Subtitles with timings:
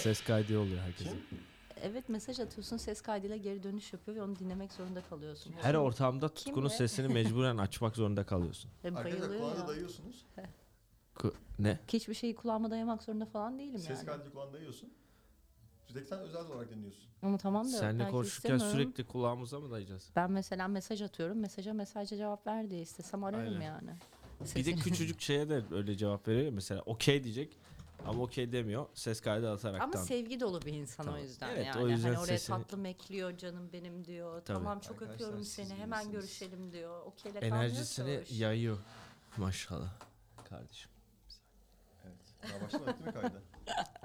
[0.00, 1.24] Ses kaydı oluyor herkesin.
[1.82, 5.54] Evet mesaj atıyorsun ses kaydıyla geri dönüş yapıyor ve onu dinlemek zorunda kalıyorsun.
[5.62, 6.74] Her ortamda Kim Tutkun'un be?
[6.74, 8.70] sesini mecburen açmak zorunda kalıyorsun.
[8.84, 10.26] Ve Arkadaşlar kulağına dayıyorsunuz.
[11.16, 11.78] Ku- ne?
[11.88, 14.06] Hiçbir şeyi kulağıma dayamak zorunda falan değilim Ses yani.
[14.06, 14.90] kaydıyla kulağına dayıyorsun.
[15.86, 17.02] Sürekli sen özel olarak dinliyorsun.
[17.22, 18.82] Ama tamam da Seninle belki konuşurken istemiyorum.
[18.92, 20.10] sürekli kulağımıza mı dayayacağız?
[20.16, 21.38] Ben mesela mesaj atıyorum.
[21.38, 23.60] Mesaja mesajla cevap ver diye istesem ararım Aynen.
[23.60, 23.90] yani.
[24.40, 26.52] Bir de Sesini- küçücük şeye de öyle cevap veriyor.
[26.52, 27.56] Mesela okey diyecek
[28.06, 28.86] ama okey demiyor.
[28.94, 29.90] Ses kaydı ataraktan.
[29.90, 31.20] Ama sevgi dolu bir insan Tamam.
[31.20, 31.84] o yüzden Evet, yani.
[31.84, 34.42] o yüzden hani oraya sesini- tatlım ekliyor canım benim diyor.
[34.44, 34.58] Tabii.
[34.58, 36.12] Tamam çok Arkadaşlar, öpüyorum siz seni hemen misiniz?
[36.20, 37.02] görüşelim diyor.
[37.06, 38.40] Okeyle Enerjisini kalmıyor ki o iş.
[38.40, 38.78] yayıyor.
[39.36, 39.92] Maşallah.
[40.48, 40.90] Kardeşim.
[42.04, 42.52] Evet.
[42.52, 43.42] Daha başlamadık değil mi kayda?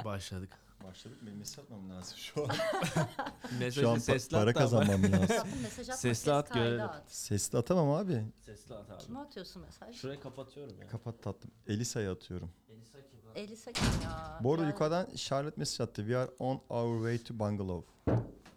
[0.05, 0.50] Başladık.
[0.84, 1.17] Başladık.
[1.21, 2.49] Benim mesaj atmam lazım şu an.
[3.59, 5.48] Mesajı şu an pa- sesli para at da ama- kazanmam lazım.
[5.62, 6.85] Mesaj atma Sesli ses at, kaydı görelim.
[6.85, 7.12] at.
[7.12, 8.26] Sesli atamam abi.
[8.39, 8.98] Sesli at abi.
[9.03, 9.95] Kime atıyorsun mesaj?
[9.95, 10.88] Şurayı kapatıyorum ya.
[10.88, 11.52] Kapat tatlım.
[11.67, 12.52] Elisa'ya atıyorum.
[12.69, 13.36] Elisa kim lan?
[13.36, 14.39] Elisa kim ya?
[14.44, 16.02] Bu arada Ya- yukarıdan Charlotte mesaj attı.
[16.02, 17.91] We are on our way to bungalow.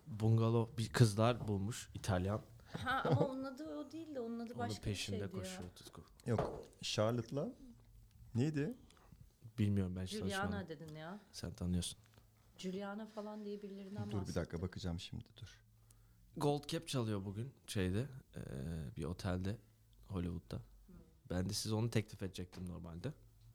[0.07, 2.41] Bungalov bir kızlar bulmuş İtalyan.
[2.85, 5.63] Ha ama onun adı o değil de onun adı Onun başka peşinde bir şeydi koşuyor
[5.63, 5.69] ya.
[5.75, 6.03] Tutku.
[6.27, 6.61] Yok.
[6.83, 7.49] Charlotte'la
[8.35, 8.75] neydi?
[9.59, 10.11] Bilmiyorum ben hiç.
[10.11, 11.19] Juliana dedin ya.
[11.33, 11.99] Sen tanıyorsun.
[12.59, 15.61] Juliana falan diye birilerinden Dur bir dakika bakacağım şimdi dur.
[16.37, 18.43] Gold Cap çalıyor bugün şeyde eee,
[18.97, 19.57] bir otelde
[20.09, 20.63] Hollywood'da.
[21.31, 23.13] Ben de size onu teklif edecektim normalde.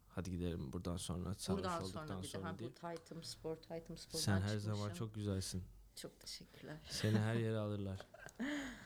[0.08, 2.70] Hadi gidelim buradan sonra sarhoş Buradan olduktan sonra sonra, bir de ha, diye.
[2.70, 5.06] bu Titan Spor, Titan Spor'dan Sen her zaman çıkmışım.
[5.08, 5.64] çok güzelsin.
[5.96, 6.78] Çok teşekkürler.
[6.90, 8.08] Seni her yere alırlar.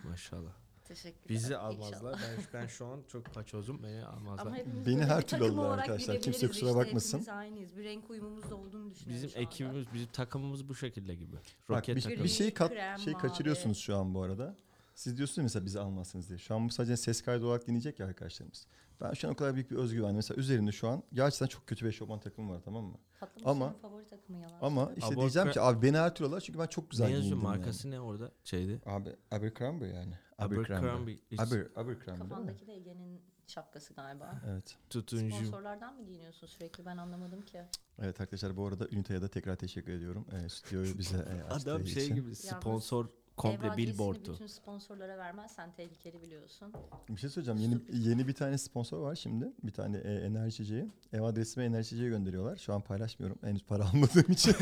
[0.03, 0.53] Maşallah.
[0.87, 1.29] Teşekkürler.
[1.29, 2.19] Bizi almazlar.
[2.21, 3.83] Ben, ben şu an çok paçozum.
[3.83, 4.45] Beni almazlar.
[4.45, 6.15] Ama hepimiz Beni böyle her bir türlü takım alırlar olarak arkadaşlar.
[6.15, 6.79] Kimse gidebiliriz kusura işte.
[6.87, 7.17] bakmasın.
[7.19, 7.77] Hepimiz aynıyız.
[7.77, 9.47] Bir renk uyumumuz da olduğunu düşünüyorum Bizim şu anda.
[9.49, 11.35] ekibimiz, bizim takımımız bu şekilde gibi.
[11.35, 12.23] Bak Roket bir, takımı.
[12.23, 13.21] bir şey kat, Krem, şey mavi.
[13.21, 14.55] kaçırıyorsunuz şu an bu arada.
[14.95, 16.39] Siz diyorsunuz mesela bizi almazsınız diye.
[16.39, 18.67] Şu an bu sadece ses kaydı olarak dinleyecek ya arkadaşlarımız.
[19.01, 20.15] Ben şu an o kadar büyük bir özgüven.
[20.15, 22.97] Mesela üzerinde şu an gerçekten çok kötü bir eşofman takımı var tamam mı?
[23.19, 24.57] Tatlım Ama- favori takımın yalan.
[24.61, 27.11] Ama işte Abort diyeceğim ki abi beni her türlü alırlar çünkü ben çok güzel ne
[27.11, 27.57] yazıyor giyindim yani.
[27.57, 28.81] markası ne orada şeydi?
[28.85, 30.13] Abi Abercrombie yani.
[30.37, 31.19] Abercrombie.
[31.37, 32.29] Aber, Abercrombie değil mi?
[32.29, 34.41] Kafandaki de Ege'nin şapkası galiba.
[34.49, 34.77] Evet.
[34.89, 35.35] Tutuncu.
[35.35, 37.61] Sponsorlardan mı giyiniyorsun sürekli ben anlamadım ki.
[37.99, 40.25] Evet arkadaşlar bu arada Ünite'ye de tekrar teşekkür ediyorum.
[40.31, 42.15] Ee, stüdyoyu bize e, açtığı Adam şey için.
[42.15, 43.07] gibi sponsor
[43.37, 44.33] komple adresini billboard'u.
[44.33, 46.73] bütün sponsorlara vermezsen tehlikeli biliyorsun.
[47.09, 47.59] Bir şey söyleyeceğim.
[47.59, 49.51] Yeni yeni bir tane sponsor var şimdi.
[49.63, 50.91] Bir tane e, enerji içeceği.
[51.13, 52.57] Ev adresime enerji içeceği gönderiyorlar.
[52.57, 53.37] Şu an paylaşmıyorum.
[53.41, 54.55] Henüz para almadığım için.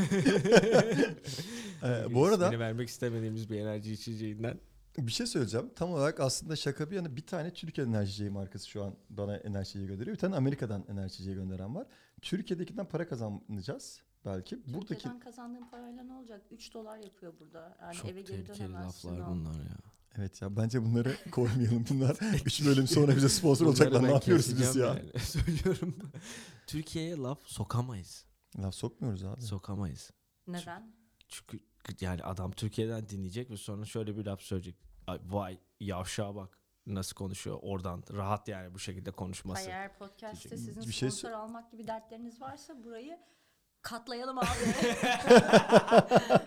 [1.83, 4.59] Ee, bu arada İsmini vermek istemediğimiz bir enerji içeceğinden.
[4.97, 5.69] bir şey söyleyeceğim.
[5.75, 9.37] Tam olarak aslında şaka bir yana bir tane Türkiye enerji içeceği markası şu an bana
[9.37, 10.15] enerji içeceği gönderiyor.
[10.15, 11.87] Bir tane Amerika'dan enerji içeceği gönderen var.
[12.21, 14.57] Türkiye'dekinden para kazanacağız belki.
[14.67, 16.41] Buradaki Türkiye'den kazandığın parayla ne olacak?
[16.51, 17.77] 3 dolar yapıyor burada.
[17.81, 19.09] Yani Çok eve geri tehlikeli dönemezsin.
[19.09, 19.29] laflar o.
[19.31, 19.77] bunlar ya.
[20.17, 21.85] Evet ya bence bunları koymayalım.
[21.89, 24.03] Bunlar 3 bölüm sonra bize sponsor olacaklar.
[24.03, 24.85] Ne yapıyoruz biz ya?
[24.87, 25.19] yani.
[25.19, 25.97] Söylüyorum.
[26.67, 28.25] Türkiye'ye laf sokamayız.
[28.59, 29.41] Laf sokmuyoruz abi.
[29.41, 30.11] Sokamayız.
[30.47, 30.95] Neden?
[31.29, 31.59] Çünkü
[32.01, 34.75] yani adam Türkiye'den dinleyecek ve sonra şöyle bir laf söyleyecek.
[35.07, 39.69] Ay, vay yavşağa bak nasıl konuşuyor oradan rahat yani bu şekilde konuşması.
[39.69, 40.73] Eğer podcast'te diyecek.
[40.73, 43.19] sizin Bir şey sponsor almak gibi dertleriniz varsa burayı
[43.81, 44.45] katlayalım abi.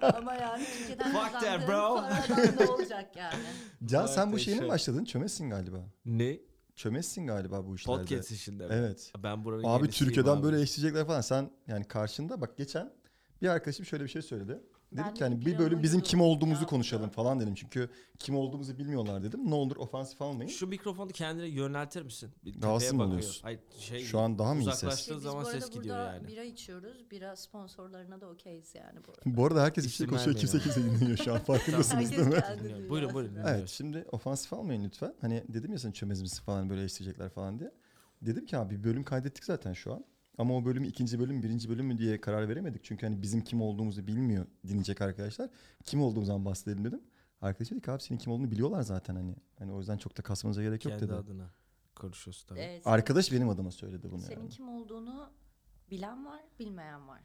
[0.17, 1.95] Ama yani Türkiye'den Fuck that, bro.
[1.95, 3.35] paradan ne olacak yani?
[3.85, 5.05] Can sen bu şeyine mi başladın?
[5.05, 5.79] Çömezsin galiba.
[6.05, 6.39] Ne?
[6.77, 7.99] Çömezsin galiba bu işlerde.
[7.99, 8.75] Podcast işinde mi?
[8.75, 9.13] Evet.
[9.19, 10.43] Ben buranın Abi yenisiyim Türkiye'den abi.
[10.43, 11.21] böyle eşleyecekler falan.
[11.21, 12.93] Sen yani karşında bak geçen
[13.43, 14.61] bir arkadaşım şöyle bir şey söyledi.
[14.97, 16.67] Ben Dedik de ki hani bir bölüm bizim kim olduğumuzu Ya.
[16.67, 17.55] konuşalım falan dedim.
[17.55, 17.89] Çünkü
[18.19, 19.51] kim olduğumuzu bilmiyorlar dedim.
[19.51, 20.51] Ne olur ofansif almayın.
[20.51, 22.31] Şu mikrofonu kendine yöneltir misin?
[22.45, 23.43] Bir Rahatsız mı oluyorsun?
[23.43, 24.99] Hayır, şey, Şu an daha mı iyi ses?
[24.99, 26.29] Şey, biz zaman bu arada ses gidiyor burada yani.
[26.29, 27.11] bira içiyoruz.
[27.11, 29.37] Bira sponsorlarına da okeyiz yani bu arada.
[29.37, 30.37] Bu arada herkes bir şey İsim konuşuyor.
[30.37, 31.39] Kimse kimse dinlemiyor şu an.
[31.39, 32.31] Farkındasınız değil mi?
[32.31, 32.89] dünyasında.
[32.91, 33.37] Buyurun, buyurun.
[33.47, 35.15] Evet şimdi ofansif almayın lütfen.
[35.21, 37.71] Hani dedim ya sen çömez misin falan böyle eşleyecekler falan diye.
[38.23, 40.05] Dedim ki abi bir bölüm kaydettik zaten şu an.
[40.39, 42.85] Ama o bölüm ikinci bölüm birinci bölüm mü diye karar veremedik.
[42.85, 45.51] Çünkü hani bizim kim olduğumuzu bilmiyor dinleyecek arkadaşlar.
[45.85, 47.01] Kim olduğumuzdan bahsedelim dedim.
[47.41, 49.37] Arkadaş dedi ki abi senin kim olduğunu biliyorlar zaten hani.
[49.59, 51.15] Hani o yüzden çok da kasmanıza gerek yok Kendi dedi.
[51.15, 51.51] adına
[51.95, 52.59] konuşuyorsun tabii.
[52.59, 54.49] Senin- Arkadaş benim adıma söyledi bunu Senin yani.
[54.51, 55.31] kim olduğunu
[55.91, 57.21] bilen var, bilmeyen var.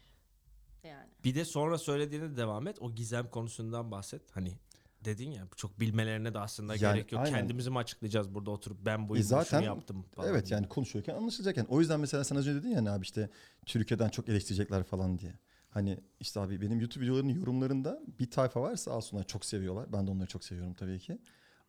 [0.83, 1.09] Yani.
[1.23, 2.77] Bir de sonra söylediğine devam et.
[2.81, 4.21] O gizem konusundan bahset.
[4.35, 4.57] Hani
[5.05, 7.21] dedin ya çok bilmelerine de aslında Yani gerek yok.
[7.21, 7.39] aynen.
[7.39, 10.29] Kendimizi mi açıklayacağız burada oturup ben bu E zaten şunu yaptım falan.
[10.29, 10.55] Evet diye.
[10.59, 11.67] yani konuşuyorken anlaşılacak yani.
[11.69, 13.29] O yüzden mesela sen az önce dedin ya abi işte
[13.65, 15.33] Türkiye'den çok eleştirecekler falan diye.
[15.69, 19.93] Hani işte abi benim YouTube videolarının yorumlarında bir tayfa var sağ olsunlar çok seviyorlar.
[19.93, 21.17] Ben de onları çok seviyorum tabii ki.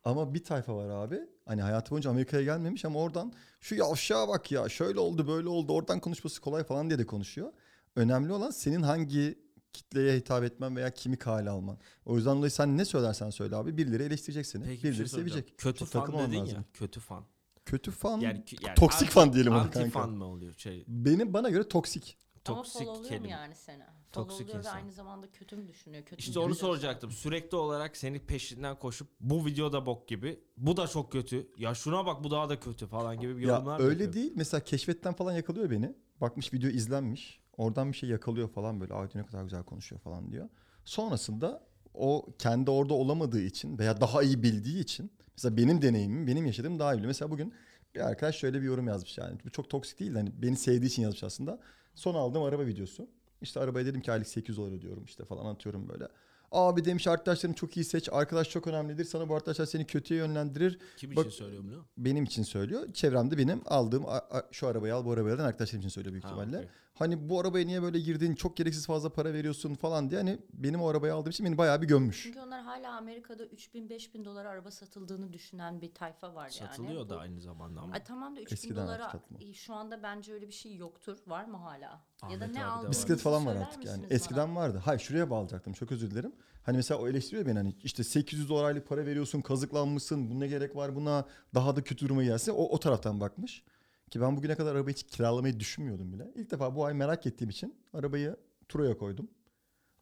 [0.03, 1.19] Ama bir tayfa var abi.
[1.45, 5.73] Hani hayatı boyunca Amerika'ya gelmemiş ama oradan şu yavşağa bak ya şöyle oldu böyle oldu
[5.73, 7.51] oradan konuşması kolay falan diye de konuşuyor.
[7.95, 9.39] Önemli olan senin hangi
[9.73, 11.77] kitleye hitap etmen veya kimi kale alman.
[12.05, 14.63] O yüzden dolayı sen ne söylersen söyle abi birileri eleştirecek seni.
[14.63, 15.29] Peki bir şey birileri soracağım.
[15.31, 15.57] sevecek.
[15.57, 16.43] Kötü Çok fan dedin ya.
[16.43, 16.65] lazım.
[16.73, 17.23] Kötü fan.
[17.65, 18.19] Kötü fan.
[18.19, 19.89] Yani, yani Toksik anti- fan diyelim ona Anti kanka.
[19.99, 20.83] fan mı oluyor şey?
[20.87, 22.17] Benim bana göre toksik.
[22.43, 23.29] Toksik Ama kelime.
[23.29, 23.83] yani seni?
[24.11, 24.75] Toksik Followluyor ve insan.
[24.75, 26.03] aynı zamanda kötü mü düşünüyor?
[26.05, 27.11] Kötü İşte mü onu soracaktım.
[27.11, 30.39] Sürekli olarak senin peşinden koşup bu video da bok gibi.
[30.57, 31.47] Bu da çok kötü.
[31.57, 34.13] Ya şuna bak bu daha da kötü falan gibi bir yorumlar Ya öyle yapıyor?
[34.13, 34.33] değil.
[34.35, 35.95] Mesela keşfetten falan yakalıyor beni.
[36.21, 37.40] Bakmış video izlenmiş.
[37.57, 38.93] Oradan bir şey yakalıyor falan böyle.
[38.93, 40.49] Ay ne kadar güzel konuşuyor falan diyor.
[40.85, 41.63] Sonrasında
[41.93, 46.79] o kendi orada olamadığı için veya daha iyi bildiği için mesela benim deneyimim, benim yaşadığım
[46.79, 47.07] daha iyi biliyor.
[47.07, 47.53] Mesela bugün
[47.95, 49.37] bir arkadaş şöyle bir yorum yazmış yani.
[49.45, 51.59] Bu çok toksik değil de hani beni sevdiği için yazmış aslında.
[51.95, 53.07] Son aldığım araba videosu.
[53.41, 56.07] İşte arabaya dedim ki aylık 800 dolar ödüyorum işte falan atıyorum böyle.
[56.51, 58.09] Abi demiş arkadaşlarını çok iyi seç.
[58.11, 59.05] Arkadaş çok önemlidir.
[59.05, 61.85] Sana bu arkadaşlar seni kötüye yönlendirir Kim Bak- için söylüyor bunu?
[61.97, 62.93] benim için söylüyor.
[62.93, 64.03] Çevremde benim aldığım
[64.51, 66.57] şu arabayı al bu arabayı al arkadaşlarım için söylüyor büyük Ha, ihtimalle.
[66.57, 66.69] okey.
[67.01, 70.81] Hani bu arabaya niye böyle girdin çok gereksiz fazla para veriyorsun falan diye hani benim
[70.81, 72.23] o arabayı aldığım için beni bayağı bir gömmüş.
[72.23, 76.69] Çünkü onlar hala Amerika'da 3000-5000 dolar araba satıldığını düşünen bir tayfa var yani.
[76.69, 77.93] Satılıyor da Bu- aynı zamanda ama.
[77.93, 79.37] Ay tamam da 3000 Eskiden dolara artık satma.
[79.41, 81.17] e, şu anda bence öyle bir şey yoktur.
[81.27, 81.79] Var mı hala?
[81.81, 82.69] ya Ahmet da abi de ne var.
[82.71, 83.97] aldığınızı Bisiklet falan var söyler artık yani.
[83.97, 84.59] misiniz Eskiden bana?
[84.59, 84.81] vardı.
[84.85, 85.73] Hayır şuraya bağlayacaktım.
[85.73, 86.33] Çok özür dilerim.
[86.63, 90.29] Hani mesela o eleştiriyor beni hani işte 800 dolarlık para veriyorsun, kazıklanmışsın.
[90.31, 91.25] Bu ne gerek var buna?
[91.55, 92.51] Daha da kötü duruma gelsin.
[92.51, 93.63] O, o taraftan bakmış.
[94.11, 96.31] Ki ben bugüne kadar arabayı hiç kiralamayı düşünmüyordum bile.
[96.35, 98.35] İlk defa bu ay merak ettiğim için arabayı
[98.69, 99.29] Turo'ya koydum.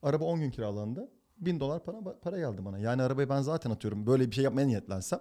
[0.01, 1.11] Araba 10 gün kiralandı.
[1.37, 2.79] 1000 dolar para, para geldi bana.
[2.79, 4.07] Yani arabayı ben zaten atıyorum.
[4.07, 5.19] Böyle bir şey yapmaya niyetlensem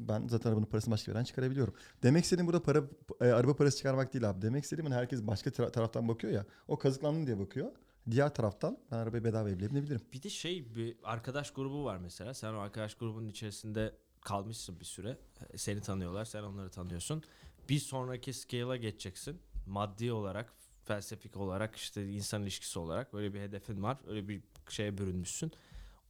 [0.00, 1.74] ben zaten arabanın parasını başka yerden çıkarabiliyorum.
[2.02, 2.82] Demek istediğim burada para
[3.20, 4.42] e, araba parası çıkarmak değil abi.
[4.42, 6.46] Demek istediğim hani herkes başka tara- taraftan bakıyor ya.
[6.68, 7.72] O kazıklandım diye bakıyor.
[8.10, 10.00] Diğer taraftan ben arabayı bedava bile binebilirim.
[10.12, 12.34] Bir de şey bir arkadaş grubu var mesela.
[12.34, 15.18] Sen o arkadaş grubunun içerisinde kalmışsın bir süre.
[15.56, 17.22] Seni tanıyorlar, sen onları tanıyorsun.
[17.68, 19.40] Bir sonraki scale'a geçeceksin.
[19.66, 20.52] Maddi olarak,
[20.84, 23.98] felsefik olarak, işte insan ilişkisi olarak böyle bir hedefin var.
[24.06, 25.52] Öyle bir şeye bürünmüşsün.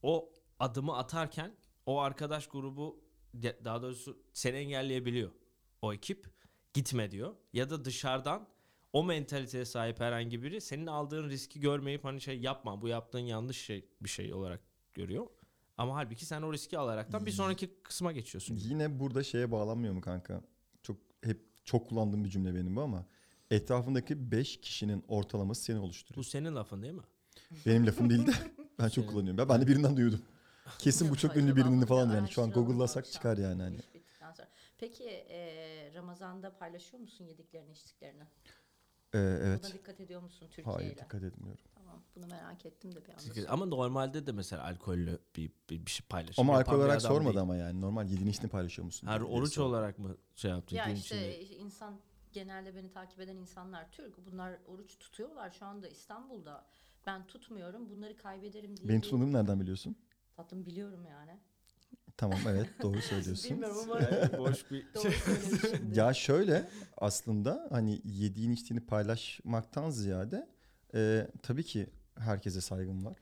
[0.02, 1.54] O adımı atarken
[1.86, 3.00] o arkadaş grubu
[3.42, 5.30] daha doğrusu seni engelleyebiliyor.
[5.82, 6.26] O ekip
[6.74, 7.34] gitme diyor.
[7.52, 8.48] Ya da dışarıdan
[8.92, 13.64] o mentaliteye sahip herhangi biri senin aldığın riski görmeyip hani şey yapma bu yaptığın yanlış
[13.64, 14.60] şey bir şey olarak
[14.94, 15.26] görüyor.
[15.76, 18.56] Ama halbuki sen o riski alaraktan bir sonraki kısma geçiyorsun.
[18.56, 20.40] Yine burada şeye bağlanmıyor mu kanka?
[20.82, 23.04] Çok hep çok kullandığım bir cümle benim bu ama
[23.50, 26.16] etrafındaki 5 kişinin ortalaması seni oluşturuyor.
[26.16, 27.02] Bu senin lafın değil mi?
[27.66, 28.32] Benim lafım değil de
[28.78, 29.38] ben çok kullanıyorum.
[29.38, 30.22] Ben, ben de birinden duydum.
[30.78, 32.30] Kesin bu çok ünlü birinin falan yani.
[32.30, 33.78] Şu an Google'lasak çıkar yani hani.
[34.78, 38.22] Peki e, Ramazan'da paylaşıyor musun yediklerini içtiklerini?
[39.14, 39.74] Ee, Buna evet.
[39.74, 41.04] dikkat ediyor musun Türkiye Hayır ile?
[41.04, 41.60] dikkat etmiyorum.
[41.84, 43.52] Tamam bunu merak ettim de bir anda.
[43.52, 46.48] Ama normalde de mesela alkollü bir, bir, bir şey paylaşım.
[46.48, 47.40] Ama alkol olarak sormadı değil.
[47.40, 47.80] ama yani.
[47.80, 49.06] Normal yediğin içtiğini paylaşıyor musun?
[49.06, 50.76] Her oruç olarak mı şey yaptın?
[50.76, 51.56] Ya işte içinde?
[51.56, 52.00] insan
[52.32, 54.26] genelde beni takip eden insanlar Türk.
[54.26, 56.64] Bunlar oruç tutuyorlar şu anda İstanbul'da.
[57.06, 57.90] Ben tutmuyorum.
[57.90, 58.88] Bunları kaybederim diye.
[58.88, 59.96] Benim tutmadığımı nereden biliyorsun?
[60.36, 61.38] Tatlım biliyorum yani.
[62.16, 63.50] Tamam evet doğru söylüyorsun.
[63.50, 64.86] Bilmiyorum ama Yani boş bir
[65.60, 65.98] şimdi.
[65.98, 70.53] Ya şöyle aslında hani yediğin içtiğini paylaşmaktan ziyade
[70.94, 71.86] e, tabii ki
[72.18, 73.16] herkese saygım var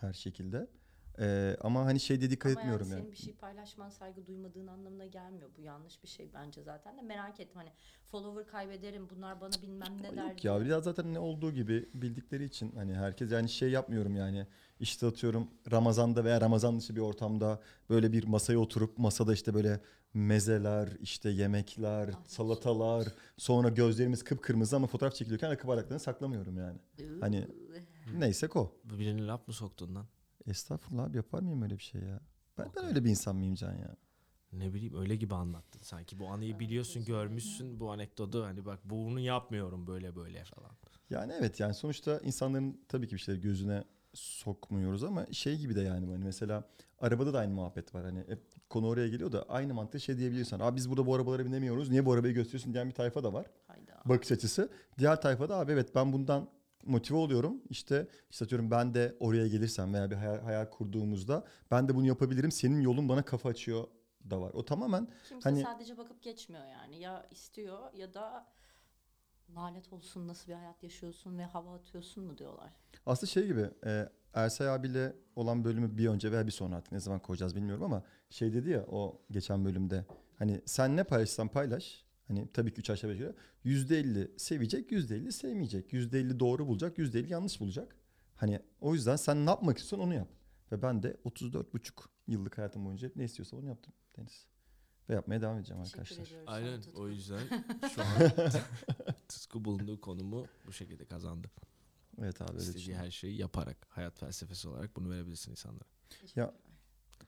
[0.00, 0.66] her şekilde.
[1.18, 3.00] E, ama hani şeyde dikkat Ama etmiyorum yani yani.
[3.00, 5.50] senin bir şey paylaşman saygı duymadığın anlamına gelmiyor.
[5.58, 7.70] Bu yanlış bir şey bence zaten de merak ettim hani
[8.06, 10.28] follower kaybederim bunlar bana bilmem ne der.
[10.30, 14.46] Yok ya biraz zaten ne olduğu gibi bildikleri için hani herkes yani şey yapmıyorum yani
[14.80, 17.60] işte atıyorum Ramazan'da veya Ramazan dışı bir ortamda
[17.90, 19.80] böyle bir masaya oturup masada işte böyle
[20.14, 26.78] mezeler işte yemekler salatalar sonra gözlerimiz kıpkırmızı ama fotoğraf çekiliyorken akı bardaklarını saklamıyorum yani.
[27.20, 27.48] Hani
[28.12, 28.80] neyse ko.
[28.84, 30.06] Birinin laf mı soktun lan?
[30.46, 32.20] Estağfurullah abi yapar mıyım öyle bir şey ya?
[32.58, 32.88] Ben, ben Okey.
[32.88, 33.96] öyle bir insan mıyım Can ya?
[34.52, 36.18] Ne bileyim öyle gibi anlattın sanki.
[36.18, 38.44] Bu anıyı biliyorsun, görmüşsün bu anekdotu.
[38.44, 40.70] Hani bak bunu yapmıyorum böyle böyle falan.
[41.10, 45.80] Yani evet yani sonuçta insanların tabii ki bir şeyleri gözüne sokmuyoruz ama şey gibi de
[45.80, 48.04] yani hani mesela arabada da aynı muhabbet var.
[48.04, 50.60] Hani hep konu oraya geliyor da aynı mantığı şey diyebiliyorsan.
[50.60, 51.90] Abi biz burada bu arabalara binemiyoruz.
[51.90, 53.46] Niye bu arabayı gösteriyorsun diyen bir tayfa da var.
[53.66, 54.02] Hayda.
[54.04, 54.68] Bakış açısı.
[54.98, 56.48] Diğer tayfada abi evet ben bundan
[56.84, 57.62] motive oluyorum.
[57.70, 62.06] İşte işte atıyorum ben de oraya gelirsem veya bir hayal, hayal kurduğumuzda ben de bunu
[62.06, 62.52] yapabilirim.
[62.52, 63.84] Senin yolun bana kafa açıyor
[64.30, 64.50] da var.
[64.54, 67.00] O tamamen Kimse Hani- sadece bakıp geçmiyor yani.
[67.00, 68.46] Ya istiyor ya da
[69.56, 72.70] lanet olsun nasıl bir hayat yaşıyorsun ve hava atıyorsun mu diyorlar.
[73.06, 77.00] Aslında şey gibi e, Ersay abiyle olan bölümü bir önce veya bir sonra artık ne
[77.00, 80.04] zaman koyacağız bilmiyorum ama şey dedi ya o geçen bölümde
[80.38, 85.32] hani sen ne paylaşsan paylaş hani tabii ki 3 aşağı 5 yukarı %50 sevecek %50
[85.32, 87.96] sevmeyecek %50 doğru bulacak %50 yanlış bulacak.
[88.36, 90.28] Hani o yüzden sen ne yapmak istiyorsan onu yap.
[90.72, 91.90] Ve ben de 34,5
[92.26, 94.46] yıllık hayatım boyunca hep ne istiyorsam onu yaptım Deniz.
[95.08, 96.26] Ve yapmaya devam edeceğim Teşekkür arkadaşlar.
[96.26, 96.48] ediyoruz.
[96.48, 97.02] Aynen Tutku.
[97.02, 97.40] o yüzden
[97.94, 98.48] şu an
[99.28, 101.50] Tutku bulunduğu konumu bu şekilde kazandı.
[102.20, 105.84] Evet abi İstediği her şeyi yaparak hayat felsefesi olarak bunu verebilirsin insanlara.
[106.08, 106.50] Teşekkürler.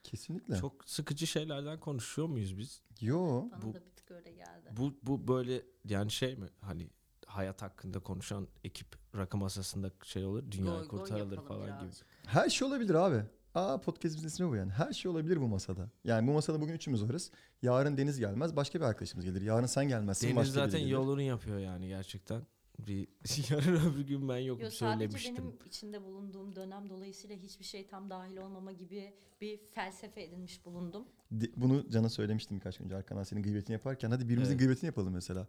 [0.03, 0.55] Kesinlikle.
[0.55, 2.81] Çok sıkıcı şeylerden konuşuyor muyuz biz?
[3.01, 3.49] Yo.
[3.51, 4.69] Bana Bu- da bir tık öyle geldi.
[4.77, 6.47] Bu bu böyle yani şey mi?
[6.61, 6.89] Hani
[7.25, 11.81] hayat hakkında konuşan ekip rakı masasında şey olur, dünyayı Goy goy kurtarılır yapalım falan gibi.
[11.85, 12.07] birazcık.
[12.25, 13.23] Her şey olabilir abi.
[13.55, 14.71] Aa podcast'imizin ismi bu yani.
[14.71, 15.89] Her şey olabilir bu masada.
[16.03, 17.31] Yani bu masada bugün üçümüz varız.
[17.61, 18.55] Yarın Deniz gelmez.
[18.55, 19.41] Başka bir arkadaşımız gelir.
[19.41, 20.27] Yarın sen gelmezsin.
[20.27, 20.91] Deniz başka biri zaten gelir.
[20.91, 22.41] yolunu yapıyor yani gerçekten.
[22.79, 23.07] Bir
[23.51, 25.35] yarın öbür gün ben yokum Yo, sadece söylemiştim.
[25.37, 31.05] benim içinde bulunduğum dönem dolayısıyla hiçbir şey tam dahil olmama gibi bir felsefe edinmiş bulundum.
[31.31, 32.95] De- bunu Can'a söylemiştim birkaç gün önce.
[32.95, 34.11] Arkadan senin gıybetini yaparken.
[34.11, 34.59] Hadi birimizin Evet.
[34.59, 35.47] gıybetini yapalım mesela.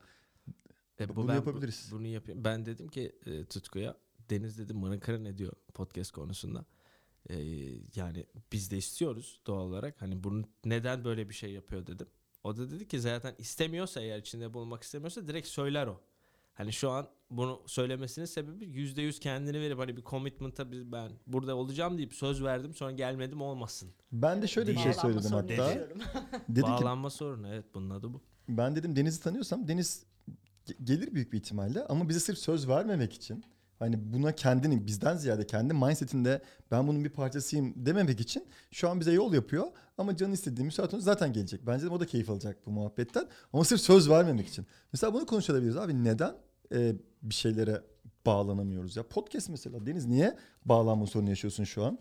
[1.01, 1.89] E, bu Bunu ben bu- yapabiliriz.
[1.93, 2.45] bunu yapayım.
[2.45, 3.97] Ben dedim ki e, Tutku'ya
[4.31, 6.65] Deniz dedim mırınkırı ne diyor podcast konusunda.
[7.31, 7.37] E,
[7.95, 10.03] yani biz de istiyoruz doğal olarak.
[10.03, 12.07] Hani bunu neden böyle bir şey yapıyor dedim.
[12.45, 16.01] O da dedi ki zaten istemiyorsa eğer içinde bulunmak istemiyorsa direkt söyler o.
[16.55, 21.11] Hani şu an bunu söylemesinin sebebi yüzde yüz kendini verip hani bir commitment'a biz ben
[21.27, 23.91] burada olacağım deyip söz verdim sonra gelmedim olmasın.
[24.13, 25.53] Ben de şöyle bir şey Bağlanma söyledim sorunu hatta.
[25.55, 25.99] yaşıyorum.
[26.49, 28.21] Dedim ki Bağlanma sorunu evet bunun adı bu.
[28.49, 30.05] ben dedim Deniz'i tanıyorsam Deniz
[30.67, 33.45] ge- gelir büyük bir ihtimalle ama bize sırf söz vermemek için
[33.79, 39.01] hani buna kendini bizden ziyade kendi mindsetinde ben bunun bir parçasıyım dememek için şu an
[39.01, 39.67] bize yol yapıyor
[39.99, 41.67] ama canı istediği müsait olunca zaten gelecek.
[41.67, 44.67] Bence de o da keyif alacak bu muhabbetten ama sırf söz vermemek için.
[44.93, 46.35] Mesela bunu konuşabiliriz abi neden
[46.75, 46.95] e,
[47.27, 47.83] bir şeylere
[48.27, 49.09] bağlanamıyoruz ya?
[49.09, 51.99] Podcast mesela Deniz niye bağlanma sorunu yaşıyorsun şu an?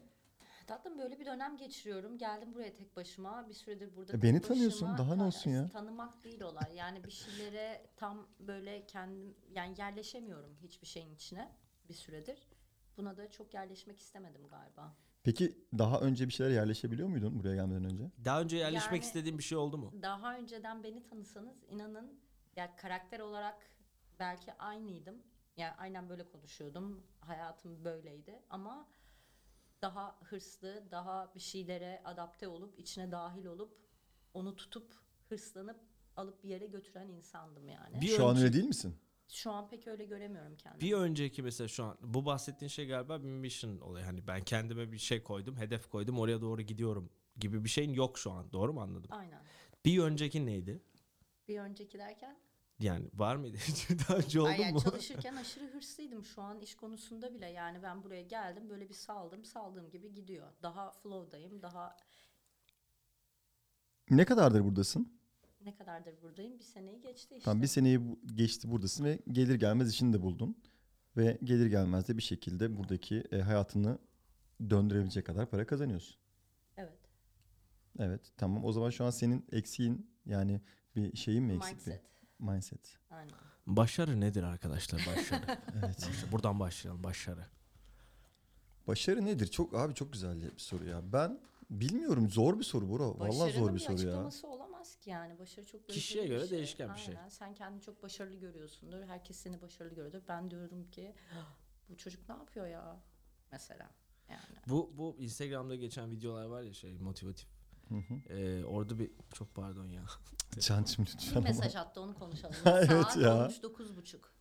[0.67, 2.17] Tatlım böyle bir dönem geçiriyorum.
[2.17, 3.49] Geldim buraya tek başıma.
[3.49, 4.47] Bir süredir burada E, tek beni başıma.
[4.55, 5.67] tanıyorsun, daha ne olsun ya?
[5.69, 6.75] Tanımak değil olay.
[6.75, 11.51] Yani bir şeylere tam böyle kendim yani yerleşemiyorum hiçbir şeyin içine
[11.89, 12.47] bir süredir.
[12.97, 14.95] Buna da çok yerleşmek istemedim galiba.
[15.23, 18.11] Peki daha önce bir şeyler yerleşebiliyor muydun buraya gelmeden önce?
[18.25, 19.93] Daha önce yerleşmek Yani- istediğin bir şey oldu mu?
[20.01, 22.19] Daha önceden beni tanısanız inanın
[22.55, 23.57] ya karakter olarak
[24.19, 25.15] belki aynıydım.
[25.57, 27.03] Yani aynen böyle konuşuyordum.
[27.19, 28.87] Hayatım böyleydi ama
[29.81, 33.77] daha hırslı, daha bir şeylere adapte olup içine dahil olup
[34.33, 34.95] onu tutup
[35.29, 35.79] hırslanıp
[36.15, 38.01] alıp bir yere götüren insandım yani.
[38.01, 38.95] Bir Şu an öyle değil misin?
[39.29, 40.81] Şu an pek öyle göremiyorum kendimi.
[40.81, 44.05] Bir önceki mesela şu an bu bahsettiğin şey galiba bir mission olayı.
[44.05, 48.17] Hani ben kendime bir şey koydum, hedef koydum, oraya doğru gidiyorum gibi bir şeyin yok
[48.17, 48.51] şu an.
[48.51, 49.09] Doğru mu anladım?
[49.13, 49.41] Aynen.
[49.85, 50.81] Bir önceki neydi?
[51.47, 52.37] Bir önceki derken
[52.79, 53.57] Yani var mıydı?
[54.09, 54.79] Daha önce oldu yani mu?
[54.79, 59.45] çalışırken aşırı hırslıydım şu an iş konusunda bile yani ben buraya geldim böyle bir saldım
[59.45, 60.47] saldığım gibi gidiyor.
[60.63, 61.97] Daha flow'dayım daha
[64.09, 65.15] Ne kadardır buradasın?
[65.65, 67.45] ne kadardır buradayım bir seneyi geçti işte.
[67.45, 67.99] Tam bir seneyi
[68.35, 70.57] geçti buradasın ve gelir gelmez işini de buldun.
[71.17, 73.97] Ve gelir gelmez de bir şekilde buradaki e, hayatını
[74.69, 76.17] döndürebilecek kadar para kazanıyorsun.
[76.77, 76.99] Evet
[77.99, 80.61] Evet tamam o zaman şu an senin eksiğin yani
[80.95, 81.73] bir şeyin mi eksik?
[81.73, 82.01] mindset
[82.39, 82.97] mindset.
[83.11, 83.35] aynen.
[83.67, 85.01] Başarı nedir arkadaşlar?
[85.15, 85.45] Başarı.
[85.75, 85.97] Evet.
[85.97, 86.31] Başarı.
[86.31, 87.03] Buradan başlayalım.
[87.03, 87.45] Başarı.
[88.87, 89.47] Başarı nedir?
[89.47, 91.13] Çok abi çok güzel bir soru ya.
[91.13, 91.39] Ben
[91.69, 93.19] bilmiyorum zor bir soru bro.
[93.19, 93.97] Vallahi Başarının zor bir soru ya.
[93.97, 97.17] açıklaması olamaz ki yani başarı çok Kişiye göreceli göre değişken bir şey.
[97.17, 97.29] Aynen.
[97.29, 101.15] Sen kendini çok başarılı görüyorsundur herkes seni başarılı görüyordur ben diyorum ki
[101.89, 102.97] bu çocuk ne yapıyor ya
[103.51, 103.89] mesela
[104.29, 104.41] yani.
[104.67, 107.49] Bu bu Instagram'da geçen videolar var ya şey motivatif.
[107.89, 108.33] Hı hı.
[108.33, 110.03] Ee, orada bir çok pardon ya.
[110.59, 111.47] Cancım Bir lütfen ama.
[111.49, 112.55] mesaj attı onu konuşalım.
[112.65, 113.37] Evet Saat ya.
[113.43, 114.33] olmuş dokuz buçuk.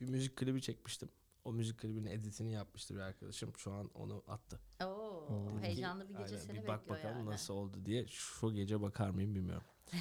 [0.00, 1.08] Bir müzik klibi çekmiştim.
[1.44, 3.52] O müzik klibinin editini yapmıştı bir arkadaşım.
[3.56, 4.60] Şu an onu attı.
[4.82, 5.60] Oo, Oo.
[5.60, 7.30] heyecanlı bir gece Aynen, seni bir bak bekliyor bakalım yani.
[7.30, 8.06] nasıl oldu diye.
[8.08, 9.64] Şu gece bakar mıyım bilmiyorum.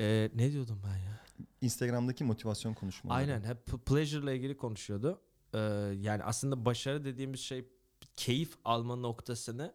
[0.00, 1.20] Ee, ne diyordum ben ya?
[1.60, 3.18] Instagram'daki motivasyon konuşmaları.
[3.18, 5.20] Aynen hep p- pleasure ile ilgili konuşuyordu.
[5.54, 5.58] Ee,
[6.00, 7.68] yani aslında başarı dediğimiz şey
[8.16, 9.74] keyif alma noktasını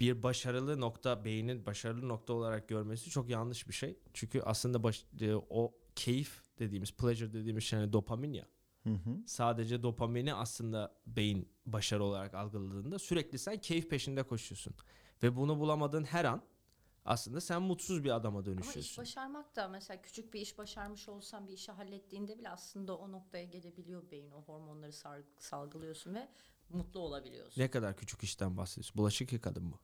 [0.00, 3.98] bir başarılı nokta beynin başarılı nokta olarak görmesi çok yanlış bir şey.
[4.12, 8.46] Çünkü aslında baş, e, o keyif dediğimiz pleasure dediğimiz şey hani dopamin ya.
[8.82, 9.16] Hı hı.
[9.26, 14.74] Sadece dopamini aslında beyin başarı olarak algıladığında sürekli sen keyif peşinde koşuyorsun.
[15.22, 16.42] Ve bunu bulamadığın her an
[17.04, 19.02] aslında sen mutsuz bir adama Ama iş dönüşüyorsun.
[19.02, 23.44] başarmak da mesela küçük bir iş başarmış olsan bir işi hallettiğinde bile aslında o noktaya
[23.44, 24.30] gelebiliyor beyin.
[24.30, 24.92] O hormonları
[25.38, 26.28] salgılıyorsun ve
[26.70, 27.62] mutlu olabiliyorsun.
[27.62, 28.96] Ne kadar küçük işten bahsediyorsun?
[28.98, 29.78] Bulaşık yıkadın mı?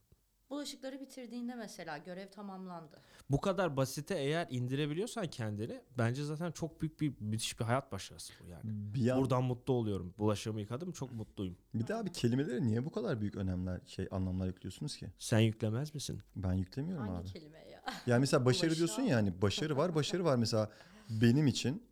[0.51, 3.03] Bulaşıkları bitirdiğinde mesela görev tamamlandı.
[3.31, 8.33] Bu kadar basite eğer indirebiliyorsan kendini bence zaten çok büyük bir müthiş bir hayat başarısı
[8.41, 8.61] bu yani.
[8.65, 10.15] Bir, yan- Buradan mutlu oluyorum.
[10.19, 11.57] Bulaşığımı yıkadım çok mutluyum.
[11.75, 15.07] bir daha bir kelimelere niye bu kadar büyük önemler şey anlamlar yüklüyorsunuz ki?
[15.19, 16.21] Sen yüklemez misin?
[16.37, 17.29] Ben yüklemiyorum Hangi abi.
[17.33, 17.83] kelime ya?
[18.07, 20.71] Yani mesela başarı diyorsun ya hani başarı var başarı var mesela
[21.11, 21.83] benim için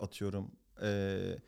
[0.00, 0.50] atıyorum
[0.82, 1.38] eee,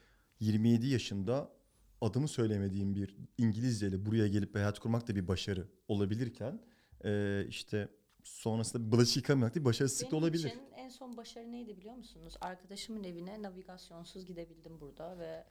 [0.41, 1.56] 27 yaşında
[2.01, 6.61] adımı söylemediğim bir İngilizceyle buraya gelip bir hayat kurmak da bir başarı olabilirken
[7.05, 7.89] eee, işte
[8.25, 10.49] sonrasında bulaşık yıkamamak değil başarısızlık da Benim olabilir.
[10.49, 12.35] için en son başarı neydi biliyor musunuz?
[12.41, 15.45] Arkadaşımın evine navigasyonsuz gidebildim burada ve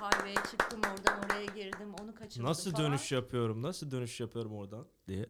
[0.00, 2.84] highway'e çıktım oradan oraya girdim onu kaçırdım Nasıl falan.
[2.90, 3.62] dönüş yapıyorum?
[3.62, 5.26] Nasıl dönüş yapıyorum oradan diye.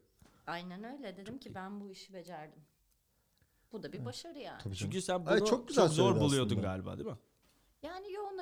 [0.47, 2.61] Aynen öyle dedim ki ben bu işi becerdim.
[3.73, 4.59] Bu da bir başarı yani.
[4.63, 4.93] Tabii canım.
[4.93, 6.67] Çünkü sen bunu Ay, çok, çok güzel zor söyledi buluyordun aslında.
[6.69, 7.17] galiba değil mi?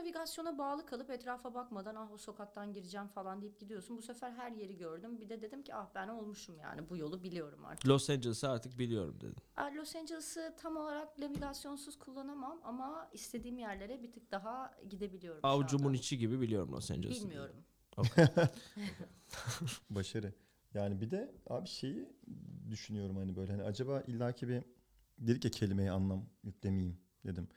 [0.06, 3.96] Navigasyona bağlı kalıp etrafa bakmadan ah o sokaktan gireceğim falan deyip gidiyorsun.
[3.96, 5.20] Bu sefer her yeri gördüm.
[5.20, 7.88] Bir de dedim ki ah ben olmuşum yani bu yolu biliyorum artık.
[7.88, 9.36] Los Angeles'ı artık biliyorum dedin.
[9.56, 15.40] Aa, Los Angeles'ı tam olarak navigasyonsuz kullanamam ama istediğim yerlere bir tık daha gidebiliyorum.
[15.86, 15.96] anda.
[15.96, 17.24] içi gibi biliyorum Los Angeles'ı.
[17.24, 17.56] Bilmiyorum.
[19.90, 20.32] Başarı.
[20.74, 22.08] Yani bir de abi şeyi
[22.70, 24.62] düşünüyorum hani böyle hani acaba illaki bir
[25.18, 27.48] dedik ya kelimeye anlam yüklemeyeyim dedim.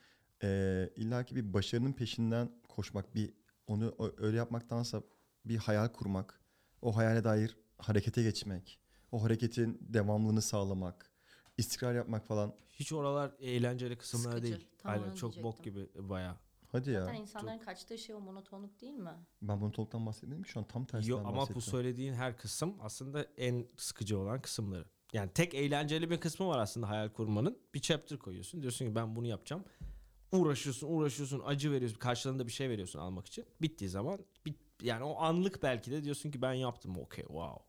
[0.43, 3.33] Ee, illaki bir başarının peşinden koşmak, bir
[3.67, 5.03] onu öyle yapmaktansa
[5.45, 6.41] bir hayal kurmak,
[6.81, 8.79] o hayale dair harekete geçmek,
[9.11, 11.11] o hareketin devamlılığını sağlamak,
[11.57, 12.55] istikrar yapmak falan.
[12.69, 14.53] Hiç oralar eğlenceli kısımlar Sıkıcı.
[14.53, 14.67] değil.
[14.77, 16.09] Tam Aynen onu çok bok gibi diyecektim.
[16.09, 16.37] baya.
[16.71, 17.19] Hadi Zaten ya.
[17.19, 19.11] insanların kaçtığı şey o monotonluk değil mi?
[19.41, 22.75] Ben bunu toluktan bahsetmedim ki şu an tam tersinden Yok ama bu söylediğin her kısım
[22.79, 24.85] aslında en sıkıcı olan kısımları.
[25.13, 27.59] Yani tek eğlenceli bir kısmı var aslında hayal kurmanın.
[27.73, 28.61] Bir chapter koyuyorsun.
[28.61, 29.63] Diyorsun ki ben bunu yapacağım.
[30.31, 31.97] Uğraşıyorsun, uğraşıyorsun, acı veriyorsun.
[31.99, 33.45] Karşılığında bir şey veriyorsun almak için.
[33.61, 36.97] Bittiği zaman bit, yani o anlık belki de diyorsun ki ben yaptım.
[36.97, 37.63] Okey, wow.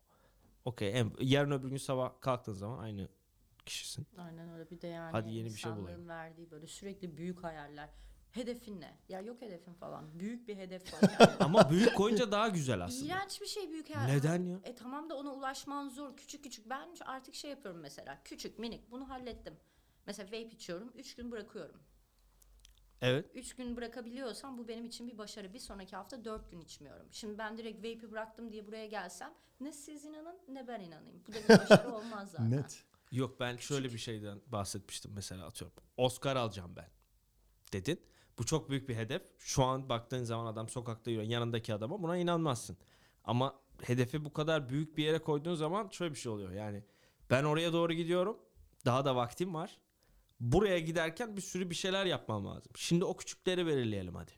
[0.65, 1.05] Okey.
[1.19, 3.07] Yarın öbür gün sabah kalktığın zaman aynı
[3.65, 4.07] kişisin.
[4.17, 6.07] Aynen öyle bir de yani Hadi yeni bir şey bulayım.
[6.07, 7.89] verdiği böyle sürekli büyük hayaller.
[8.31, 8.97] Hedefin ne?
[9.09, 10.19] Ya yok hedefin falan.
[10.19, 10.99] Büyük bir hedef var.
[11.19, 11.31] Yani.
[11.39, 13.05] Ama büyük koyunca daha güzel aslında.
[13.05, 14.07] İğrenç bir şey büyük hayal.
[14.07, 14.59] Neden ya?
[14.63, 16.17] E tamam da ona ulaşman zor.
[16.17, 16.69] Küçük küçük.
[16.69, 18.21] Ben artık şey yapıyorum mesela.
[18.23, 18.91] Küçük minik.
[18.91, 19.53] Bunu hallettim.
[20.05, 20.91] Mesela vape içiyorum.
[20.95, 21.75] Üç gün bırakıyorum.
[23.01, 23.25] Evet.
[23.33, 25.53] Üç gün bırakabiliyorsam bu benim için bir başarı.
[25.53, 27.07] Bir sonraki hafta dört gün içmiyorum.
[27.11, 31.23] Şimdi ben direkt vape'i bıraktım diye buraya gelsem ne siz inanın ne ben inanayım.
[31.27, 32.51] Bu da bir başarı olmaz zaten.
[32.51, 32.83] Net.
[33.11, 35.77] Yok ben şöyle bir şeyden bahsetmiştim mesela atıyorum.
[35.97, 36.89] Oscar alacağım ben
[37.73, 37.99] dedin.
[38.39, 39.21] Bu çok büyük bir hedef.
[39.37, 42.77] Şu an baktığın zaman adam sokakta yürüyen yanındaki adama buna inanmazsın.
[43.23, 46.51] Ama hedefi bu kadar büyük bir yere koyduğun zaman şöyle bir şey oluyor.
[46.51, 46.83] Yani
[47.29, 48.37] ben oraya doğru gidiyorum.
[48.85, 49.77] Daha da vaktim var.
[50.41, 52.71] Buraya giderken bir sürü bir şeyler yapmam lazım.
[52.75, 54.31] Şimdi o küçükleri belirleyelim hadi.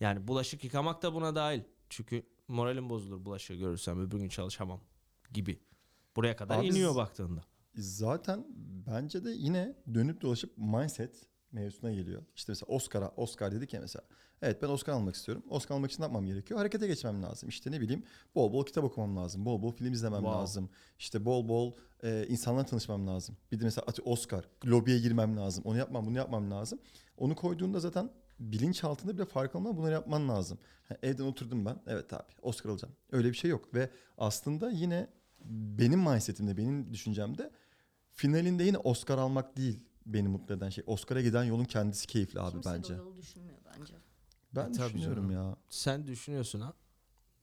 [0.00, 1.60] Yani bulaşık yıkamak da buna dahil.
[1.88, 4.80] Çünkü moralim bozulur bulaşığı görürsem öbür gün çalışamam
[5.32, 5.60] gibi.
[6.16, 7.40] Buraya kadar Abi iniyor baktığında.
[7.74, 8.46] Zaten
[8.86, 12.22] bence de yine dönüp dolaşıp mindset mevzusuna geliyor.
[12.36, 14.04] İşte mesela Oscar'a Oscar dedik ya mesela.
[14.42, 15.44] Evet ben Oscar almak istiyorum.
[15.50, 16.58] Oscar almak için ne yapmam gerekiyor?
[16.60, 17.48] Harekete geçmem lazım.
[17.48, 18.02] İşte ne bileyim
[18.34, 19.44] bol bol kitap okumam lazım.
[19.44, 20.40] Bol bol film izlemem Wow.
[20.40, 20.70] lazım.
[20.98, 23.36] İşte bol bol e, insanlarla tanışmam lazım.
[23.52, 25.64] Bir de mesela Oscar lobiye girmem lazım.
[25.66, 26.78] Onu yapmam bunu yapmam lazım.
[27.16, 30.58] Onu koyduğunda zaten bilinç altında bile fark olmadan bunları yapman lazım.
[30.88, 31.76] Ha, evden oturdum ben.
[31.86, 32.94] Evet abi Oscar alacağım.
[33.12, 33.74] Öyle bir şey yok.
[33.74, 35.06] Ve aslında yine
[35.78, 37.50] benim mindsetimde, benim düşüncemde
[38.10, 39.80] finalinde yine Oscar almak değil
[40.14, 40.84] beni mutlu eden şey.
[40.86, 42.94] Oscar'a giden yolun kendisi keyifli abi Kimse bence.
[42.94, 43.94] o yolu düşünmüyor bence.
[44.56, 45.56] Ben E, düşünüyorum ya.
[45.68, 46.72] Sen düşünüyorsun ha.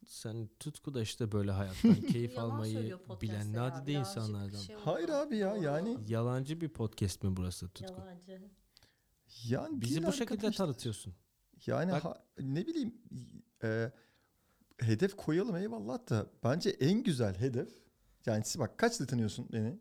[0.05, 4.57] Sen tutku da işte böyle hayattan keyif almayı bilen nadide insanlardan.
[4.59, 7.93] şey Hayır abi ya, yani- Yalancı bir podcast mi burası tutku?
[7.93, 8.41] Yalancı.
[9.47, 10.65] Yani Bizi bu şekilde arkadaşlar.
[10.65, 11.13] tanıtıyorsun.
[11.65, 12.93] Yani Bak- ha- ne bileyim
[13.63, 13.91] e,
[14.79, 17.69] hedef koyalım eyvallah da bence en güzel hedef
[18.25, 19.79] yani siz bak kaç tanıyorsun beni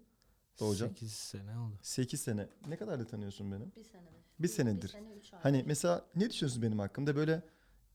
[0.61, 0.89] Doğucan?
[0.89, 1.75] 8 sene oldu.
[1.83, 2.49] 8 sene.
[2.69, 3.65] Ne kadar da tanıyorsun beni?
[3.77, 4.25] Bir senedir.
[4.39, 4.89] Bir senedir.
[4.89, 5.41] sene, üç ay.
[5.43, 7.17] Hani mesela ne düşünüyorsun benim hakkımda?
[7.17, 7.43] Böyle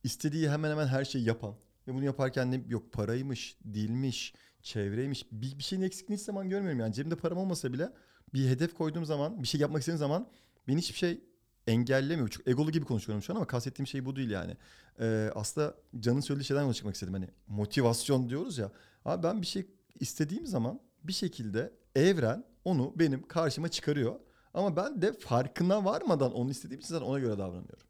[0.03, 1.55] istediği hemen hemen her şeyi yapan.
[1.87, 5.25] Ve bunu yaparken ne yok paraymış, dilmiş, çevreymiş.
[5.31, 6.93] Bir, bir şeyin eksikliğini hiç zaman görmüyorum yani.
[6.93, 7.93] Cebimde param olmasa bile
[8.33, 10.27] bir hedef koyduğum zaman, bir şey yapmak istediğim zaman
[10.67, 11.21] beni hiçbir şey
[11.67, 12.27] engellemiyor.
[12.27, 14.57] Çok egolu gibi konuşuyorum şu an ama kastettiğim şey bu değil yani.
[14.99, 17.13] Ee, aslında Can'ın söylediği şeyden yola çıkmak istedim.
[17.13, 18.71] Hani motivasyon diyoruz ya.
[19.05, 19.67] Abi ben bir şey
[19.99, 24.19] istediğim zaman bir şekilde evren onu benim karşıma çıkarıyor.
[24.53, 27.87] Ama ben de farkına varmadan onu istediğim için zaten ona göre davranıyorum.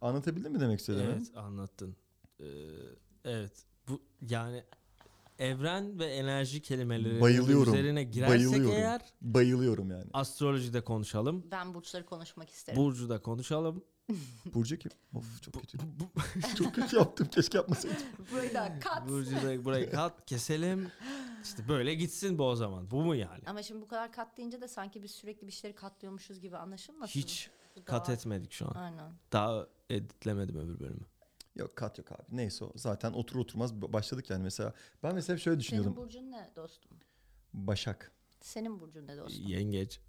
[0.00, 1.12] Anlatabildim mi demek istediğimi?
[1.12, 1.96] Evet anlattın.
[2.40, 2.44] Ee,
[3.24, 3.52] evet.
[3.88, 4.64] Bu yani
[5.38, 7.74] evren ve enerji kelimeleri Bayılıyorum.
[7.74, 8.76] üzerine girersek Bayılıyorum.
[8.76, 10.04] eğer Bayılıyorum yani.
[10.12, 11.44] astrolojide konuşalım.
[11.50, 12.82] Ben burçları konuşmak isterim.
[12.82, 13.84] Burcu'da konuşalım.
[14.54, 14.92] Burcu kim?
[15.14, 15.78] Of çok kötü.
[16.56, 17.28] çok kötü yaptım.
[17.30, 17.96] Keşke yapmasaydım.
[18.32, 19.08] Burayı da kat.
[19.08, 20.90] Burcu'da burayı kat keselim.
[21.44, 22.90] İşte böyle gitsin bu o zaman.
[22.90, 23.42] Bu mu yani?
[23.46, 27.20] Ama şimdi bu kadar kat deyince de sanki biz sürekli bir şeyleri katlıyormuşuz gibi anlaşılmasın.
[27.20, 28.74] Hiç Bu kat daha- etmedik şu an.
[28.74, 29.12] Aynen.
[29.32, 31.06] Daha editlemedim öbür bölümü.
[31.56, 32.22] Yok kat yok abi.
[32.30, 32.72] Neyse o.
[32.76, 34.72] Zaten otur oturmaz başladık yani mesela.
[35.02, 35.92] Ben mesela hep şöyle düşünüyordum.
[35.94, 36.92] Senin burcun ne dostum?
[37.54, 38.12] Başak.
[38.40, 39.46] Senin burcun ne dostum?
[39.46, 40.00] Yengeç,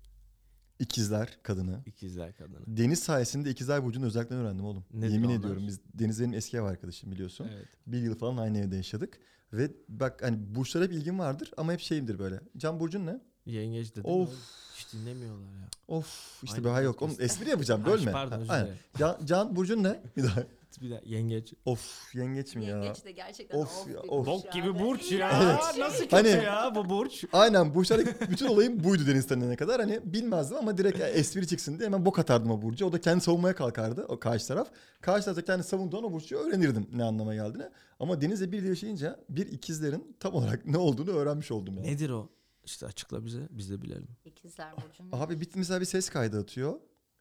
[0.80, 1.80] ikizler kadını.
[1.86, 2.60] ikizler kadını.
[2.68, 4.86] Deniz sayesinde ikizler burcunun özelliklerini öğrendim oğlum.
[4.94, 5.36] Nedir Yemin onlar?
[5.40, 7.48] ediyorum biz Deniz benim eski ev arkadaşım biliyorsun.
[7.56, 7.66] Evet.
[7.88, 9.20] Bir yıl falan aynı evde yaşadık.
[9.54, 12.40] Ve bak hani burçlara hep ilgim vardır ama hep şeyimdir böyle.
[12.58, 13.22] Can burcun ne?
[13.46, 14.06] Yengeç dedim.
[14.06, 14.12] Of.
[14.12, 14.30] oğlum.
[14.76, 15.68] Hiç dinlemiyorlar ya.
[15.88, 17.02] Of işte Aynı böyle yok.
[17.02, 18.12] Oğlum espri yapacağım bölme.
[18.12, 18.76] Pardon özür dilerim.
[18.98, 20.00] Can, Can burcun ne?
[20.18, 20.44] Bir daha.
[20.82, 21.54] Bir de yengeç.
[21.66, 22.78] Of yengeç mi ya?
[22.84, 24.26] Yengeç de gerçekten Of of, ya, bir of.
[24.28, 25.40] burç Bok gibi burç ya.
[25.44, 25.78] Evet.
[25.80, 27.26] Nasıl kötü Hani- ya bu burç?
[27.34, 29.82] Aynen burçlardaki bütün olayım buydu Deniz tanıyana kadar.
[29.82, 32.86] Hani bilmezdim ama direkt espri çıksın diye hemen bok atardım o burcu.
[32.86, 34.68] O da kendi savunmaya kalkardı o karşı taraf.
[35.02, 37.70] Karşı taraf da kendi savunduğu o burcu öğrenirdim ne anlama geldiğini.
[38.00, 41.88] Ama Deniz'le bir yaşayınca bir ikizlerin tam olarak ne olduğunu öğrenmiş oldum yani.
[41.88, 42.30] Nedir o?
[42.66, 43.48] İşte açıkla bize.
[43.50, 44.08] Biz de bilelim.
[44.26, 45.16] İkizler Burcu.
[45.24, 46.80] Abi bir, mesela bir ses kaydı atıyor.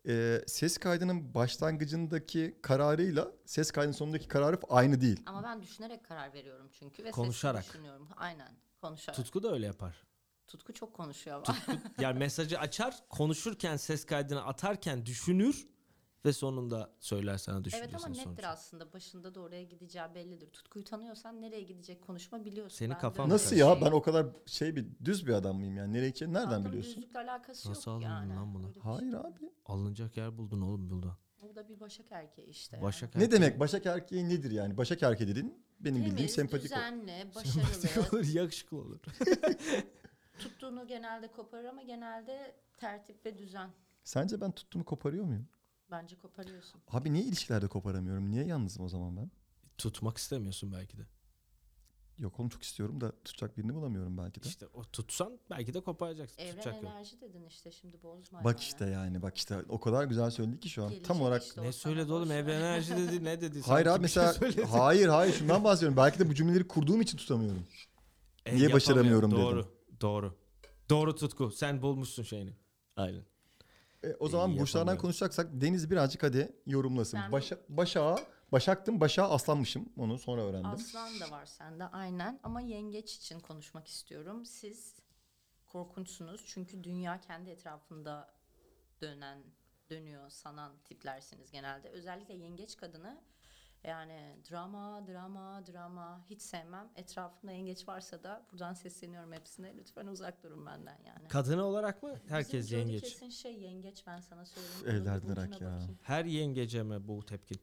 [0.09, 5.23] Ee, ses kaydının başlangıcındaki kararıyla ses kaydının sonundaki kararı aynı değil.
[5.27, 7.62] Ama ben düşünerek karar veriyorum çünkü ve Konuşarak.
[7.64, 8.09] sesli düşünüyorum.
[8.17, 8.49] Aynen
[8.81, 9.17] konuşarak.
[9.17, 10.05] Tutku da öyle yapar.
[10.47, 11.45] Tutku çok konuşuyor ama.
[11.45, 15.67] Tutku yani mesajı açar, konuşurken ses kaydını atarken düşünür
[16.24, 18.46] ve sonunda söyler sana evet düşüncesini ama nettir sonucu.
[18.46, 18.92] aslında.
[18.92, 20.46] Başında da oraya gideceği bellidir.
[20.52, 22.76] Tutkuyu tanıyorsan nereye gidecek konuşma biliyorsun.
[22.76, 23.72] Seni Ben de kafan Nasıl bir ya?
[23.74, 25.92] şey Ben o kadar şey bir düz bir adam mıyım yani?
[25.92, 26.96] Nereye gideceğini nereden Tatlım, biliyorsun?
[26.96, 28.34] Düzlükle alakası Nasıl yok alındın yani.
[28.37, 28.66] lan buna?
[28.80, 29.20] Hayır şey.
[29.20, 29.50] abi.
[29.66, 31.16] Alınacak yer buldun oğlum burada.
[31.42, 32.82] O da bir başak erkeği işte.
[32.82, 34.76] Başak Ne erkeği- demek başak erkeği nedir yani?
[34.76, 36.04] Başak erkeği dedin benim yani.
[36.04, 38.16] bildiğim Temiz, sempatik düzenli, Sempatik başarılı.
[38.18, 38.98] olur, yakışıklı olur.
[40.38, 43.70] Tuttuğunu genelde koparır ama genelde tertip ve düzen.
[44.04, 45.48] Sence ben tuttuğumu koparıyor muyum?
[45.90, 46.81] Bence koparıyorsun.
[46.88, 48.31] Abi niye ilişkilerde koparamıyorum?
[48.31, 49.31] Niye yalnızım o zaman ben?
[49.79, 51.03] Tutmak istemiyorsun belki de.
[52.18, 54.49] Yok oğlum çok istiyorum da tutacak birini bulamıyorum belki de.
[54.49, 56.42] İşte o tutsan belki de koparacaksın.
[56.42, 56.85] Evren Tutacak yok.
[56.85, 58.44] enerji dedin işte şimdi bozma.
[58.44, 58.61] Bak yani.
[58.61, 60.88] işte yani bak işte o kadar güzel söyledi ki şu an.
[60.88, 62.23] Gelecek Tam olarak işte o Ne sana söyledi oğlum?
[62.23, 62.38] boş ver.
[62.38, 63.25] Evren enerji dedi.
[63.25, 63.62] Ne dedi?
[63.66, 64.64] Hayır Sanki abi bir şey mesela söyledi.
[64.70, 65.97] hayır hayır şundan bahsediyorum.
[65.97, 67.66] Belki de bu cümleleri kurduğum için tutamıyorum.
[68.47, 69.42] E, niye başaramıyorum dedim.
[69.42, 69.75] Doğru.
[70.01, 70.38] Doğru.
[70.90, 71.51] Doğru Tutku.
[71.51, 72.57] Sen bulmuşsun şeyini.
[72.97, 73.25] Aynen.
[74.05, 75.01] E, o zaman İyi, burçlardan yapamıyorum.
[75.03, 77.21] konuşacaksak Deniz birazcık hadi yorumlasın.
[77.21, 78.17] Ben- Başa, başağa,
[78.53, 79.88] başaktım başağa aslanmışım.
[79.99, 80.71] Onu sonra öğrendim.
[80.71, 84.45] Aslan da var sende aynen ama yengeç için konuşmak istiyorum.
[84.47, 84.95] Siz
[85.67, 88.35] korkunçsunuz çünkü dünya kendi etrafında
[89.01, 89.43] dönen,
[89.90, 91.88] dönüyor, sanan tiplersiniz genelde.
[91.88, 93.21] Özellikle yengeç kadını
[93.85, 96.88] yani drama, drama, drama hiç sevmem.
[96.97, 99.77] Etrafımda yengeç varsa da buradan sesleniyorum hepsine.
[99.77, 101.29] Lütfen uzak durun benden yani.
[101.29, 102.14] Kadını olarak mı?
[102.29, 103.03] Herkes Bizim yengeç.
[103.03, 104.77] kesin şey yengeç ben sana söyleyeyim.
[104.81, 105.70] Üf, Onun bir evlerden burcuna rak ya.
[105.70, 105.99] bakayım.
[106.03, 107.59] Her yengece mi bu tepkin?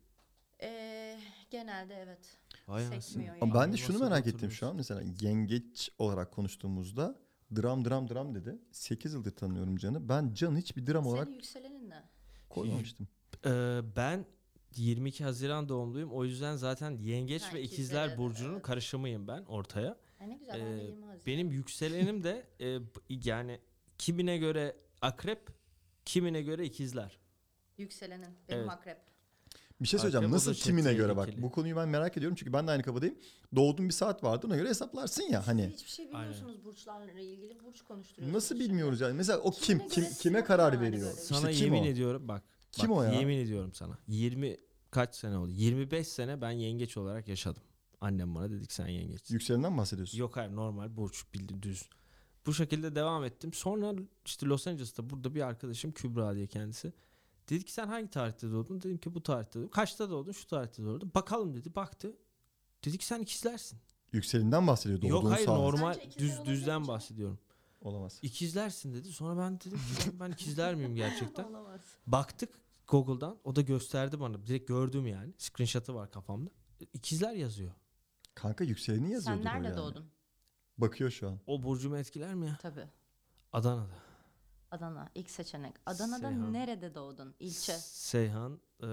[0.61, 2.37] Ee, genelde evet.
[2.67, 3.53] Vay Sekmiyor yani.
[3.53, 4.75] Ben de şunu merak ettim şu an.
[4.75, 7.15] Mesela yengeç olarak konuştuğumuzda
[7.55, 8.59] dram dram dram dedi.
[8.71, 10.09] 8 yıldır tanıyorum Can'ı.
[10.09, 12.03] Ben Can'ı hiçbir dram olarak Senin yükselenin ne?
[12.49, 13.07] koymamıştım.
[13.45, 14.25] Ee, ben
[14.75, 16.11] 22 Haziran doğumluyum.
[16.11, 18.61] O yüzden zaten yengeç Ha, ve ikizler, evet, burcunun evet.
[18.63, 19.97] karışımıyım ben ortaya.
[20.19, 21.25] Ay ne güzel ben de Ee, 20 Haziran.
[21.27, 22.77] benim yükselenim de e,
[23.09, 23.59] yani
[23.97, 25.49] kimine göre akrep,
[26.05, 27.19] kimine göre ikizler.
[27.77, 28.27] Yükselenin.
[28.49, 28.69] Benim Evet.
[28.71, 28.97] akrep.
[29.81, 30.23] Bir şey söyleyeceğim.
[30.25, 31.25] Akrep Nasıl o da kimine çok göre bak.
[31.25, 31.43] tehlikeli.
[31.43, 32.35] Bu konuyu ben merak ediyorum.
[32.39, 33.15] Çünkü ben de aynı kafadayım.
[33.55, 34.47] Doğduğun bir saat vardı.
[34.47, 35.39] Ona göre hesaplarsın ya.
[35.39, 37.63] Siz Hani hiçbir şey bilmiyorsunuz burçlarla ilgili.
[37.63, 38.35] Burç konuşturuyorsunuz.
[38.35, 39.13] nasıl bilmiyoruz yani.
[39.13, 41.01] Mesela o kim Kimine kim göre kime karar yani veriyor?
[41.07, 41.21] böyle.
[41.21, 41.85] İşte Sana kim yemin o?
[41.85, 42.43] ediyorum bak.
[42.71, 43.11] Kim bak, o ya?
[43.11, 43.97] Yemin ediyorum sana.
[44.07, 44.57] 20
[44.91, 45.51] kaç sene oldu?
[45.51, 47.63] 25 sene ben yengeç olarak yaşadım.
[48.01, 49.31] Annem bana dedik sen yengeç.
[49.31, 50.17] Yükselenden bahsediyorsun.
[50.17, 51.89] Yok hayır normal burç bildi düz.
[52.45, 53.53] Bu şekilde devam ettim.
[53.53, 53.93] Sonra
[54.25, 56.93] işte Los Angeles'ta burada bir arkadaşım Kübra diye kendisi.
[57.49, 58.81] Dedi ki sen hangi tarihte doğdun?
[58.81, 59.69] Dedim ki bu tarihte doğdum.
[59.69, 60.31] Kaçta doğdun?
[60.31, 61.11] Şu tarihte doğdum.
[61.15, 61.75] Bakalım dedi.
[61.75, 62.15] Baktı.
[62.85, 63.79] Dedi ki sen ikizlersin.
[64.13, 65.01] Yükselinden bahsediyor.
[65.03, 65.57] Yok Doğduğun hayır saat.
[65.57, 67.39] normal düz mi düzden bahsediyorum.
[67.81, 68.19] Olamaz.
[68.21, 69.09] İkizlersin dedi.
[69.09, 71.43] Sonra ben dedim ki ben ikizler miyim gerçekten?
[71.49, 71.81] Olamaz.
[72.07, 72.49] Baktık
[72.91, 73.37] Google'dan.
[73.43, 74.47] O da gösterdi bana.
[74.47, 75.33] Direkt gördüm yani.
[75.37, 76.49] Screenshot'ı var kafamda.
[76.93, 77.71] İkizler yazıyor.
[78.35, 79.77] Kanka yükseleni yazıyordur Sen nerede yani.
[79.77, 80.05] doğdun?
[80.77, 81.39] Bakıyor şu an.
[81.47, 82.57] O burcumu etkiler mi ya?
[82.61, 82.87] Tabii.
[83.53, 83.95] Adana'da.
[84.71, 85.75] Adana ilk seçenek.
[85.85, 86.53] Adana'da Seyhan.
[86.53, 87.35] nerede doğdun?
[87.39, 87.73] İlçe.
[87.77, 88.85] Seyhan e,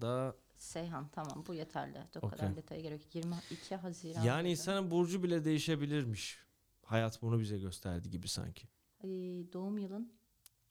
[0.00, 1.98] da Seyhan tamam bu yeterli.
[2.22, 3.14] O kadar detaya gerek.
[3.14, 3.14] yok.
[3.14, 4.22] 22 Haziran.
[4.22, 4.50] yani dedin.
[4.50, 6.38] insanın burcu bile değişebilirmiş.
[6.82, 8.68] Hayat bunu bize gösterdi gibi sanki.
[9.04, 10.12] Ay, doğum yılın.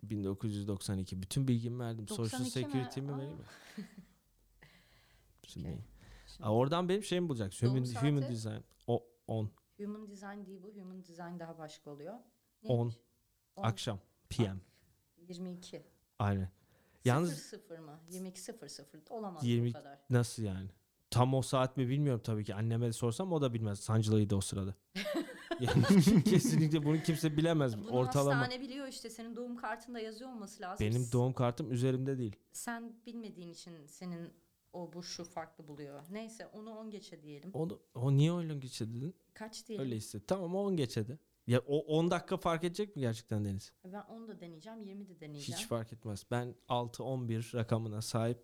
[0.09, 1.21] 1992.
[1.21, 2.07] Bütün bilgimi verdim.
[2.07, 3.17] Social 92 mi?
[3.17, 3.43] Vereyim mi?
[5.47, 5.85] Şimdi.
[6.41, 7.61] Aa, oradan benim şeyim bulacak.
[7.61, 8.07] Human, saati?
[8.07, 8.61] human design.
[8.87, 9.51] O 10.
[9.77, 10.81] Human design değil bu.
[10.81, 12.13] Human design daha başka oluyor.
[12.63, 12.77] On.
[12.77, 12.95] Neymiş?
[13.55, 13.63] On.
[13.63, 13.99] Akşam.
[14.29, 14.57] PM.
[15.17, 15.83] 22.
[16.19, 16.49] Aynen.
[17.05, 17.99] Yalnız 00 mı?
[18.09, 19.99] 22.00 olamaz 20 bu kadar.
[20.09, 20.69] nasıl yani?
[21.09, 22.55] Tam o saat mi bilmiyorum tabii ki.
[22.55, 23.79] Anneme de sorsam o da bilmez.
[23.79, 24.75] Sancılıydı o sırada.
[25.59, 27.77] yani kesinlikle bunu kimse bilemez.
[27.77, 28.39] Bunu Ortalama.
[28.41, 29.09] hastane biliyor işte.
[29.09, 30.87] Senin doğum kartında yazıyor olması lazım.
[30.87, 32.35] Benim doğum kartım üzerimde değil.
[32.51, 34.33] Sen bilmediğin için senin
[34.73, 36.03] o burcu farklı buluyor.
[36.11, 37.51] Neyse onu 10 geçe diyelim.
[37.53, 39.15] Onu, o niye öyle geçe dedin?
[39.33, 39.85] Kaç diyelim?
[39.85, 40.27] Öyle hisset.
[40.27, 41.19] Tamam o 10 geçedi.
[41.47, 43.71] Ya o 10 dakika fark edecek mi gerçekten Deniz?
[43.85, 45.59] Ben 10 da deneyeceğim, 20 de deneyeceğim.
[45.59, 46.25] Hiç fark etmez.
[46.31, 48.39] Ben 6-11 rakamına sahip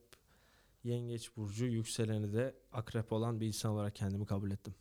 [0.84, 4.76] yengeç burcu yükseleni de akrep olan bir insan olarak kendimi kabul ettim.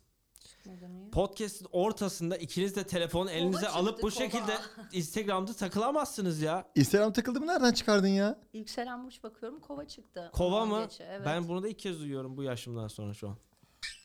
[1.11, 4.11] Podcast'in ortasında ikiniz de telefonu elinize çıktı, alıp bu kova.
[4.11, 4.57] şekilde
[4.91, 6.67] Instagram'da takılamazsınız ya.
[6.75, 8.39] Instagram takıldı mı nereden çıkardın ya?
[8.53, 10.29] Yükselen burç bakıyorum kova çıktı.
[10.33, 10.85] Kova Ondan mı?
[10.85, 11.25] geçe, Evet.
[11.25, 13.37] Ben bunu da ilk kez duyuyorum bu yaşımdan sonra şu an.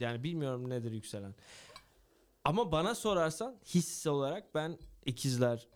[0.01, 1.35] Yani bilmiyorum nedir yükselen.
[2.45, 5.69] Ama bana sorarsan hisse olarak ben ikizler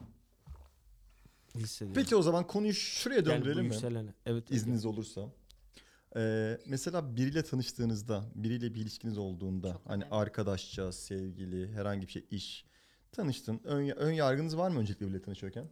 [1.54, 2.02] hissediyorum.
[2.02, 3.74] Peki o zaman konuyu şuraya Yani bu döndürelim mi?
[3.74, 4.10] yükseleni.
[4.26, 4.50] Evet.
[4.50, 5.20] İzniniz olursa.
[6.16, 10.14] Ee, mesela biriyle tanıştığınızda, biriyle bir ilişkiniz olduğunda, Çok hani önemli.
[10.14, 12.64] arkadaşça, sevgili, herhangi bir şey, iş,
[13.12, 13.60] tanıştın.
[13.64, 15.64] Ön, ön yargınız var mı öncelikle biriyle tanışıyorken?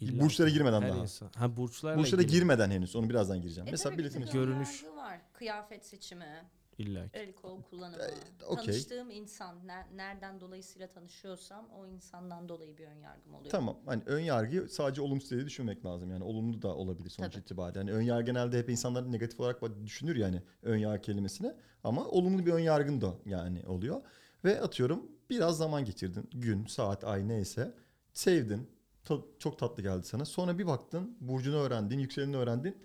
[0.00, 0.54] İlla burçlara ki.
[0.54, 0.98] girmeden Her daha.
[0.98, 1.30] insan.
[1.36, 2.36] Ha burçlarla Burçlara ilgili.
[2.38, 2.96] girmeden henüz.
[2.96, 3.68] Onu birazdan gireceğim.
[3.68, 4.52] E mesela tabii biriyle ki de tanışıyorsun.
[4.52, 4.84] ön Görünüş.
[4.96, 5.20] var.
[5.32, 6.44] Kıyafet seçimi,
[6.78, 7.10] İlla ki.
[7.12, 8.02] el kol kullanımı.
[8.02, 8.66] E, okey.
[8.66, 13.50] Tanıştığım insan ner- nereden dolayısıyla tanışıyorsam o insandan dolayı bir ön yargım oluyor.
[13.50, 13.76] Tamam.
[13.86, 16.10] Hani ön yargıyı sadece olumsuz diye düşünmek lazım.
[16.10, 17.42] Yani olumlu da olabilir sonuç Tabii.
[17.42, 17.78] itibariyle.
[17.78, 21.52] Yani ön yargı genelde hep insanlar negatif olarak düşünür yani ön yargı kelimesini.
[21.84, 24.02] Ama olumlu bir ön yargın da yani oluyor.
[24.44, 26.30] Ve atıyorum biraz zaman geçirdin.
[26.32, 27.74] Gün, saat, ay neyse.
[28.12, 28.70] Sevdin.
[29.04, 30.24] Ta- çok tatlı geldi sana.
[30.24, 31.16] Sonra bir baktın.
[31.20, 31.98] Burcunu öğrendin.
[31.98, 32.82] Yükselenini öğrendin.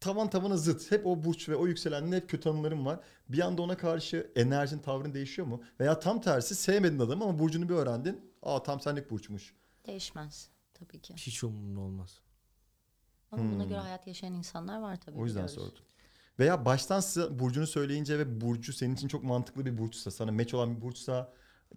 [0.00, 0.90] Tavan tavana zıt.
[0.92, 3.00] Hep o burç ve o yükselenin hep kötü anıların var.
[3.28, 5.62] Bir anda ona karşı enerjin, tavrın değişiyor mu?
[5.80, 8.20] Veya tam tersi sevmedin adamı ama burcunu bir öğrendin.
[8.42, 9.54] Aa tam senlik burçmuş.
[9.86, 11.14] Değişmez tabii ki.
[11.16, 12.20] Hiç umurumda olmaz.
[13.32, 13.68] Ama buna Hmm.
[13.68, 15.18] göre hayat yaşayan insanlar var tabii.
[15.18, 15.68] O yüzden biliyoruz.
[15.70, 15.84] sordum.
[16.38, 20.54] Veya baştan size burcunu söyleyince ve burcu senin için çok mantıklı bir burçsa, sana meç
[20.54, 21.32] olan bir burçsa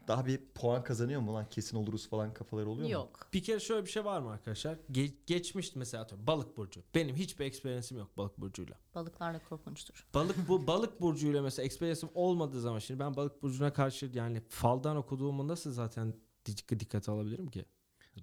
[0.08, 2.94] daha bir puan kazanıyor mu lan kesin oluruz falan kafaları oluyor mu?
[2.94, 3.28] Yok.
[3.34, 4.78] Bir kere şöyle bir şey var mı arkadaşlar?
[4.92, 6.82] Ge- geçmişti mesela atıyorum balık burcu.
[6.96, 8.76] Benim hiçbir experience'im yok balık burcuyla.
[8.96, 10.08] Balıklar da korkunçtur.
[10.14, 14.98] Balık bu balık burcuyla mesela experience'im olmadığı zaman şimdi ben balık burcuna karşı yani faldan
[14.98, 16.14] okuduğumu nasıl zaten
[16.46, 17.66] dik- dikkate alabilirim ki?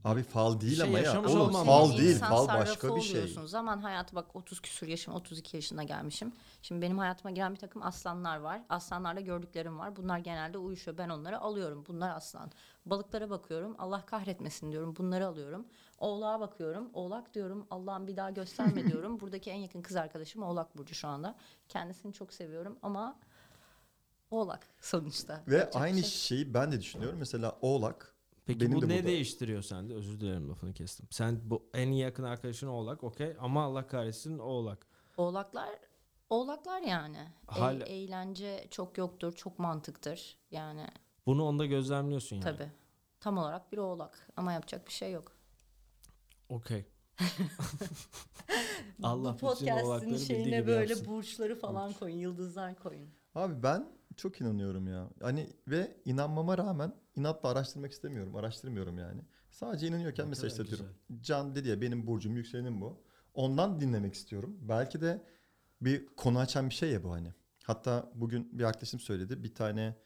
[0.04, 1.20] Abi fal değil şey ama ya.
[1.20, 3.36] Oğlum olmam fal değil, İnsan fal başka bir şey.
[3.44, 6.32] Zaman hayatı bak 30 küsur yaşım 32 yaşına gelmişim.
[6.62, 8.62] Şimdi benim hayatıma giren bir takım aslanlar var.
[8.68, 9.96] Aslanlarla gördüklerim var.
[9.96, 10.98] Bunlar genelde uyuşuyor.
[10.98, 11.84] Ben onları alıyorum.
[11.88, 12.50] Bunlar aslan.
[12.86, 13.76] Balıklara bakıyorum.
[13.78, 14.96] Allah kahretmesin diyorum.
[14.96, 15.66] Bunları alıyorum.
[15.98, 16.90] Oğlağa bakıyorum.
[16.92, 17.66] Oğlak diyorum.
[17.70, 19.20] Allah'ım bir daha gösterme diyorum.
[19.20, 21.36] Buradaki en yakın kız arkadaşım Oğlak Burcu şu anda.
[21.68, 23.18] Kendisini çok seviyorum ama
[24.30, 25.42] Oğlak sonuçta.
[25.48, 27.18] Ve aynı şey- şeyi ben de düşünüyorum.
[27.18, 28.15] Mesela Oğlak
[28.46, 29.06] Peki Benim bu de ne burada.
[29.06, 29.94] değiştiriyor sende?
[29.94, 31.06] Özür dilerim lafını kestim.
[31.10, 34.86] Sen bu en yakın arkadaşın oğlak okey ama Allah kahretsin oğlak.
[35.16, 35.68] Oğlaklar
[36.30, 37.16] Oğlaklar yani.
[37.18, 40.38] E- Hala- eğlence çok yoktur, çok mantıktır.
[40.50, 40.86] Yani
[41.26, 42.44] Bunu onda gözlemliyorsun yani.
[42.44, 42.70] tabii.
[43.20, 45.32] Tam olarak bir oğlak ama yapacak bir şey yok.
[46.48, 46.84] Okey.
[49.02, 51.06] Allah Bu podcast'in şeyine böyle yapsın.
[51.06, 53.08] burçları falan koyun, yıldızlar koyun.
[53.34, 55.08] Abi ben çok inanıyorum ya.
[55.22, 58.36] Hani ve inanmama rağmen inatla araştırmak istemiyorum.
[58.36, 59.20] Araştırmıyorum yani.
[59.50, 60.86] Sadece inanıyorken işte diyorum.
[61.20, 63.02] Can dedi ya benim burcum yükselenim bu.
[63.34, 64.56] Ondan dinlemek istiyorum.
[64.60, 65.22] Belki de
[65.80, 67.34] bir konu açan bir şey ya bu hani.
[67.62, 69.42] Hatta bugün bir arkadaşım söyledi.
[69.42, 69.96] Bir tane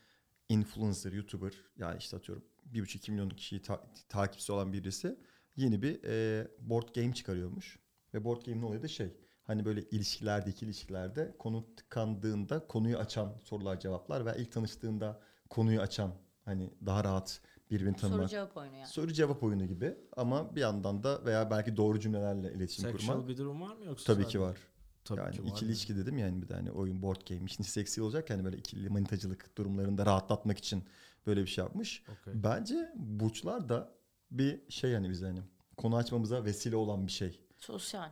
[0.48, 5.18] influencer, YouTuber yani işte atıyorum bir buçuk iki milyon kişiyi ta- takipçisi olan birisi
[5.56, 7.78] yeni bir e, board game çıkarıyormuş.
[8.14, 9.12] Ve board game'in olayı da şey
[9.44, 15.20] hani böyle ilişkilerde, ikili ilişkilerde konu tıkandığında konuyu açan sorular cevaplar ve ilk tanıştığında
[15.50, 16.14] konuyu açan
[16.50, 18.30] hani daha rahat birbirini Soru tanımak.
[18.30, 18.86] cevap oyunu yani.
[18.86, 23.28] Soru cevap oyunu gibi ama bir yandan da veya belki doğru cümlelerle iletişim Sexual kurmak.
[23.28, 24.04] bir durum var mı yoksa?
[24.12, 24.56] Tabii sadece- ki var.
[25.04, 25.48] Tabii yani ki var.
[25.48, 27.48] ikili ilişki dedim yani bir de hani oyun board game.
[27.48, 30.84] Şimdi seksi olacak yani böyle ikili manitacılık durumlarında rahatlatmak için
[31.26, 32.02] böyle bir şey yapmış.
[32.20, 32.34] Okey.
[32.42, 33.92] Bence burçlar da
[34.30, 35.40] bir şey yani bize hani
[35.76, 37.40] konu açmamıza vesile olan bir şey.
[37.58, 38.10] Sosyal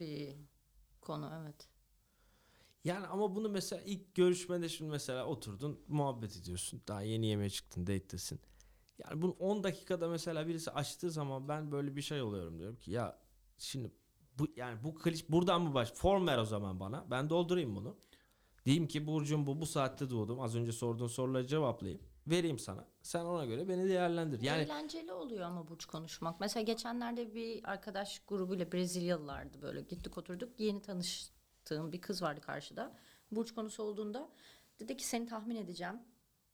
[0.00, 0.36] bir
[1.00, 1.68] konu evet.
[2.84, 6.82] Yani ama bunu mesela ilk görüşmede şimdi mesela oturdun muhabbet ediyorsun.
[6.88, 8.40] Daha yeni yemeğe çıktın date'tesin.
[8.98, 12.90] Yani bunu 10 dakikada mesela birisi açtığı zaman ben böyle bir şey oluyorum diyorum ki
[12.90, 13.18] ya
[13.58, 13.92] şimdi
[14.38, 17.10] bu yani bu kliş buradan mı baş form ver o zaman bana.
[17.10, 17.96] Ben doldurayım bunu.
[18.66, 20.40] Diyeyim ki Burcu'm bu bu saatte doğdum.
[20.40, 22.02] Az önce sorduğun soruları cevaplayayım.
[22.26, 22.86] Vereyim sana.
[23.02, 24.42] Sen ona göre beni değerlendir.
[24.42, 26.40] Yani Eğlenceli oluyor ama burç konuşmak.
[26.40, 29.80] Mesela geçenlerde bir arkadaş grubuyla Brezilyalılardı böyle.
[29.80, 30.60] Gittik oturduk.
[30.60, 30.82] Yeni
[31.68, 32.92] tanıştığım bir kız vardı karşıda.
[33.30, 34.28] Burç konusu olduğunda
[34.80, 35.98] dedi ki seni tahmin edeceğim.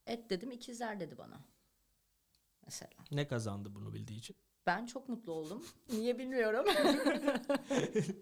[0.07, 1.40] Et dedim ikizler dedi bana.
[2.64, 2.92] Mesela.
[3.11, 4.37] ne kazandı bunu bildiği için?
[4.66, 5.64] Ben çok mutlu oldum.
[5.92, 6.64] Niye bilmiyorum.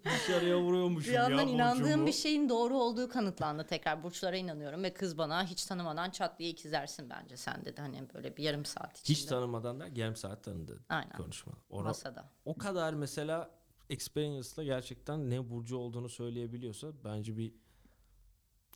[0.05, 2.07] Dışarıya vuruyormuşum bir ya yandan inandığım Burcu'mu.
[2.07, 3.65] bir şeyin doğru olduğu kanıtlandı.
[3.67, 7.81] Tekrar burçlara inanıyorum ve kız bana hiç tanımadan çat diye ikizlersin bence sen dedi.
[7.81, 9.17] Hani böyle bir yarım saat içinde.
[9.17, 11.17] Hiç tanımadan da yarım saat tanıdı Aynen.
[11.17, 11.53] konuşma.
[11.69, 12.29] Ora- Masada.
[12.45, 13.49] o kadar mesela
[13.93, 17.53] experience'la gerçekten ne burcu olduğunu söyleyebiliyorsa bence bir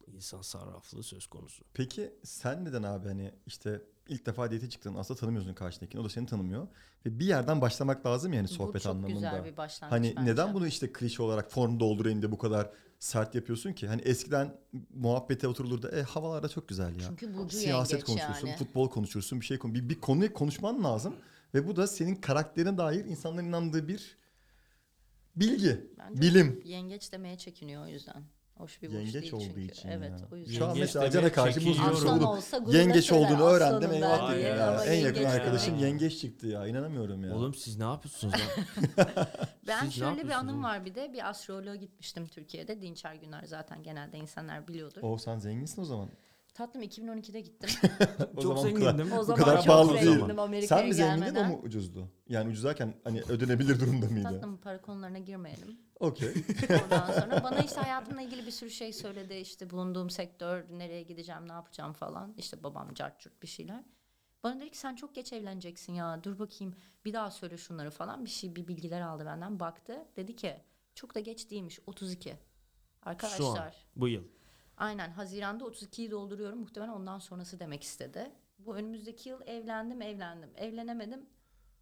[0.08, 1.63] insan sarraflığı söz konusu.
[1.73, 4.95] Peki sen neden abi hani işte ilk defa date'e çıktın.
[4.95, 6.01] Aslında tanımıyorsun karşındakini.
[6.01, 6.67] O da seni tanımıyor.
[7.06, 9.13] Ve bir yerden başlamak lazım yani sohbet Bu çok anlamında.
[9.13, 10.32] güzel bir başlangıç Hani bence.
[10.32, 13.88] neden bunu işte klişe olarak form doldurayım da bu kadar sert yapıyorsun ki?
[13.88, 14.58] Hani eskiden
[14.93, 17.08] muhabbete oturulur da e, havalar da çok güzel ya.
[17.08, 18.58] Çünkü Burcu Siyaset yengeç konuşursun, yani.
[18.58, 21.15] futbol konuşursun, bir şey konu bir, bir konuyu konuşman lazım
[21.53, 24.17] ve bu da senin karakterine dair insanların inandığı bir
[25.39, 26.62] bilgi, Bence bilim.
[26.65, 28.23] Yengeç demeye çekiniyor o yüzden.
[28.58, 29.62] Hoş bir burç Yengeç değil olduğu çünkü.
[29.62, 30.28] için evet ya.
[30.32, 30.54] o yüzden.
[30.58, 31.91] Şu an Yengeç mesela demeye Can'a karşı çekiniyorum.
[31.91, 34.69] muzlu Aslan olup olsa gururla yengeç olduğunu öğrendim aslanım eyvah diye Ya.
[34.71, 35.82] ama En yakın yengeç arkadaşım demek.
[35.84, 37.36] yengeç çıktı ya inanamıyorum ya.
[37.36, 38.39] Oğlum siz ne yapıyorsunuz lan?
[39.67, 40.63] Ben Siz ne şöyle bir yapıyorsunuz anım oğlum?
[40.63, 42.82] var bir de bir astroloğa gitmiştim Türkiye'de.
[42.82, 45.02] Dinçer Güner zaten genelde insanlar biliyordur.
[45.04, 46.10] O sen zenginsin o zaman.
[46.58, 47.70] Tatlım 2012'de gittim.
[48.36, 49.17] O Çok zaman bu kadar- zengindim.
[49.17, 50.04] o zaman kadar çok pahalı değil.
[50.04, 52.08] zengindim Amerika'ya Sen mi zengindin o mu ucuzdu?
[52.30, 54.24] Yani ucuz derken hani ödenebilir durumda mıydı?
[54.24, 55.78] Tatlım para konularına girmeyelim.
[56.00, 56.30] Okey.
[56.84, 59.34] Ondan sonra bana işte hayatımla ilgili bir sürü şey söyledi.
[59.34, 62.34] İşte bulunduğum sektör, nereye gideceğim, ne yapacağım falan.
[62.38, 63.84] İşte babam cart curt bir şeyler.
[64.43, 66.24] Bana dedi ki sen çok geç evleneceksin ya.
[66.24, 68.26] Dur bakayım bir daha söyle şunları falan.
[68.26, 69.60] Bir şey bir bilgiler aldı benden.
[69.60, 70.06] Baktı.
[70.15, 70.56] Dedi ki
[70.96, 72.36] çok da geç değilmiş 32.
[73.04, 73.38] Arkadaşlar.
[73.38, 74.24] Şu an, bu yıl.
[74.78, 76.60] Aynen Haziran'da 32'yi dolduruyorum.
[76.60, 78.32] Muhtemelen ondan sonrası demek istedi.
[78.60, 80.50] Bu önümüzdeki yıl evlendim evlendim.
[80.56, 81.26] Evlenemedim.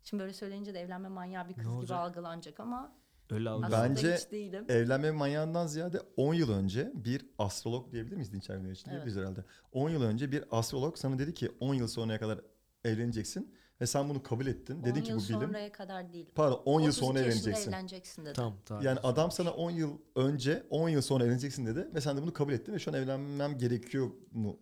[0.03, 2.95] Şimdi böyle söyleyince de evlenme manyağı bir kız gibi algılanacak ama
[3.29, 3.65] Öyle algı.
[3.65, 4.65] aslında Bence hiç değilim.
[4.69, 8.91] Evlenme manyağından ziyade 10 yıl önce bir astrolog diyebilir miyiz Dinçer Güner için?
[8.91, 9.45] Diyebiliriz herhalde.
[9.71, 12.39] 10 yıl önce bir astrolog sana dedi ki 10 yıl sonraya kadar
[12.83, 14.75] evleneceksin ve sen bunu kabul ettin.
[14.79, 15.39] 10 Dedin ki yıl bu bilim.
[15.41, 16.29] sonraya kadar değil.
[16.35, 17.71] Pardon 10 yıl 32 sonra evleneceksin.
[17.71, 18.33] evleneceksin dedi.
[18.33, 18.83] Tamam tamam.
[18.83, 22.33] Yani adam sana 10 yıl önce 10 yıl sonra evleneceksin dedi ve sen de bunu
[22.33, 24.59] kabul ettin ve şu an evlenmem gerekiyor mu?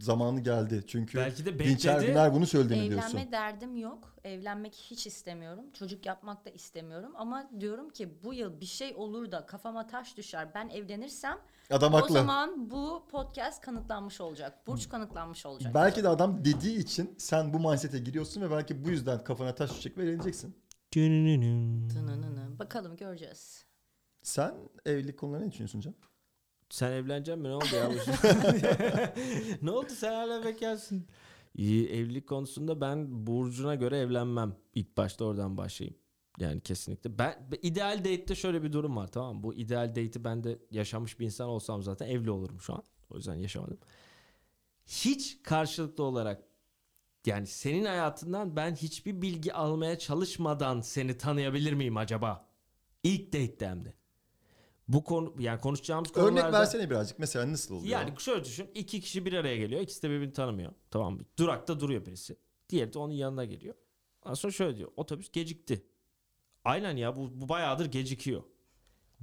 [0.00, 0.84] Zamanı geldi.
[0.86, 2.10] Çünkü Belki de Dinçer bekledi.
[2.12, 3.32] Güner bunu söyledi mi Evlenme diyorsun?
[3.32, 4.16] derdim yok.
[4.24, 5.64] Evlenmek hiç istemiyorum.
[5.72, 7.12] Çocuk yapmak da istemiyorum.
[7.16, 10.48] Ama diyorum ki bu yıl bir şey olur da kafama taş düşer.
[10.54, 11.38] Ben evlenirsem
[11.70, 12.14] Adam o haklı.
[12.14, 14.66] zaman bu podcast kanıtlanmış olacak.
[14.66, 15.74] Burç kanıtlanmış olacak.
[15.74, 19.70] Belki de adam dediği için sen bu mindset'e giriyorsun ve belki bu yüzden kafana taş
[19.70, 20.56] düşecek ve evleneceksin.
[21.88, 22.58] Tınınını.
[22.58, 23.64] Bakalım göreceğiz.
[24.22, 24.54] Sen
[24.86, 25.94] evlilik konularına ne düşünüyorsun Can?
[26.70, 27.48] Sen evleneceksin mi?
[27.48, 27.90] Ne oldu ya?
[27.90, 27.94] bu
[29.66, 31.06] ne oldu sen hala bekarsın?
[31.54, 34.56] İyi, evlilik konusunda ben Burcu'na göre evlenmem.
[34.74, 35.96] İlk başta oradan başlayayım.
[36.38, 37.18] Yani kesinlikle.
[37.18, 39.42] Ben be- ideal date'te şöyle bir durum var tamam mı?
[39.42, 42.82] Bu ideal date'i ben de yaşamış bir insan olsam zaten evli olurum şu an.
[43.10, 43.78] O yüzden yaşamadım.
[44.86, 46.42] Hiç karşılıklı olarak
[47.26, 52.48] yani senin hayatından ben hiçbir bilgi almaya çalışmadan seni tanıyabilir miyim acaba?
[53.02, 53.94] İlk date'te hem de.
[54.88, 57.18] Bu konu yani konuşacağımız konularda Örnek versene birazcık.
[57.18, 57.90] Mesela nasıl oluyor?
[57.90, 58.70] yani şöyle düşün.
[58.74, 59.80] iki kişi bir araya geliyor.
[59.80, 60.72] İkisi de birbirini tanımıyor.
[60.90, 61.20] Tamam mı?
[61.38, 62.36] Durakta duruyor birisi.
[62.68, 63.74] Diğeri de onun yanına geliyor.
[64.22, 64.90] Ondan sonra şöyle diyor.
[64.96, 65.86] Otobüs gecikti.
[66.64, 68.42] Aynen ya bu, bu bayağıdır gecikiyor.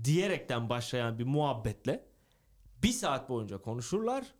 [0.04, 2.06] Diyerekten başlayan bir muhabbetle
[2.84, 4.34] bir saat boyunca konuşurlar.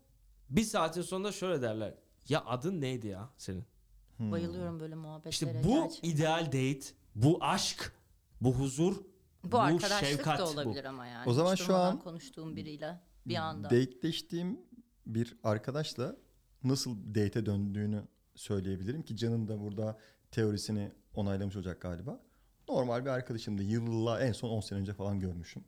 [0.50, 1.94] Bir saatin sonunda şöyle derler.
[2.28, 3.64] Ya adın neydi ya senin?
[4.16, 4.32] Hmm.
[4.32, 5.30] Bayılıyorum böyle muhabbetlere.
[5.30, 6.08] İşte bu gerçekten.
[6.08, 7.92] ideal date, bu aşk,
[8.40, 8.96] bu huzur,
[9.44, 10.48] bu arkadaşlık şefkat da bu.
[10.48, 11.30] olabilir ama yani.
[11.30, 13.70] O zaman Hiç şu an- konuştuğum biriyle bir anda.
[13.70, 14.60] Dateleştiğim
[15.06, 16.16] bir arkadaşla
[16.64, 18.02] nasıl date'e döndüğünü
[18.34, 19.98] söyleyebilirim ki Can'ın da burada
[20.30, 22.20] teorisini onaylamış olacak galiba.
[22.72, 23.62] Normal bir arkadaşımdı.
[23.62, 25.64] Yılla en son 10 sene önce falan görmüşüm.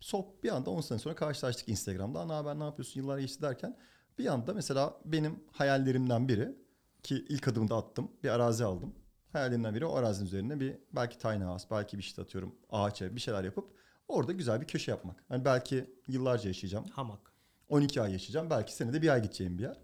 [0.00, 2.20] Sop bir anda 10 sene sonra karşılaştık Instagram'da.
[2.20, 3.76] Ana haber ne yapıyorsun yıllar geçti derken
[4.18, 6.56] bir anda mesela benim hayallerimden biri
[7.02, 8.10] ki ilk adımı da attım.
[8.22, 8.94] Bir arazi aldım.
[9.32, 13.14] Hayallerimden biri o arazinin üzerine bir belki tiny house, belki bir işte atıyorum ağaç ev
[13.16, 13.70] bir şeyler yapıp
[14.08, 15.24] orada güzel bir köşe yapmak.
[15.28, 16.84] Hani belki yıllarca yaşayacağım.
[16.84, 17.32] hamak.
[17.68, 18.50] 12 ay yaşayacağım.
[18.50, 19.80] Belki senede bir ay gideceğim bir yer.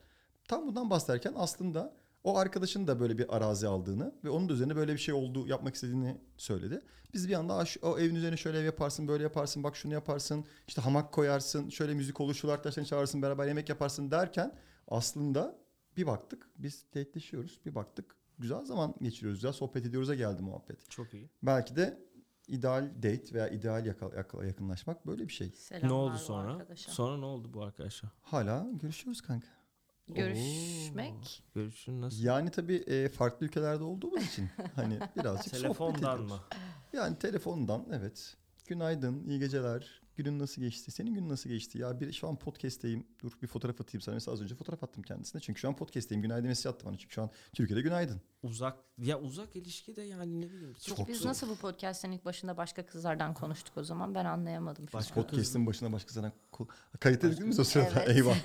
[0.48, 4.76] Tam bundan bahsederken aslında o arkadaşın da böyle bir arazi aldığını ve onun da üzerine
[4.76, 6.80] böyle bir şey olduğu yapmak istediğini söyledi.
[7.14, 9.92] Biz bir anda "Aa, şu- o evin üzerine şöyle ev yaparsın, böyle yaparsın, bak şunu
[9.92, 14.54] yaparsın, işte hamak koyarsın, şöyle müzik olur, şu arkadaşlarını çağırırsın, beraber yemek yaparsın derken
[14.88, 15.58] aslında
[15.96, 17.60] bir baktık biz dateleşiyoruz.
[17.66, 20.90] Bir baktık güzel zaman geçiriyoruz, güzel sohbet ediyoruz'a geldi muhabbet.
[20.90, 21.30] Çok iyi.
[21.42, 21.98] Belki de
[22.48, 23.86] ideal date veya ideal
[24.46, 25.50] yakınlaşmak böyle bir şey.
[25.50, 26.52] Selamlar ne oldu sonra?
[26.52, 26.90] arkadaşa.
[26.92, 28.10] Sonra ne oldu bu arkadaşa?
[28.22, 29.48] Hala görüşüyoruz kanka.
[30.08, 31.42] Görüşmek.
[31.54, 32.24] Görüşün nasıl?
[32.24, 36.40] Yani tabii e, farklı ülkelerde olduğumuz için hani birazcık Telefondan mı?
[36.92, 38.36] Yani telefondan evet.
[38.66, 40.02] Günaydın, iyi geceler.
[40.16, 40.90] Günün nasıl geçti?
[40.90, 41.78] Senin günün nasıl geçti?
[41.78, 43.06] Ya bir şu an podcast'teyim.
[43.22, 44.14] Dur bir fotoğraf atayım sana.
[44.14, 45.40] Mesela az önce fotoğraf attım kendisine.
[45.42, 46.22] Çünkü şu an podcast'teyim.
[46.22, 46.98] Günaydın mesaj attı bana.
[46.98, 48.20] Çünkü şu an Türkiye'de günaydın.
[48.42, 50.74] Uzak ya uzak ilişki de yani ne bileyim.
[50.96, 51.28] Çok biz zor.
[51.28, 54.14] nasıl bu podcast'in ilk başında başka kızlardan konuştuk o zaman?
[54.14, 54.86] Ben anlayamadım.
[54.92, 56.68] Başka Podcast'in başına başkasına ko-
[57.00, 58.04] kayıt değil mi o sırada?
[58.04, 58.16] Evet.
[58.16, 58.36] Eyvah.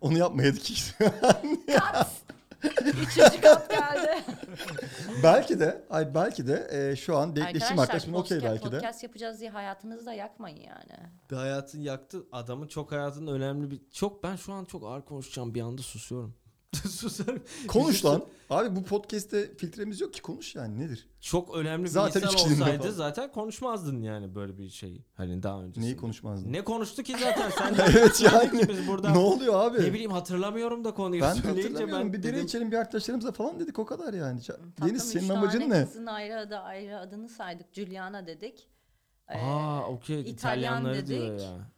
[0.00, 0.94] Onu yapmayaydık hiç.
[3.02, 4.24] Üçüncü kat geldi.
[5.22, 8.76] belki de, ay belki de e, şu an denkleşim arkadaşımın okey podcast, belki de.
[8.76, 11.10] podcast yapacağız diye hayatınızı da yakmayın yani.
[11.30, 12.26] Bir hayatın yaktı.
[12.32, 13.80] Adamın çok hayatının önemli bir...
[13.92, 16.34] Çok ben şu an çok ağır konuşacağım bir anda susuyorum.
[16.90, 17.42] Susarım.
[17.68, 18.24] Konuş lan.
[18.50, 21.08] Abi bu podcast'te filtremiz yok ki konuş yani nedir?
[21.20, 22.92] Çok önemli bir Zaten insan olsaydı kapalı.
[22.92, 25.04] zaten konuşmazdın yani böyle bir şeyi.
[25.14, 25.84] Hani daha öncesinde.
[25.86, 26.52] Neyi konuşmazdın?
[26.52, 27.74] Ne konuştu ki zaten sen?
[27.90, 28.68] Evet yani.
[28.68, 29.82] Biz burada Ne oluyor abi?
[29.82, 32.12] ne bileyim hatırlamıyorum da konuyu ben hatırlamıyorum.
[32.12, 34.40] bir bira dedim, içelim bir arkadaşlarımıza falan dedik o kadar yani.
[34.42, 35.84] Tatlım, Deniz senin amacın ne?
[35.84, 37.66] Kızın ayrı adı ayrı adını saydık.
[37.74, 38.68] Juliana dedik.
[39.28, 41.40] Ee, Aa okey İtalyan diyor dedik.
[41.42, 41.70] ya.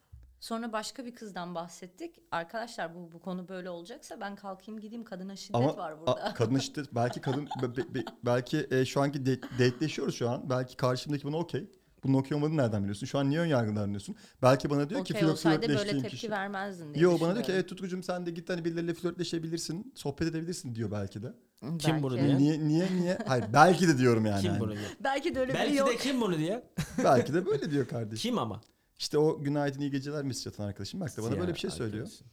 [0.47, 2.21] Sonra başka bir kızdan bahsettik.
[2.31, 6.35] Arkadaşlar bu bu konu böyle olacaksa ben kalkayım gideyim kadına şiddet Ama var a- burada.
[6.35, 10.51] kadın işte belki kadın be- be- be- belki e, şu anki de- date'leşiyoruz şu an.
[10.51, 11.71] Belki karşımdaki buna okey.
[12.05, 13.07] Bunun okey olmadığını nereden biliyorsun?
[13.07, 14.17] Şu an niye ön yargıdan anlıyorsun?
[14.43, 16.31] Belki bana diyor ki Okey flört olsaydı böyle flörtleştiğim tepki kişi.
[16.31, 20.29] vermezdin diye Yo bana diyor ki evet Tutkucuğum sen de git hani birileriyle flörtleşebilirsin, sohbet
[20.29, 21.33] edebilirsin diyor belki de.
[21.79, 22.27] Kim bunu Belki.
[22.29, 22.39] diye?
[22.39, 23.19] Niye niye niye?
[23.27, 24.43] Hayır belki de diyorum yani.
[24.43, 24.85] Kim bunu diyor?
[25.05, 25.89] Belki de öyle biri Belki yok.
[25.89, 26.65] de kim bunu diye?
[27.05, 28.31] belki de böyle diyor kardeşim.
[28.31, 28.61] Kim ama?
[28.99, 32.05] İşte o günaydın iyi geceler mesaj atan arkadaşım bak da bana böyle bir şey söylüyor.
[32.05, 32.27] arkadaşın.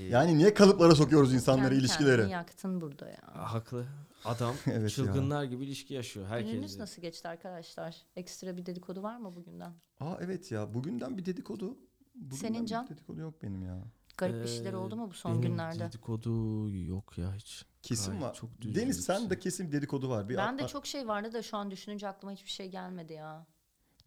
[0.00, 2.16] Ee, Yani niye kalıplara sokuyoruz insanları, Kendi ilişkileri?
[2.16, 3.18] kendini yaktın burada ya.
[3.52, 3.86] haklı.
[4.24, 4.88] Adam Evet ya.
[4.88, 7.96] çılgınlar gibi ilişki yaşıyor Gününüz nasıl geçti arkadaşlar?
[8.16, 9.72] Ekstra bir dedikodu var mı bugünden?
[10.00, 11.76] Aa evet ya bugünden bir dedikodu.
[12.14, 12.88] Bugünden Senin bir Can?
[12.88, 13.78] dedikodu yok benim ya.
[14.16, 15.78] Garip bir şeyler oldu mu bu son Ee, benim günlerde?
[15.78, 16.30] dedikodu
[16.76, 17.64] yok ya hiç.
[17.82, 18.34] Kesin Gayet var.
[18.34, 19.30] çok Deniz sen birisi.
[19.30, 20.28] de kesin bir dedikodu var.
[20.28, 23.12] Bir Ben de a- çok şey vardı da şu an düşününce aklıma hiçbir şey gelmedi
[23.12, 23.46] ya.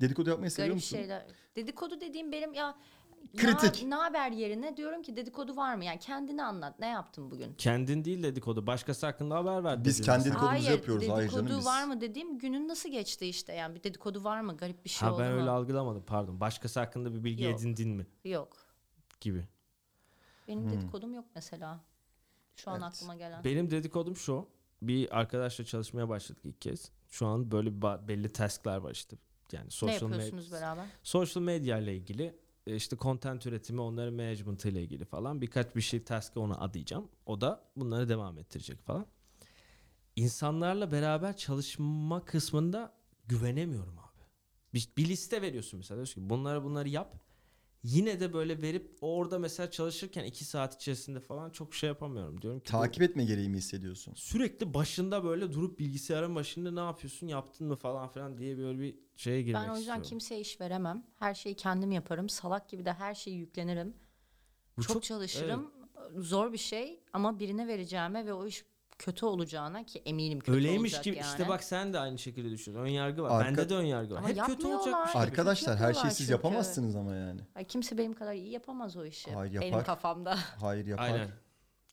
[0.01, 0.97] Dedikodu yapmayı seviyor Garip musun?
[0.97, 1.25] şeyler.
[1.55, 2.75] Dedikodu dediğim benim ya
[3.37, 3.83] Kritik.
[3.87, 5.85] Ne haber yerine diyorum ki dedikodu var mı?
[5.85, 6.79] Yani kendini anlat.
[6.79, 7.53] Ne yaptın bugün?
[7.53, 8.67] Kendin değil dedikodu.
[8.67, 9.85] Başkası hakkında haber ver.
[9.85, 11.09] Biz kendi Dedikodumuzu Hayır, yapıyoruz.
[11.09, 11.65] Hayır dedikodu canım biz.
[11.65, 13.53] var mı dediğim günün nasıl geçti işte.
[13.53, 14.57] Yani bir dedikodu var mı?
[14.57, 15.39] Garip bir şey Ha oldu ben mu?
[15.39, 16.39] öyle algılamadım pardon.
[16.39, 17.59] Başkası hakkında bir bilgi Yok.
[17.59, 18.57] edindin mi Yok.
[19.21, 19.47] gibi.
[20.47, 20.71] Benim Hmm.
[20.71, 21.79] dedikodum yok mesela.
[22.55, 22.93] Şu an Evet.
[22.93, 23.43] aklıma gelen.
[23.43, 24.47] Benim dedikodum şu.
[24.81, 26.91] Bir arkadaşla çalışmaya başladık ilk kez.
[27.09, 29.17] Şu an böyle belli task'lar var işte.
[29.53, 30.85] Yani ne social yapıyorsunuz med- beraber?
[31.03, 32.35] social medya ile ilgili
[32.67, 37.09] e, işte content üretimi, onların management ile ilgili falan birkaç bir şey task'ı ona adayacağım.
[37.25, 39.05] O da bunları devam ettirecek falan.
[40.15, 42.93] İnsanlarla beraber çalışma kısmında
[43.27, 44.23] güvenemiyorum abi.
[44.73, 47.15] Bir, bir liste veriyorsun mesela diyorsun ki bunları bunları yap.
[47.83, 52.41] Yine de böyle verip orada mesela çalışırken iki saat içerisinde falan çok şey yapamıyorum.
[52.41, 54.13] Diyorum ki bu- Takip etme gereği mi hissediyorsun?
[54.13, 58.95] sürekli başında böyle durup bilgisayarın başında ne yapıyorsun yaptın mı falan filan diye böyle bir
[59.15, 60.03] şeye girmek Ben o yüzden istiyorum.
[60.09, 61.05] kimseye iş veremem.
[61.19, 62.29] Her şeyi kendim yaparım.
[62.29, 63.93] Salak gibi de her şeyi yüklenirim.
[64.77, 65.71] Bu çok, çok- çalışırım.
[66.17, 68.65] Zor bir şey ama birine vereceğime ve o iş
[68.99, 71.25] kötü olacağına ki eminim kötü Öyleymiş olacak gibi yani.
[71.27, 72.75] işte bak sen de aynı şekilde düşün.
[72.75, 73.29] Ön yargı var.
[73.41, 74.19] Arka- Bende de ön yargı var.
[74.19, 74.79] Ama Hep kötü yapmıyorlar.
[74.79, 75.21] olacakmış gibi.
[75.21, 76.31] Arkadaşlar her şeyi yapıyorlar siz çünkü.
[76.31, 77.41] yapamazsınız ama yani.
[77.55, 79.31] Ay, kimse benim kadar iyi yapamaz o işi.
[79.33, 79.85] Hayır, Benim yapar.
[79.85, 80.37] kafamda.
[80.61, 81.03] Hayır yapar.
[81.05, 81.29] Aynen.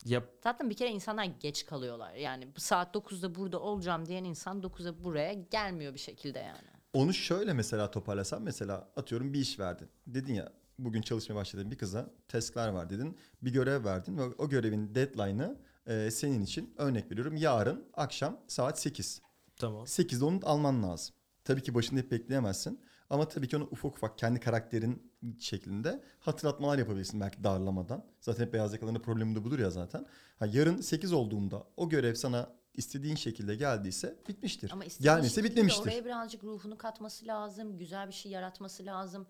[0.04, 0.24] Yap.
[0.44, 2.14] Zaten bir kere insanlar geç kalıyorlar.
[2.14, 6.68] Yani bu saat 9'da burada olacağım diyen insan 9'a buraya gelmiyor bir şekilde yani.
[6.92, 9.88] Onu şöyle mesela toparlasam mesela atıyorum bir iş verdin.
[10.06, 13.16] Dedin ya bugün çalışmaya başladığın bir kıza task'lar var dedin.
[13.42, 18.80] Bir görev verdin ve o görevin deadline'ı e, senin için örnek veriyorum yarın akşam saat
[18.80, 19.22] 8.
[19.56, 19.84] Tamam.
[19.84, 21.14] 8'de onu alman lazım.
[21.44, 22.80] Tabii ki başında hep bekleyemezsin.
[23.10, 28.04] Ama tabii ki onu ufak ufak kendi karakterin şeklinde hatırlatmalar yapabilirsin belki darlamadan.
[28.20, 30.06] Zaten hep beyaz yakaların problemi de budur ya zaten.
[30.38, 34.70] Ha, yarın 8 olduğunda o görev sana istediğin şekilde geldiyse bitmiştir.
[34.70, 35.82] Ama Gelmese şekilde bitmemiştir.
[35.82, 37.78] Oraya birazcık ruhunu katması lazım.
[37.78, 39.26] Güzel bir şey yaratması lazım.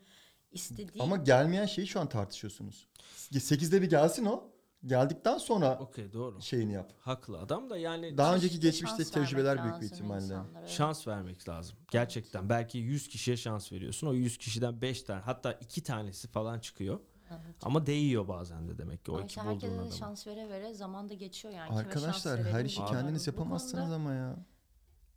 [0.52, 2.86] İstediği Ama gelmeyen şeyi şu an tartışıyorsunuz.
[3.32, 4.55] 8'de bir gelsin o.
[4.86, 6.42] Geldikten sonra Okey doğru.
[6.42, 6.92] şeyini yap.
[7.00, 10.22] Haklı adam da yani Daha önceki İşte geçmişte şans tecrübeler büyük bir ihtimalle.
[10.24, 10.66] insanlara.
[10.66, 11.76] şans vermek lazım.
[11.90, 12.48] Gerçekten.
[12.48, 14.06] Belki 100 kişiye şans veriyorsun.
[14.06, 17.00] O 100 kişiden 5 tane hatta 2 tanesi falan çıkıyor.
[17.30, 17.56] Evet.
[17.62, 19.92] Ama değiyor bazen de demek ki o işte herkese bulduğun de adamı.
[19.98, 21.72] şans vere vere zaman da geçiyor yani.
[21.78, 22.90] Arkadaşlar her işi Abi.
[22.90, 24.36] kendiniz Bu yapamazsınız konuda- ama ya.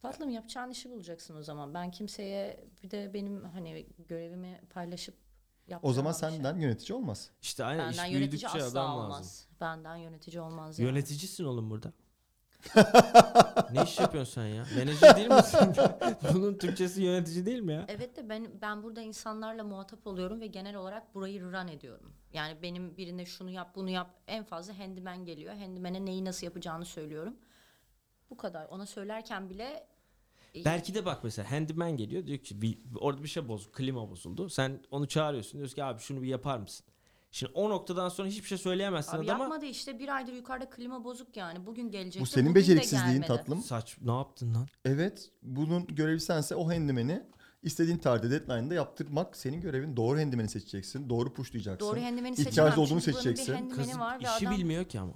[0.02, 1.74] Tatlım yapacağın işi bulacaksın o zaman.
[1.74, 5.16] Ben kimseye bir de benim hani görevimi paylaşıp
[5.84, 6.52] O zaman yaptıramam bir şey.
[6.52, 7.30] senden yönetici olmaz.
[7.42, 9.20] İşte aynen Benden iş yönetici büyüdükçe asla adam olmaz.
[9.20, 9.46] lazım.
[9.62, 10.90] Benden yönetici olmaz yani.
[10.90, 11.94] Yöneticisin oğlum burada.
[13.74, 14.66] ne iş yapıyorsun sen ya?
[14.78, 15.76] Menajer değil misin?
[16.34, 17.86] Bunun Türkçesi yönetici değil mi ya?
[17.88, 22.14] Evet de ben ben burada insanlarla muhatap oluyorum ve genel olarak burayı run ediyorum.
[22.34, 25.56] Yani benim birine şunu yap bunu yap en fazla handyman geliyor.
[25.56, 27.36] Handyman'e neyi nasıl yapacağını söylüyorum.
[28.30, 28.66] Bu kadar.
[28.66, 29.88] Ona söylerken bile
[30.66, 34.50] Belki de bak mesela handyman geliyor diyor ki bir, orada bir şey bozuldu klima bozuldu.
[34.50, 36.86] Sen onu çağırıyorsun diyorsun ki abi şunu bir yapar mısın?
[37.32, 39.44] Şimdi o noktadan sonra hiçbir şey söyleyemezsin Abi adama.
[39.44, 41.66] yapmadı işte bir aydır yukarıda klima bozuk yani.
[41.66, 42.22] Bugün gelecekti.
[42.22, 43.28] Bu senin bugün de beceriksizliğin gelmedi.
[43.28, 43.62] tatlım.
[43.62, 44.68] Saç ne yaptın lan?
[44.86, 47.24] Evet bunun görevi sense o handimeni
[47.64, 49.98] istediğin tarihte deadline'da yaptırmak senin görevin.
[49.98, 51.10] Doğru handimeni seçeceksin.
[51.10, 51.88] Doğru pushlayacaksın.
[51.88, 52.80] Doğru handimeni İhtiyacı seçemem.
[52.80, 53.70] olduğunu Çünkü seçeceksin.
[53.70, 55.14] Bir var ve işi adam bilmiyor ki ama.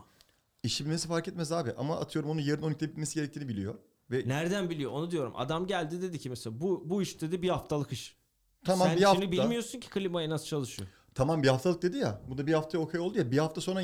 [0.64, 1.74] İşi bilmesi fark etmez abi.
[1.78, 3.76] Ama atıyorum onu yarın 12'de bitmesi gerektiğini biliyor.
[4.12, 5.34] Ve Nereden biliyor onu diyorum.
[5.36, 8.18] Adam geldi dedi ki mesela bu bu iş dedi bir haftalık iş.
[8.66, 9.22] tamam Sen bir hafta.
[9.22, 10.90] şimdi bilmiyorsun ki klimayı nasıl çalışıyor.
[11.16, 12.22] Tamam bir haftalık dedi ya.
[12.28, 13.32] Bu da bir haftaya okey oldu ya.
[13.32, 13.84] Bir hafta sonra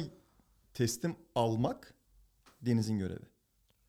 [0.73, 1.93] teslim almak
[2.61, 3.25] Deniz'in görevi.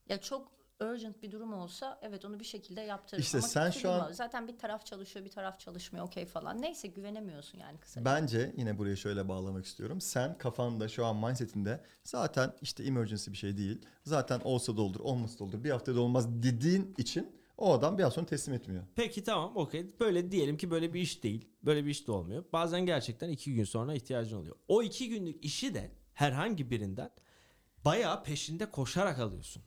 [0.08, 0.48] Ya çok
[0.80, 3.22] urgent bir durum olsa evet onu bir şekilde yaptırırım.
[3.22, 4.12] İşte Ama sen şu an-.
[4.12, 6.62] Zaten bir taraf çalışıyor bir taraf çalışmıyor okey falan.
[6.62, 8.04] Neyse güvenemiyorsun yani kısaca.
[8.04, 10.00] Bence yine burayı şöyle bağlamak istiyorum.
[10.00, 13.86] Sen kafanda şu an mindsetinde zaten işte emergency bir şey değil.
[14.04, 15.64] Zaten olsa da olur, olmasa da olur.
[15.64, 18.82] Bir haftada olmaz dediğin için o adam bir hafta sonra teslim etmiyor.
[18.96, 20.00] Peki tamam okey.
[20.00, 21.48] Böyle diyelim ki böyle bir iş değil.
[21.62, 22.44] Böyle bir iş de olmuyor.
[22.52, 24.56] Bazen gerçekten iki gün sonra ihtiyacın oluyor.
[24.68, 27.10] O iki günlük işi de herhangi birinden
[27.84, 29.62] bayağı peşinde koşarak alıyorsun.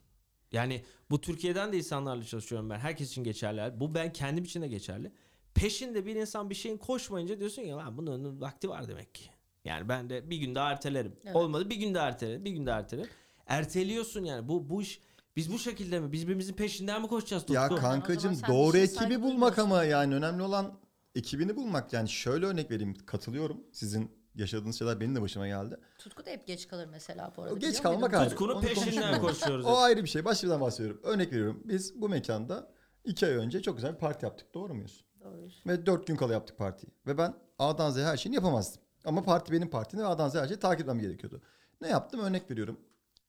[0.53, 2.79] Yani bu Türkiye'den de insanlarla çalışıyorum ben.
[2.79, 3.79] Herkes için geçerli.
[3.79, 5.11] Bu ben kendim için de geçerli.
[5.53, 9.23] Peşinde bir insan bir şeyin koşmayınca diyorsun ya lan bunun vakti var demek ki.
[9.65, 11.15] Yani ben de bir gün daha ertelerim.
[11.25, 11.35] Evet.
[11.35, 12.45] Olmadı bir gün daha ertelerim.
[12.45, 13.09] Bir gün daha ertelerim.
[13.47, 14.47] Erteliyorsun yani.
[14.47, 15.01] Bu bu iş
[15.35, 16.11] biz bu şekilde mi?
[16.11, 17.43] Biz birbirimizin peşinden mi koşacağız?
[17.49, 17.81] Ya Tutku?
[17.81, 20.79] kankacığım sen bir doğru şeye ekibi bulmak ama yani önemli olan
[21.15, 21.93] ekibini bulmak.
[21.93, 23.63] Yani şöyle örnek vereyim katılıyorum.
[23.71, 25.77] Sizin yaşadığınız şeyler benim de başıma geldi.
[25.97, 27.53] Tutku da hep geç kalır mesela bu arada.
[27.53, 28.29] O geç kalmak ayrı.
[28.29, 29.65] Tutkunun Onu peşinden koşuyoruz.
[29.69, 30.25] O ayrı bir şey.
[30.25, 31.01] Başka birden bahsediyorum.
[31.03, 31.61] Örnek veriyorum.
[31.65, 32.71] Biz bu mekanda
[33.03, 34.53] iki ay önce çok güzel bir parti yaptık.
[34.53, 35.05] Doğru muyuz?
[35.23, 35.63] Doğruyuz.
[35.67, 36.91] Ve dört gün kala yaptık partiyi.
[37.07, 38.81] Ve ben A'dan Z'ye her şeyini yapamazdım.
[39.05, 41.41] Ama parti benim partim ve A'dan Z'ye her şeyi takip etmem gerekiyordu.
[41.81, 42.19] Ne yaptım?
[42.19, 42.79] Örnek veriyorum.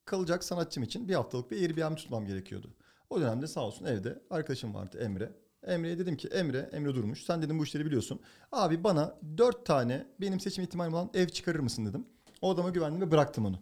[0.05, 2.75] Kalacak sanatçım için bir haftalık bir Airbnb tutmam gerekiyordu.
[3.11, 5.33] O dönemde sağ olsun evde arkadaşım vardı Emre.
[5.67, 8.21] Emre'ye dedim ki Emre, Emre Durmuş sen dedim bu işleri biliyorsun.
[8.53, 12.07] Abi bana dört tane benim seçim ihtimalim olan ev çıkarır mısın dedim.
[12.43, 13.59] O adama güvendim ve bıraktım onu.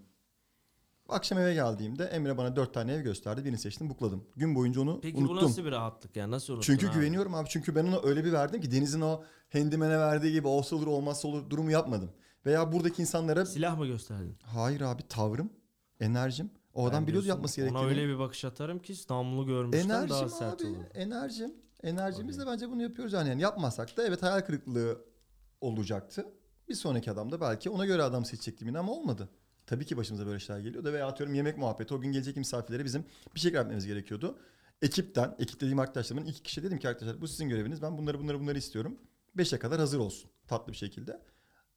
[1.08, 3.44] Akşam eve geldiğimde Emre bana dört tane ev gösterdi.
[3.44, 4.24] Birini seçtim bukladım.
[4.36, 5.36] Gün boyunca onu Peki unuttum.
[5.36, 6.30] bu nasıl bir rahatlık ya?
[6.30, 6.94] Nasıl unuttun Çünkü abi?
[6.94, 7.48] güveniyorum abi.
[7.48, 9.22] Çünkü ben ona öyle bir verdim ki Deniz'in o
[9.52, 12.10] Handyman'e verdiği gibi olsa olur olmazsa olur durumu yapmadım.
[12.46, 14.36] Veya buradaki insanlara Silah mı gösterdin?
[14.42, 15.50] hayır abi tavrım,
[16.00, 16.50] enerjim.
[16.74, 17.78] O adam biliyordu diyorsun, yapması gerektiğini.
[17.78, 20.84] Ona öyle bir bakış atarım ki namlu görmüşten enerjim daha sert abi, olur.
[20.94, 21.54] enerjim.
[21.82, 23.28] Enerjimizle bence bunu yapıyoruz yani.
[23.28, 23.42] yani.
[23.42, 25.04] Yapmasak da evet hayal kırıklığı
[25.60, 26.26] olacaktı.
[26.68, 29.28] Bir sonraki adam da belki ona göre adam seçecektim yine ama olmadı.
[29.66, 31.94] Tabii ki başımıza böyle şeyler geliyordu veya atıyorum yemek muhabbeti.
[31.94, 33.04] O gün gelecek misafirlere bizim
[33.34, 34.38] bir şey yapmamız gerekiyordu.
[34.82, 37.82] Ekipten, ekip dediğim arkadaşlarımın iki kişi dedim ki arkadaşlar bu sizin göreviniz.
[37.82, 38.98] Ben bunları bunları bunları istiyorum.
[39.34, 41.22] Beşe kadar hazır olsun tatlı bir şekilde.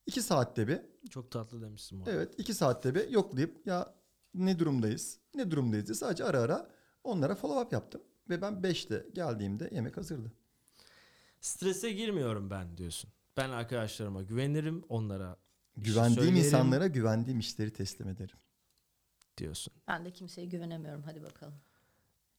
[0.05, 2.09] İki saatte bir Çok tatlı demişsin bu.
[2.09, 3.95] Evet iki saatte bir yoklayıp ya
[4.33, 6.69] ne durumdayız ne durumdayız diye sadece ara ara
[7.03, 8.01] onlara follow up yaptım.
[8.29, 10.31] Ve ben 5'te geldiğimde yemek hazırdı.
[11.41, 13.09] Strese girmiyorum ben diyorsun.
[13.37, 15.37] Ben arkadaşlarıma güvenirim onlara
[15.75, 18.35] şey Güvendiğim insanlara güvendiğim işleri teslim ederim.
[19.37, 19.73] diyorsun.
[19.87, 21.55] Ben de kimseye güvenemiyorum hadi bakalım.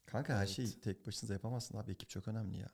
[0.07, 0.49] Kanka her Evet.
[0.49, 2.71] şeyi tek başınıza yapamazsın abi ekip çok önemli ya.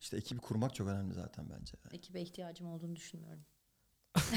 [0.00, 1.74] İşte ekibi kurmak çok önemli zaten bence.
[1.92, 3.44] Ekibe ihtiyacım olduğunu düşünmüyorum.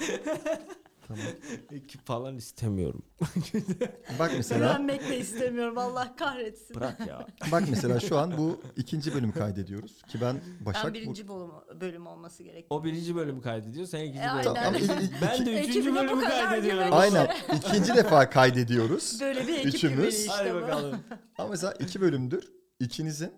[1.10, 1.24] Tamam.
[1.72, 3.02] Ekip falan istemiyorum.
[4.18, 6.76] Bak mesela Güvenmek de istemiyorum Allah kahretsin.
[6.76, 7.26] Bırak ya.
[7.52, 11.50] bak mesela şu an bu ikinci bölümü kaydediyoruz ki ben Başak ben birinci bölüm,
[11.80, 12.66] bölüm olması gerekiyor.
[12.70, 13.86] O birinci bölümü kaydediyor.
[13.86, 16.88] Sen ikinci E, bölümü il- Ben de üçüncü bölümü kaydediyorum.
[16.92, 19.20] Aynen ikinci defa kaydediyoruz.
[19.20, 20.14] Böyle bir ekip Üçümüz.
[20.14, 21.00] işte Hadi bakalım.
[21.38, 23.32] Ama mesela iki bölümdür ikinizin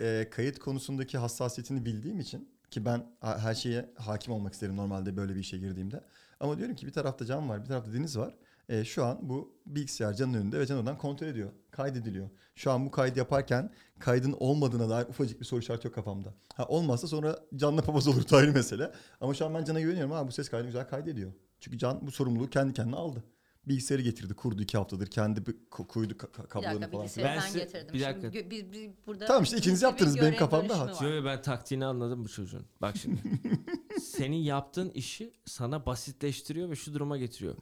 [0.00, 5.34] e, kayıt konusundaki hassasiyetini bildiğim için ki ben her şeye hakim olmak isterim normalde böyle
[5.34, 6.04] bir işe girdiğimde.
[6.40, 8.34] Ama diyorum ki bir tarafta Can var, bir tarafta Deniz var.
[8.68, 11.50] E, şu an bu bilgisayar Can'ın önünde ve Can oradan kontrol ediyor.
[11.70, 12.30] Kaydediliyor.
[12.54, 16.34] Şu an bu kaydı yaparken kaydın olmadığına dair ufacık bir soru işareti yok kafamda.
[16.54, 18.92] Ha olmazsa sonra Can'la papaz olur ayrı mesele.
[19.20, 20.12] Ama şu an ben Can'a güveniyorum.
[20.12, 21.32] Ha bu ses kaydı güzel kaydediyor.
[21.60, 23.24] Çünkü Can bu sorumluluğu kendi kendine aldı.
[23.68, 25.06] Bilgisayarı getirdi, kurdu iki haftadır.
[25.06, 27.02] Kendi bir ko- koydu ka- ka- Bir kablolarını dakika falan.
[27.04, 27.94] bilgisayarı Ben size- getirdim.
[27.94, 28.32] bir dakika.
[28.32, 31.02] Şimdi biz, biz burada Tamam işte ikiniz bir yaptınız, benim kafamda bölüşümü hat.
[31.02, 31.08] var.
[31.08, 32.64] Yo, yo, ben taktiğini anladım bu çocuğun.
[32.82, 33.20] Bak şimdi.
[34.02, 37.54] Senin yaptığın işi sana basitleştiriyor ve şu duruma getiriyor.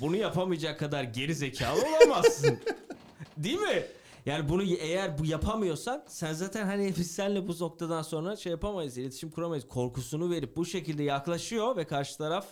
[0.00, 2.58] Bunu yapamayacak kadar geri zekalı olamazsın.
[3.36, 3.82] Değil mi?
[4.26, 8.98] Yani bunu eğer bu yapamıyorsan sen zaten hani biz seninle bu noktadan sonra şey yapamayız,
[8.98, 9.68] iletişim kuramayız.
[9.68, 12.46] Korkusunu verip bu şekilde yaklaşıyor ve karşı taraf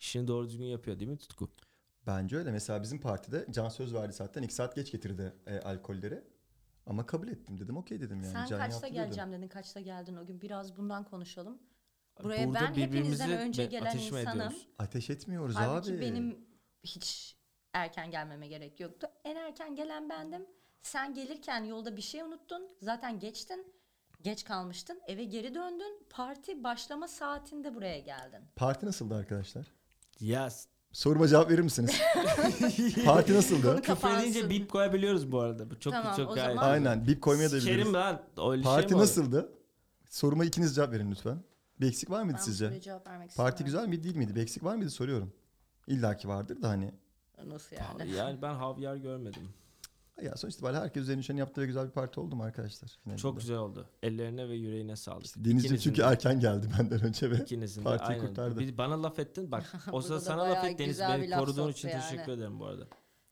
[0.00, 1.48] işini doğru düzgün yapıyor değil mi Tutku?
[2.06, 2.50] Bence öyle.
[2.52, 4.42] Mesela bizim partide Can söz verdi zaten.
[4.42, 6.24] iki saat geç getirdi e, alkolleri.
[6.86, 7.76] Ama kabul ettim dedim.
[7.76, 8.32] Okey dedim yani.
[8.32, 10.40] Sen Can kaçta yaptı geleceğim dedin, kaçta geldin o gün?
[10.40, 11.58] Biraz bundan konuşalım.
[12.22, 14.36] Buraya Burada ben hepinizden birbirimizi önce be- gelen ateş mi insanım.
[14.40, 14.68] ediyoruz?
[14.78, 16.00] Ateş etmiyoruz Halbuki abi.
[16.00, 16.46] benim
[16.84, 17.36] hiç
[17.72, 19.06] erken gelmeme gerek yoktu.
[19.24, 20.46] En erken gelen bendim.
[20.82, 22.68] Sen gelirken yolda bir şey unuttun.
[22.82, 23.72] Zaten geçtin.
[24.22, 25.00] Geç kalmıştın.
[25.06, 26.06] Eve geri döndün.
[26.10, 28.40] Parti başlama saatinde buraya geldin.
[28.56, 29.66] Parti nasıldı arkadaşlar?
[30.20, 30.48] Ya
[30.92, 32.00] Soruma cevap verir misiniz?
[33.04, 33.70] Parti nasıldı?
[33.76, 34.20] Küfür kapansın.
[34.24, 35.70] edince bip koyabiliyoruz bu arada.
[35.70, 36.54] Bu çok Tamam, çok gayet.
[36.54, 37.06] zaman- Aynen.
[37.06, 37.92] Bip koymaya da biliriz.
[37.92, 38.22] Lan.
[38.50, 39.02] Öyle şey Parti mi olur?
[39.02, 39.52] nasıldı?
[40.08, 41.42] Soruma ikiniz cevap verin lütfen.
[41.80, 42.64] Bir eksik var mıydı Ben bu sizce?
[42.64, 43.64] soruya cevap vermek Parti istemiyorum.
[43.66, 44.34] güzel miydi değil miydi?
[44.34, 45.32] Bir eksik var mıydı soruyorum.
[45.86, 46.94] İlla ki vardır da hani.
[47.46, 48.12] Nasıl yani?
[48.12, 49.48] Yani ben havyar görmedim.
[50.22, 52.88] Ya sonuç itibariyle herkes üzerine düşeni yaptığı güzel bir parti oldu mu arkadaşlar?
[53.02, 53.22] Finalinde.
[53.22, 53.86] Çok güzel oldu.
[54.02, 55.24] Ellerine ve yüreğine sağlık.
[55.26, 56.04] İşte İkinizin çünkü de.
[56.06, 58.26] erken geldi benden önce ve İkinizin de partiyi aynen.
[58.26, 58.58] kurtardı.
[58.60, 59.72] Bir- bana laf ettin bak.
[59.92, 61.00] o sana laf et Deniz.
[61.00, 62.02] Beni koruduğun için yani.
[62.02, 62.86] teşekkür ederim bu arada.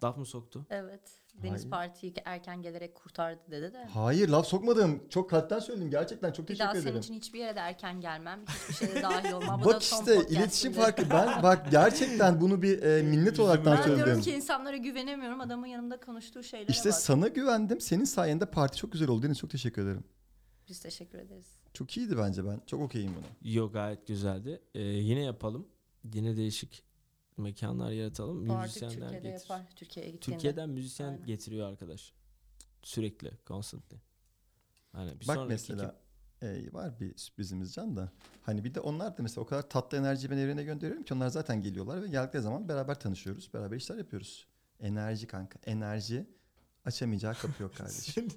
[0.04, 0.66] Laf mı soktu?
[0.70, 1.00] Evet.
[1.42, 1.70] Deniz Hayır.
[1.70, 3.84] Parti'yi erken gelerek kurtardı dedi de.
[3.84, 5.02] Hayır laf sokmadım.
[5.08, 5.90] Çok kalpten söyledim.
[5.90, 6.98] Gerçekten çok Bir teşekkür daha senin ederim.
[7.00, 8.40] için hiçbir yere de erken gelmem.
[8.48, 9.60] Hiçbir şeye de dahil olmam.
[9.60, 11.10] Bu da Bak son işte iletişim farkı.
[11.10, 14.04] Ben bak gerçekten bunu bir e, minnet olarak Ben söyledim.
[14.04, 15.40] diyorum ki insanlara güvenemiyorum.
[15.40, 16.96] Adamın yanımda konuştuğu şeylere İşte bak.
[16.98, 17.80] sana güvendim.
[17.80, 19.22] Senin sayende parti çok güzel oldu.
[19.22, 20.04] Deniz çok teşekkür ederim.
[20.68, 21.46] Biz teşekkür ederiz.
[21.74, 22.60] Çok iyiydi bence ben.
[22.66, 23.52] Çok okeyim buna.
[23.52, 24.60] Yo gayet güzeldi.
[24.74, 25.68] Ee, yine yapalım.
[26.14, 26.82] Yine değişik
[27.38, 28.48] mekanlar yaratalım.
[28.48, 29.42] Bu artık Müzisyenler Türkiye'de getir.
[29.50, 29.66] yapar.
[29.76, 30.36] Türkiye'ye gittiğinde.
[30.36, 31.26] Türkiye'den müzisyen Aynen.
[31.26, 32.12] getiriyor arkadaş.
[32.82, 33.96] Sürekli, constantly.
[34.92, 35.96] Hani bir Bak sonraki mesela
[36.42, 38.12] e, var bir sürprizimiz Can da.
[38.42, 41.28] Hani bir de onlar da mesela o kadar tatlı enerjiyi ben evrene gönderiyorum ki onlar
[41.28, 43.54] zaten geliyorlar ve geldikleri zaman beraber tanışıyoruz.
[43.54, 44.46] Beraber işler yapıyoruz.
[44.80, 45.58] Enerji kanka.
[45.66, 46.26] Enerji
[46.84, 48.28] açamayacağı kapı yok kardeşim.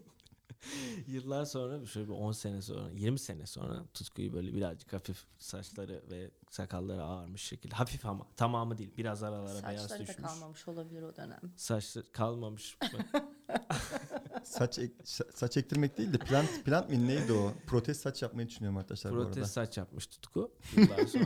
[1.08, 6.04] Yıllar sonra şöyle bir 10 sene sonra 20 sene sonra Tutku'yu böyle birazcık hafif saçları
[6.12, 10.28] ve sakalları ağarmış şekilde hafif ama tamamı değil biraz aralara beyaz Saçları da düşmüş.
[10.28, 11.40] kalmamış olabilir o dönem.
[11.58, 12.78] Saçları kalmamış.
[14.44, 17.54] saç ek- sa- saç ektirmek değil de plant plant mi neydi o?
[17.68, 19.28] Protez saç yapmayı düşünüyorum arkadaşlar bu arada.
[19.32, 21.26] Protez saç yapmış Tutku yıllar sonra.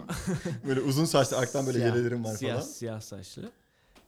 [0.67, 2.65] Böyle uzun saçlı arktan böyle Siyah- yelelerim var siyah, falan.
[2.67, 3.51] Siyah saçlı.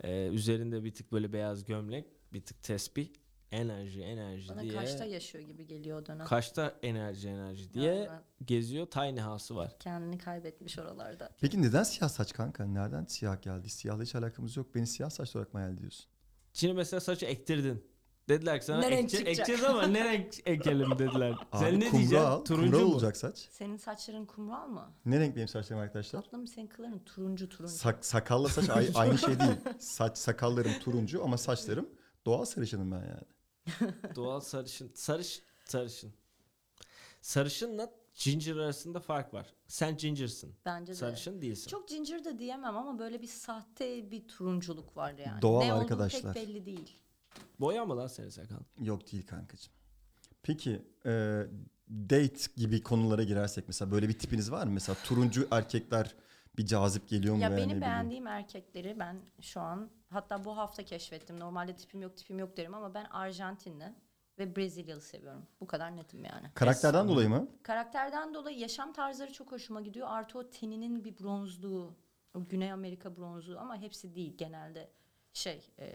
[0.03, 3.09] Ee, üzerinde bir tık böyle beyaz gömlek, bir tık tesbih.
[3.51, 4.73] Enerji, enerji Bana diye.
[4.73, 6.25] kaçta yaşıyor gibi geliyor o dönem.
[6.25, 8.21] Kaçta enerji, enerji diye Aynen.
[8.45, 8.85] geziyor.
[8.85, 9.75] Tiny House'u var.
[9.79, 11.29] Kendini kaybetmiş oralarda.
[11.41, 12.65] Peki neden siyah saç kanka?
[12.65, 13.69] Nereden siyah geldi?
[13.69, 14.75] Siyahla hiç alakamız yok.
[14.75, 16.05] Beni siyah saçlı olarak mı hayal ediyorsun?
[16.53, 17.83] Şimdi mesela saçı ektirdin.
[18.29, 19.33] Dediler ki sana Ne renk çıkacak?
[19.33, 21.31] ekeceğiz ama ne renk ekelim dediler.
[21.51, 22.43] Abi Sen ne kumral, diyeceksin?
[22.43, 22.93] Turuncu kumral mu?
[22.93, 23.47] olacak saç.
[23.51, 24.91] Senin saçların kumral mı?
[25.05, 26.21] Ne renk benim saçlarım arkadaşlar?
[26.21, 27.73] Tatlım senin kılların turuncu turuncu.
[27.73, 29.55] Sak, sakalla saç ay- aynı şey değil.
[29.79, 31.89] Saç sakallarım turuncu ama saçlarım
[32.25, 33.21] doğal sarışınım ben yani.
[34.15, 34.91] Doğal sarışın.
[34.93, 36.13] Sarış, sarışın.
[37.21, 37.91] Sarışınla
[38.23, 39.53] ginger arasında fark var.
[39.67, 40.53] Sen ginger'sın.
[40.65, 40.95] Bence de.
[40.95, 41.69] Sarışın değilsin.
[41.69, 45.41] Çok ginger de diyemem ama böyle bir sahte bir turunculuk var yani.
[45.41, 46.33] Doğal ne olduğu arkadaşlar.
[46.33, 46.97] pek belli değil.
[47.59, 48.57] Boya mı lan senin sakal?
[48.79, 49.73] Yok değil kankacığım.
[50.43, 51.43] Peki e,
[51.89, 54.71] date gibi konulara girersek mesela böyle bir tipiniz var mı?
[54.71, 56.15] Mesela turuncu erkekler
[56.57, 57.41] bir cazip geliyor mu?
[57.41, 61.39] Ya veya ne benim beğendiğim erkekleri ben şu an hatta bu hafta keşfettim.
[61.39, 63.93] Normalde tipim yok tipim yok derim ama ben Arjantinli
[64.39, 65.45] ve Brezilyalı seviyorum.
[65.61, 66.47] Bu kadar netim yani.
[66.53, 67.47] Karakterden Es- dolayı mı?
[67.63, 70.07] Karakterden dolayı yaşam tarzları çok hoşuma gidiyor.
[70.09, 71.93] Artı o teninin bir bronzluğu.
[72.33, 74.89] O Güney Amerika bronzluğu ama hepsi değil genelde
[75.33, 75.89] şey e,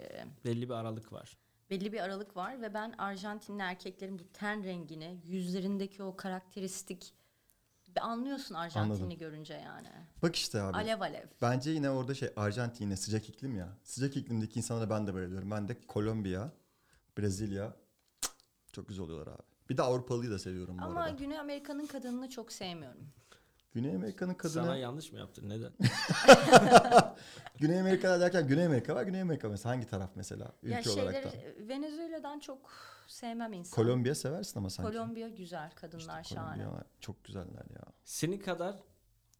[0.44, 1.36] Belli bir aralık var.
[1.70, 7.14] belli bir aralık var ve ben Arjantinli erkeklerin bu ten rengini, yüzlerindeki o karakteristik
[8.00, 9.18] anlıyorsun Arjantin'i Anladım.
[9.18, 9.88] görünce yani.
[10.22, 10.76] Bak işte abi.
[10.76, 11.26] Alev alev.
[11.42, 13.68] Bence yine orada şey Arjantin yine sıcak iklim ya.
[13.82, 15.50] Sıcak iklimdeki insanlara ben de bayılıyorum.
[15.50, 16.52] Ben de Kolombiya,
[17.18, 17.76] Brezilya
[18.72, 19.42] çok güzel oluyorlar abi.
[19.70, 21.16] Bir de Avrupalıyı da seviyorum bu Ama arada.
[21.16, 23.12] Güney Amerika'nın kadınını çok sevmiyorum.
[23.74, 24.64] Güney Amerika'nın kadını...
[24.64, 25.48] Sana yanlış mı yaptın?
[25.48, 25.72] Neden?
[27.60, 29.02] Güney Amerika derken Güney Amerika var.
[29.02, 31.68] Güney Amerika mesela hangi taraf mesela ülke ya olarak şeyleri da?
[31.68, 32.70] Venezuela'dan çok
[33.06, 33.84] sevmem insan.
[33.84, 34.92] Kolombiya seversin ama sanki.
[34.92, 36.62] Kolombiya güzel, kadınlar İşte şahane.
[36.62, 37.82] Kolombiya çok güzeller ya.
[38.04, 38.76] Senin kadar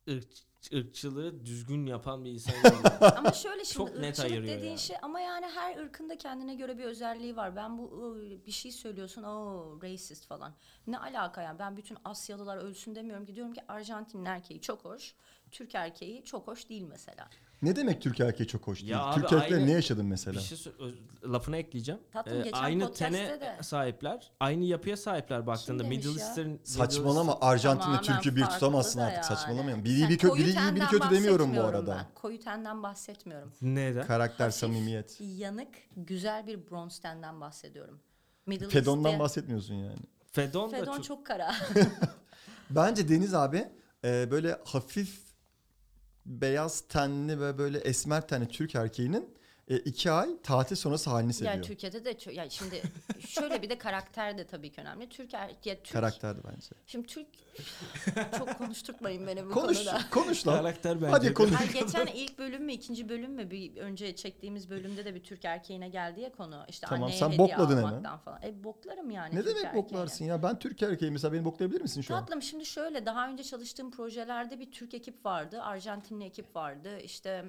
[0.08, 0.28] ırk,
[0.74, 3.02] ırkçılığı düzgün yapan bir insan yok.
[3.16, 4.78] ama şöyle şimdi Çok net ırkçılık dediğin yani.
[4.78, 7.56] şey ama yani her ırkın da kendine göre bir özelliği var.
[7.56, 10.54] Ben bu bir şey söylüyorsun o racist falan.
[10.86, 15.14] Ne alaka yani ben bütün Asyalılar ölsün demiyorum ki diyorum ki Arjantin'in erkeği çok hoş.
[15.50, 17.28] Türk erkeği çok hoş değil mesela.
[17.62, 18.92] Ne demek Türk erkeği çok hoş değil?
[18.92, 20.36] Ya abi Türk erkekler aynı- ne yaşadın mesela?
[20.40, 20.94] bir şey sö- öz-
[21.32, 22.00] lafına ekleyeceğim.
[22.12, 24.30] Tatlım, Ee, geçen aynı podcast'te tene de- sahipler.
[24.40, 25.84] Aynı yapıya sahipler baktığında.
[25.84, 26.26] demiş Middle ya?
[26.26, 26.46] Eastern...
[26.48, 29.16] Middle Saçmalama Arjantin'le Tamamen Türk'ü bir farklı tutamazsın da artık.
[29.16, 29.24] yani.
[29.26, 29.84] Saçmalamayın.
[29.84, 31.96] Biri, Sen bir kö- koyu biri iyi biri tenden kötü demiyorum bu bahsetmiyorum arada.
[32.08, 32.14] Ben.
[32.14, 33.52] Koyu tenden bahsetmiyorum.
[33.62, 34.06] Neden?
[34.06, 35.16] Karakter, Hafif, samimiyet.
[35.20, 38.00] Yanık, güzel bir bronze tenden bahsediyorum.
[38.46, 39.98] Middle Fedon'dan East'te- bahsetmiyorsun yani.
[40.32, 41.04] Fedon da Fedon çok...
[41.04, 41.54] çok, kara.
[42.70, 43.68] Bence Deniz abi
[44.04, 45.31] e, böyle hafif
[46.26, 49.34] beyaz tenli ve böyle esmer tenli Türk erkeğinin
[49.68, 51.54] e, iki ay tatil sonrası halini seviyor.
[51.54, 52.82] ya Türkiye'de de ço- ya şimdi
[53.28, 55.08] şöyle bir de karakter de tabii ki önemli.
[55.08, 56.66] Türk er, ya Türk Karakterdi bence.
[56.86, 57.26] Şimdi Türk
[58.38, 60.00] çok konuşturtmayın beni bu Konuş, konuda.
[60.10, 60.56] konuş lan.
[60.56, 61.10] Karakter bence.
[61.10, 61.60] Hadi konuş.
[61.60, 65.44] Ay geçen ilk bölüm mü ikinci bölüm mü bir önce çektiğimiz bölümde de bir Türk
[65.44, 66.64] erkeğine geldi ya konu.
[66.68, 67.88] İşte Tamam, anneye sen hediye bokladın hemen.
[67.88, 68.42] almaktan falan.
[68.42, 69.34] E boklarım yani.
[69.34, 69.84] Ne Türk demek erkeğine.
[69.88, 70.42] boklarsın ya?
[70.42, 72.20] Ben Türk erkeğim mesela beni boklayabilir misin şu an?
[72.24, 75.62] Tatlım şimdi şöyle daha önce çalıştığım projelerde bir Türk ekip vardı.
[75.62, 76.98] Arjantinli ekip vardı.
[77.00, 77.44] İşte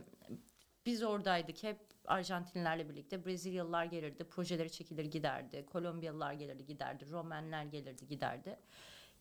[0.85, 1.77] biz oradaydık hep
[2.07, 3.25] Arjantinlilerle birlikte.
[3.25, 4.23] Brezilyalılar gelirdi.
[4.23, 5.65] Projeleri çekilir giderdi.
[5.65, 7.11] Kolombiyalılar gelirdi giderdi.
[7.11, 8.59] Romenler gelirdi giderdi.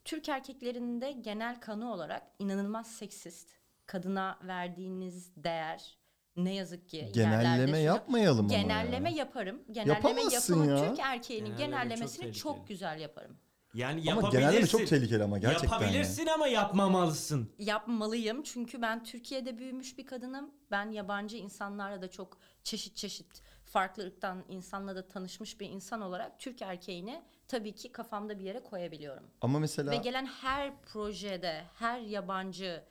[0.05, 3.51] Türk erkeklerinde genel kanı olarak inanılmaz seksist.
[3.87, 5.99] Kadına verdiğiniz değer
[6.37, 9.17] ne yazık ki Genelleme yapmayalım ama Genelleme ya.
[9.17, 9.63] yaparım.
[9.71, 10.89] Genelleme Yapamazsın yapımı ya.
[10.89, 12.43] Türk erkeğinin Genelleme çok genellemesini tehlikeli.
[12.43, 13.37] çok güzel yaparım.
[13.75, 14.39] Yani Ama yapabilirsin.
[14.41, 15.69] genelleme çok tehlikeli ama gerçekten.
[15.69, 17.53] Yapabilirsin ama yapmamalısın.
[17.59, 20.51] Yapmalıyım çünkü ben Türkiye'de büyümüş bir kadınım.
[20.71, 26.41] Ben yabancı insanlarla da çok çeşit çeşit farklı ırktan insanla da tanışmış bir insan olarak
[26.41, 29.31] Türk erkeğini tabii ki kafamda bir yere koyabiliyorum.
[29.41, 32.85] Ama mesela Ve gelen her projede, her yabancı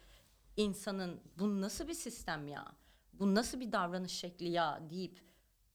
[0.58, 2.66] insanın bu nasıl bir sistem ya?
[3.14, 5.22] Bu nasıl bir davranış şekli ya deyip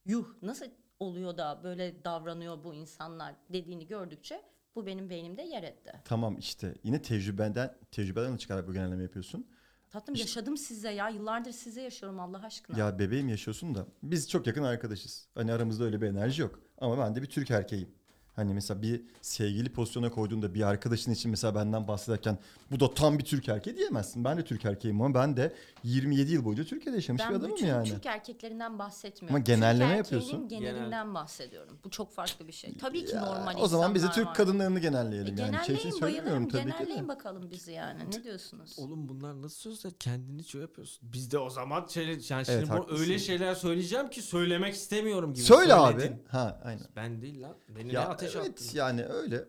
[0.05, 0.67] yuh nasıl
[1.01, 4.43] oluyor da böyle davranıyor bu insanlar dediğini gördükçe
[4.75, 5.93] bu benim beynimde yer etti.
[6.05, 9.47] tamam işte yine tecrübeden tecrübeden çıkarak bu genelleme yapıyorsun.
[9.91, 11.09] Tatlım İşte- yaşadım size ya.
[11.09, 12.79] Yıllardır size yaşıyorum Allah aşkına.
[12.79, 15.29] Ya bebeğim yaşıyorsun da biz çok yakın arkadaşız.
[15.35, 16.61] Hani aramızda öyle bir enerji yok.
[16.79, 17.89] Ama ben de bir Türk erkeğim.
[18.37, 22.39] Hani mesela bir sevgili pozisyona koyduğunda bir arkadaşın için mesela benden bahsederken
[22.71, 24.25] bu da tam bir Türk erkeği diyemezsin.
[24.25, 27.57] Ben de Türk erkeğim ama ben de 27 yıl boyunca Türkiye'de yaşamış bir ben adamım
[27.57, 27.89] bütün yani.
[27.89, 29.37] Türk erkeklerinden bahsetmiyorum.
[29.37, 30.49] Ama genelleme Türk yapıyorsun.
[30.49, 31.79] genelinden bahsediyorum.
[31.85, 32.77] Bu çok farklı bir şey.
[32.79, 34.35] Tabii ki Ya, normal o zaman bizi Türk var.
[34.35, 35.57] kadınlarını E, genelleyelim yani.
[35.67, 36.49] Şey genelleyin söylemiyorum bayılırım.
[36.49, 36.79] tabii ki.
[36.79, 38.01] Genelleyin bakalım bizi yani.
[38.11, 38.75] Ne diyorsunuz?
[38.79, 39.93] Oğlum bunlar nasıl sözler?
[40.01, 41.09] Kendini şey yapıyorsun.
[41.13, 43.03] Biz de o zaman şey, yani Evet, şimdi bu haklısın.
[43.03, 45.45] öyle şeyler söyleyeceğim ki söylemek istemiyorum gibi.
[45.45, 46.13] Söyle Söyledin.
[46.13, 46.19] abi.
[46.29, 46.87] Ha aynen.
[46.97, 47.55] Ben değil lan.
[47.69, 48.67] Beni ne Ya ateş evet attın.
[48.79, 49.45] yani öyle.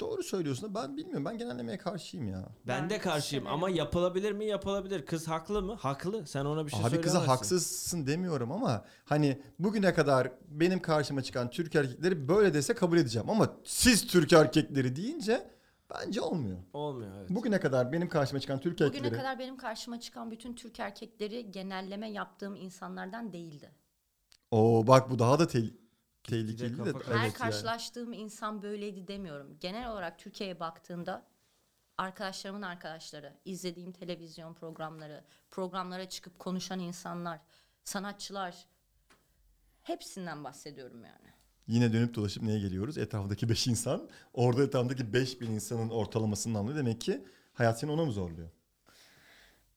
[0.00, 1.24] Doğru söylüyorsun da ben bilmiyorum.
[1.24, 2.48] Ben genellemeye karşıyım ya.
[2.66, 4.44] Ben Ben de karşıyım ama yapılabilir mi?
[4.46, 5.06] Yapılabilir.
[5.06, 5.74] Kız haklı mı?
[5.74, 6.26] Haklı.
[6.26, 7.28] Sen ona bir şey Abi kıza söyleyemezsin.
[7.28, 13.30] haksızsın demiyorum ama hani bugüne kadar benim karşıma çıkan Türk erkekleri böyle dese kabul edeceğim.
[13.30, 15.50] Ama siz Türk erkekleri deyince
[15.94, 16.58] bence olmuyor.
[16.72, 17.30] Olmuyor evet.
[17.30, 19.14] Bugüne kadar benim karşıma çıkan Türk Bugüne erkekleri...
[19.16, 23.70] kadar benim karşıma çıkan bütün Türk erkekleri genelleme yaptığım insanlardan değildi.
[24.50, 25.70] Oo bak bu daha da te-
[26.24, 26.82] tehlikeli de.
[26.84, 27.32] Evet Her yani.
[27.32, 29.56] karşılaştığım insan böyleydi demiyorum.
[29.60, 31.26] Genel olarak Türkiye'ye baktığımda
[31.98, 37.40] arkadaşlarımın arkadaşları, izlediğim televizyon programları, programlara çıkıp konuşan insanlar,
[37.84, 38.66] sanatçılar
[39.82, 41.34] hepsinden bahsediyorum yani.
[41.66, 42.98] Yine dönüp dolaşıp neye geliyoruz?
[42.98, 44.08] Etrafındaki 5 insan.
[44.32, 46.78] Orada etrafındaki 5000 insanın ortalamasının anlıyor.
[46.78, 48.48] Demek ki hayat seni ona mı zorluyor?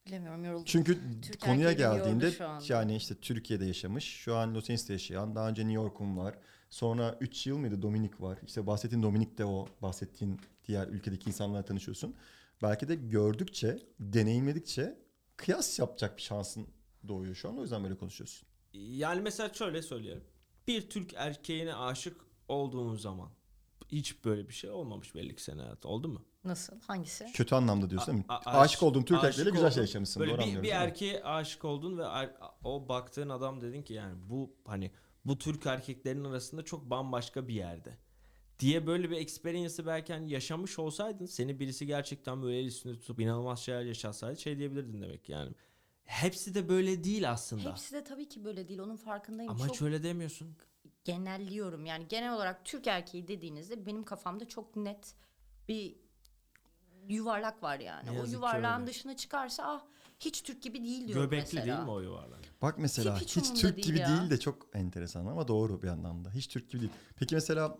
[0.07, 0.65] Bilemiyorum yoruldum.
[0.65, 2.33] Çünkü Türk konuya geldiğinde
[2.69, 6.35] yani işte Türkiye'de yaşamış, şu an Los Angeles'te yaşayan, daha önce New York'un var.
[6.69, 8.39] Sonra 3 yıl mıydı Dominik var.
[8.47, 12.15] İşte bahsettiğin Dominik de o bahsettiğin diğer ülkedeki insanlarla tanışıyorsun.
[12.61, 14.97] Belki de gördükçe, deneyimledikçe
[15.37, 16.67] kıyas yapacak bir şansın
[17.07, 17.57] doğuyor şu an.
[17.57, 18.47] O yüzden böyle konuşuyorsun.
[18.73, 20.23] Yani mesela şöyle söyleyelim.
[20.67, 22.15] Bir Türk erkeğine aşık
[22.47, 23.29] olduğun zaman
[23.91, 25.87] hiç böyle bir şey olmamış belli ki senin hayatında.
[25.87, 26.25] Oldu mu?
[26.47, 26.79] Nasıl?
[26.87, 27.31] Hangisi?
[27.33, 28.33] Kötü anlamda diyorsun değil mi?
[28.33, 30.19] A- aşık olduğun Türk aşık erkeğiyle güzel şey yaşamışsın.
[30.19, 34.15] Böyle Doğru bir, bir erkeğe aşık oldun ve er- o baktığın adam dedin ki yani
[34.29, 34.91] bu hani
[35.25, 37.97] bu Türk erkeklerin arasında çok bambaşka bir yerde
[38.59, 43.19] diye böyle bir experience'ı belki hani yaşamış olsaydın seni birisi gerçekten böyle el üstünde tutup
[43.19, 45.51] inanılmaz şeyler yaşatsaydı şey diyebilirdin demek yani.
[46.03, 47.71] Hepsi de böyle değil aslında.
[47.71, 48.79] Hepsi de tabii ki böyle değil.
[48.79, 49.51] Onun farkındayım.
[49.51, 50.55] Ama çok hiç öyle demiyorsun.
[51.03, 51.85] genelliyorum.
[51.85, 55.13] Yani genel olarak Türk erkeği dediğinizde benim kafamda çok net
[55.67, 55.95] bir
[57.13, 58.05] yuvarlak var yani.
[58.05, 58.87] Ne O yazık ki yuvarlağın öyle.
[58.91, 59.81] dışına çıkarsa ah
[60.19, 61.65] hiç Türk gibi değil diyorum Göbekli mesela.
[61.65, 62.39] değil mi o yuvarlak?
[62.61, 64.07] Bak mesela Tip hiç, hiç umurumda Türk değil gibi ya.
[64.07, 66.31] değil de çok enteresan ama doğru bir anlamda.
[66.31, 66.91] Hiç Türk gibi değil.
[67.15, 67.77] Peki mesela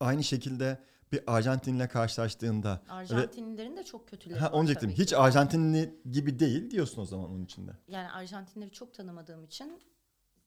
[0.00, 0.80] aynı şekilde
[1.12, 4.90] bir Arjantinle karşılaştığında Arjantinlilerin de çok kötüleri ha, var onu diyecektim.
[4.90, 5.16] tabii Hiç ki.
[5.16, 7.70] Arjantinli gibi değil diyorsun o zaman onun içinde.
[7.88, 9.82] Yani Arjantinleri çok tanımadığım için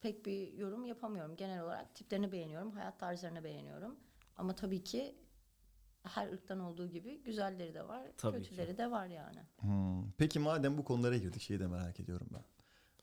[0.02, 1.36] pek bir yorum yapamıyorum.
[1.36, 3.96] Genel olarak tiplerini beğeniyorum, hayat tarzlarını beğeniyorum.
[4.38, 5.16] Ama tabii ki
[6.08, 8.50] her ırktan olduğu gibi güzelleri de var, Tabii ki.
[8.50, 9.40] kötüleri de var yani.
[9.60, 10.12] Hmm.
[10.18, 12.44] Peki madem bu konulara girdik şeyi de merak ediyorum ben.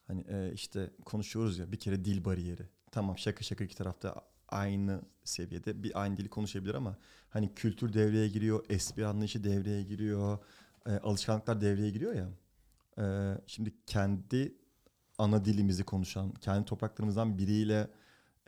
[0.06, 2.68] Hani e, işte konuşuyoruz ya bir kere dil bariyeri.
[2.90, 4.14] Tamam şaka şaka iki tarafta
[4.48, 6.96] aynı seviyede bir aynı dili konuşabilir ama
[7.30, 10.38] hani kültür devreye giriyor, espri anlayışı devreye giriyor,
[10.86, 12.28] e, alışkanlıklar devreye giriyor ya.
[12.98, 13.04] E,
[13.46, 14.54] şimdi kendi
[15.18, 17.90] ana dilimizi konuşan, kendi topraklarımızdan biriyle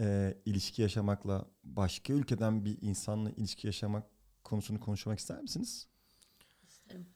[0.01, 4.05] e, ilişki yaşamakla başka ülkeden bir insanla ilişki yaşamak
[4.47, 5.87] konusunu konuşmak ister misiniz?
[6.69, 7.07] İsterim.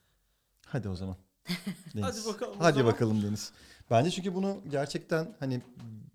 [0.67, 1.17] Hadi o zaman.
[1.95, 2.05] Deniz.
[2.05, 2.93] Hadi bakalım Hadi zaman.
[2.93, 3.53] bakalım Deniz.
[3.91, 5.63] Bence çünkü bunu gerçekten hani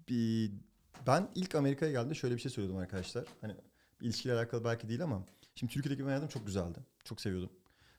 [0.09, 0.51] bir
[1.07, 3.25] ben ilk Amerika'ya geldiğimde şöyle bir şey söylüyordum arkadaşlar.
[3.41, 3.55] Hani
[4.01, 6.79] ilişkiyle alakalı belki değil ama şimdi Türkiye'deki benim hayatım çok güzeldi.
[7.03, 7.49] Çok seviyordum.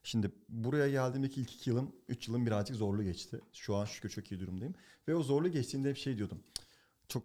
[0.02, 3.40] Şimdi buraya geldiğimdeki ilk iki yılım, üç yılım birazcık zorlu geçti.
[3.52, 4.74] Şu an şükür çok iyi durumdayım.
[5.08, 6.40] Ve o zorlu geçtiğinde hep şey diyordum.
[7.08, 7.22] Çok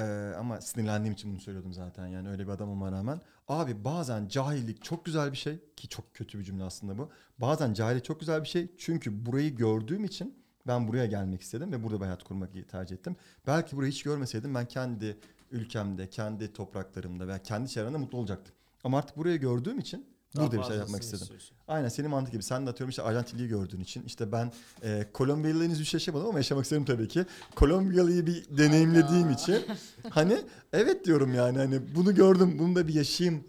[0.00, 2.06] eee, ama sinirlendiğim için bunu söylüyordum zaten.
[2.06, 3.20] Yani öyle bir adam olmama rağmen.
[3.48, 5.58] Abi bazen cahillik çok güzel bir şey.
[5.76, 7.10] Ki çok kötü bir cümle aslında bu.
[7.38, 8.70] Bazen cahillik çok güzel bir şey.
[8.78, 10.34] Çünkü burayı gördüğüm için
[10.66, 13.16] ben buraya gelmek istedim ve burada bir hayat kurmak tercih ettim.
[13.46, 15.16] Belki burayı hiç görmeseydim ben kendi
[15.50, 18.54] ülkemde, kendi topraklarımda veya kendi çevremde mutlu olacaktım.
[18.84, 20.06] Ama artık burayı gördüğüm için
[20.36, 21.22] Burada bir şey yapmak istedim.
[21.22, 21.56] istiyorsun.
[21.68, 22.42] Aynen senin mantık gibi.
[22.42, 24.02] Sen de atıyorum işte Arjantinli'yi gördüğün için.
[24.02, 24.52] işte ben
[24.82, 27.24] e, Kolombiyalı'yla henüz hiç yaşamadım ama yaşamak isterim tabii ki.
[27.54, 29.32] Kolombiyalı'yı bir deneyimlediğim Allah.
[29.32, 29.62] için.
[30.10, 30.38] Hani
[30.72, 33.44] evet diyorum yani hani bunu gördüm bunu da bir yaşayayım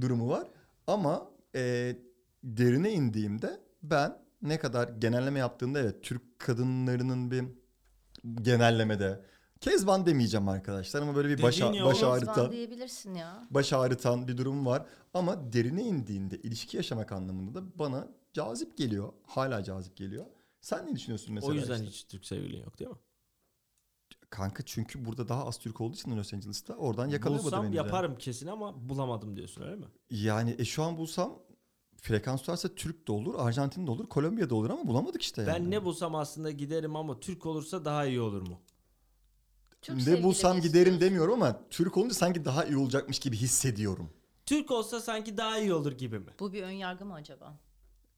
[0.00, 0.46] durumu var.
[0.86, 1.96] Ama e,
[2.44, 7.44] derine indiğimde ben ne kadar genelleme yaptığımda evet Türk kadınlarının bir
[8.42, 9.20] genellemede
[9.62, 12.12] Kezban demeyeceğim arkadaşlar ama böyle bir baş, Dediğin ya baş oğlum.
[12.12, 13.46] ağrıtan Kezban diyebilirsin ya.
[13.50, 14.86] baş ağrıtan bir durum var.
[15.14, 19.12] Ama derine indiğinde ilişki yaşamak anlamında da bana cazip geliyor.
[19.26, 20.26] Hala cazip geliyor.
[20.60, 21.52] Sen ne düşünüyorsun mesela?
[21.52, 21.86] O yüzden işte?
[21.86, 22.96] hiç Türk sevgilin yok değil mi?
[24.30, 28.16] Kanka çünkü burada daha az Türk olduğu için Los Angeles'ta oradan yakalıyor Bulsam beni yaparım
[28.18, 29.86] kesin ama bulamadım diyorsun öyle mi?
[30.10, 31.38] Yani e, şu an bulsam
[31.96, 35.54] frekans tutarsa Türk de olur, Arjantin de olur, Kolombiya da olur ama bulamadık işte yani.
[35.54, 38.60] Ben ne bulsam aslında giderim ama Türk olursa daha iyi olur mu?
[39.82, 44.10] Türk ne bulsam giderim demiyorum ama Türk olunca sanki daha iyi olacakmış gibi hissediyorum.
[44.46, 46.30] Türk olsa sanki daha iyi olur gibi mi?
[46.40, 47.54] Bu bir ön yargı mı acaba?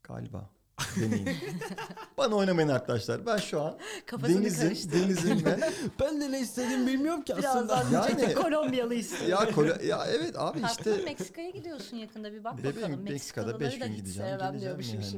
[0.02, 0.50] Galiba.
[0.96, 1.28] Deneyin.
[2.18, 3.26] Bana oynamayın arkadaşlar.
[3.26, 4.94] Ben şu an Kafasını denizin, karıştırdı.
[5.02, 9.30] denizin ve Ben de ne istediğimi bilmiyorum ki Birazdan Yani- diyecek ki Kolombiyalı istiyor.
[9.42, 12.90] ya Kolo- ya evet abi Haklısın işte Meksika'ya gidiyorsun yakında bir bak Bebeğim, bakalım.
[13.02, 15.10] Meksika'da Meksikalıları beş da gün hiç gideceğim, sevmem geleceğim diyormuşum yani.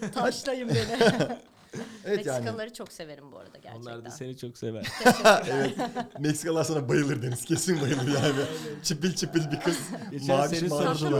[0.00, 0.12] şimdi.
[0.14, 1.38] Taşlayın beni.
[2.04, 3.80] evet yani Meksikalıları çok severim bu arada gerçekten.
[3.92, 4.86] Onlar da seni çok sever.
[5.50, 5.76] evet
[6.18, 8.44] Meksikalılar sana bayılır Deniz kesin bayılır yani.
[8.82, 9.78] çipil çipil bir kız.
[10.10, 10.70] Geçen Maviş seni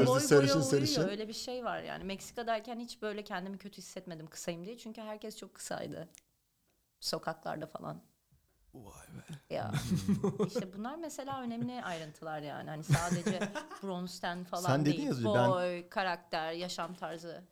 [0.06, 1.08] boy sarışın sarışın.
[1.08, 2.04] Öyle bir şey var yani.
[2.04, 4.78] Meksika'dayken hiç böyle kendimi kötü hissetmedim kısayım diye.
[4.78, 6.08] Çünkü herkes çok kısaydı.
[7.00, 8.02] Sokaklarda falan.
[8.74, 9.54] Vay be.
[9.54, 9.72] Ya
[10.46, 12.70] işte bunlar mesela önemli ayrıntılar yani.
[12.70, 13.38] Hani sadece
[13.82, 15.04] bronz ten falan Sen dedin değil.
[15.04, 17.44] ya az önce, ben- Boy, karakter, yaşam tarzı.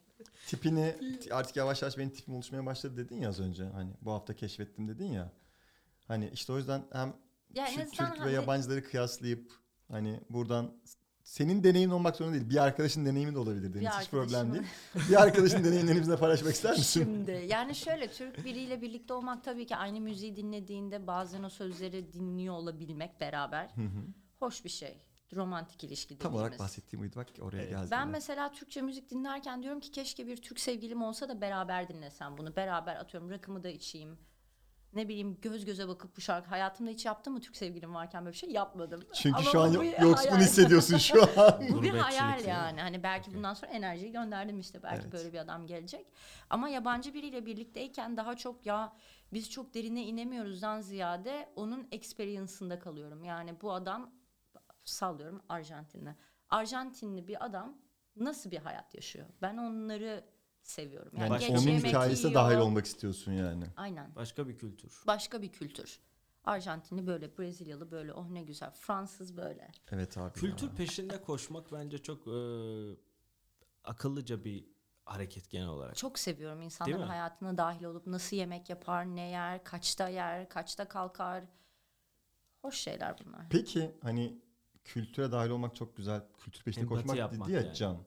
[0.46, 0.96] Tipini
[1.30, 3.64] artık yavaş yavaş benim tipim oluşmaya başladı dedin ya az önce.
[3.64, 5.32] Hani bu hafta keşfettim dedin ya.
[6.08, 7.16] Hani işte o yüzden hem
[7.54, 9.52] Ya azından Türk ve hani- yabancıları kıyaslayıp
[9.88, 10.72] hani buradan
[11.24, 12.50] senin deneyimin olmak zorunda değil.
[12.50, 13.88] Bir arkadaşın deneyimi de olabilir Deniz.
[14.00, 14.64] Hiç problem değil.
[15.10, 17.04] Bir arkadaşın deneyimlerini bizimle paylaşmak ister misin?
[17.04, 22.12] Şimdi yani şöyle Türk biriyle birlikte olmak tabii ki aynı müziği dinlediğinde bazen o sözleri
[22.12, 23.74] dinliyor olabilmek beraber
[24.38, 24.98] hoş bir şey.
[25.36, 26.60] Romantik ilişki Tam olarak dediğimiz.
[26.64, 27.70] bahsettiğim buydu bak oraya Evet.
[27.70, 27.88] geldi.
[27.90, 32.38] Ben mesela Türkçe müzik dinlerken diyorum ki keşke bir Türk sevgilim olsa da beraber dinlesem
[32.38, 32.56] bunu.
[32.56, 34.18] Beraber atıyorum rakımı da içeyim.
[34.94, 38.32] Ne bileyim göz göze bakıp bu şarkı hayatımda hiç yaptım mı Türk sevgilim varken böyle
[38.32, 39.00] bir şey yapmadım.
[39.14, 40.40] Çünkü Ama şu an yoksun hayal.
[40.40, 41.62] hissediyorsun şu an.
[41.72, 42.80] Bu bir hayal yani.
[42.80, 43.34] Hani belki Okey.
[43.34, 44.82] bundan sonra enerjiyi gönderdim işte.
[44.82, 45.12] Belki Evet.
[45.12, 46.06] böyle bir adam gelecek.
[46.50, 48.92] Ama yabancı biriyle birlikteyken daha çok ya
[49.32, 53.24] biz çok derine inemiyoruzdan ziyade onun experience'ında kalıyorum.
[53.24, 54.10] Yani bu adam
[54.84, 56.16] sallıyorum Arjantinli.
[56.50, 57.78] Arjantinli bir adam
[58.16, 59.26] nasıl bir hayat yaşıyor?
[59.42, 60.24] Ben onları
[60.62, 61.12] seviyorum.
[61.16, 62.44] Yani Yani onun hikayesine yiyor.
[62.44, 63.66] dahil olmak istiyorsun yani.
[63.76, 64.14] Aynen.
[64.14, 65.02] Başka bir kültür.
[65.06, 66.00] Başka bir kültür.
[66.44, 68.70] Arjantinli böyle, Brezilyalı böyle, oh ne güzel.
[68.70, 69.70] Fransız böyle.
[69.90, 70.32] Evet abi.
[70.32, 70.74] Kültür ya.
[70.74, 72.36] peşinde koşmak bence çok e,
[73.84, 74.64] akıllıca bir
[75.04, 75.96] hareket genel olarak.
[75.96, 81.44] Çok seviyorum insanların hayatına dahil olup nasıl yemek yapar, ne yer, kaçta yer, kaçta kalkar.
[82.62, 83.46] Hoş şeyler bunlar.
[83.50, 84.42] Peki hani
[84.84, 86.22] kültüre dahil olmak çok güzel.
[86.44, 87.74] Kültür peşinde Empati koşmak dedi ya yani.
[87.74, 87.98] Can.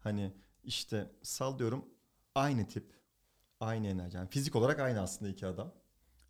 [0.00, 0.32] Hani
[0.64, 1.84] işte sallıyorum
[2.34, 2.92] aynı tip,
[3.60, 4.16] aynı enerji.
[4.16, 5.72] Yani fizik olarak aynı aslında iki adam.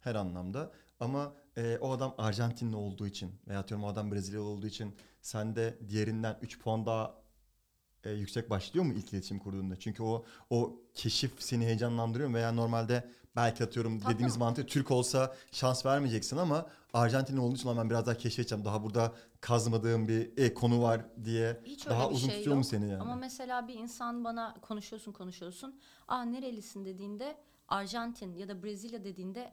[0.01, 0.73] Her anlamda.
[1.01, 5.79] Ama e, o adam Arjantinli olduğu için veya atıyorum o adam Brezilyalı olduğu için sende
[5.89, 7.15] diğerinden 3 puan daha
[8.05, 9.77] e, yüksek başlıyor mu ilk iletişim kurduğunda?
[9.77, 12.35] Çünkü o o keşif seni heyecanlandırıyor mu?
[12.35, 14.15] veya normalde belki atıyorum Tabii.
[14.15, 18.65] dediğimiz mantık Türk olsa şans vermeyeceksin ama Arjantinli olduğu için "Lan ben biraz daha keşfedeceğim.
[18.65, 19.13] Daha burada
[19.45, 22.67] kazmadığım bir e, konu var diye Hiç öyle daha bir uzun şey tutuyor mu yok.
[22.71, 23.03] seni yani?
[23.03, 25.81] Ama mesela bir insan bana konuşuyorsun konuşuyorsun.
[26.09, 27.37] Aa nerelisin dediğinde
[27.69, 29.53] Arjantin ya da Brezilya dediğinde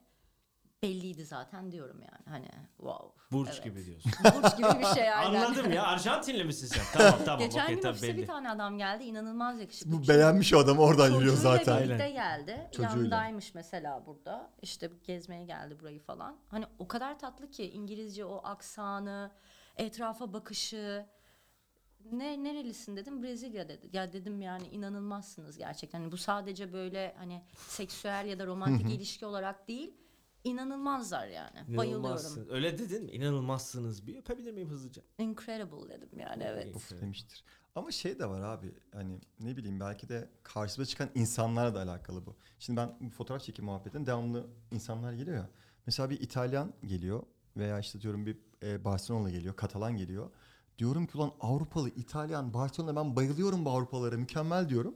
[0.84, 2.26] belliydi zaten diyorum yani.
[2.30, 3.22] Hani wow.
[3.32, 3.64] Burç evet.
[3.64, 4.12] gibi diyorsun.
[4.24, 5.42] Burç gibi bir şey aynen.
[5.42, 5.84] Anladım ya.
[5.84, 6.84] Arjantinli misin sen?
[6.94, 7.40] Tamam tamam.
[7.40, 8.22] Geçen okey, gün tabii ofise belli.
[8.22, 9.92] bir tane adam geldi inanılmaz yakışıklı.
[9.92, 11.84] Bu beğenmiş o adam oradan yürüyor Çocuğuyla zaten.
[11.84, 12.14] birlikte Aynen.
[12.14, 12.68] geldi.
[12.72, 12.98] Çocuğuyla.
[12.98, 14.50] Yanındaymış mesela burada.
[14.62, 16.38] İşte gezmeye geldi burayı falan.
[16.48, 19.32] Hani o kadar tatlı ki İngilizce o aksanı,
[19.78, 21.06] etrafa bakışı.
[22.12, 23.90] Ne nerelisin dedim Brezilya dedi.
[23.94, 26.00] Ya dedim yani inanılmazsınız gerçekten.
[26.00, 29.94] Hani bu sadece böyle hani seksüel ya da romantik ilişki olarak değil.
[30.44, 31.78] inanılmazlar yani.
[31.78, 32.48] Bayılıyorum.
[32.50, 33.12] Öyle dedin mi?
[33.12, 34.08] İnanılmazsınız.
[34.08, 35.02] Bir öpebilir miyim hızlıca?
[35.18, 36.76] Incredible dedim yani evet.
[36.76, 37.44] Of demiştir.
[37.76, 42.26] Ama şey de var abi hani ne bileyim belki de karşımıza çıkan insanlarla da alakalı
[42.26, 42.36] bu.
[42.60, 45.50] Şimdi ben bu fotoğraf çekim muhabbetinde devamlı insanlar geliyor ya.
[45.86, 47.24] Mesela bir İtalyan geliyor
[47.58, 50.30] veya işte diyorum bir e, Barcelona geliyor, Katalan geliyor.
[50.78, 54.96] Diyorum ki ulan Avrupalı, İtalyan, Barcelona ben bayılıyorum bu Avrupalara mükemmel diyorum.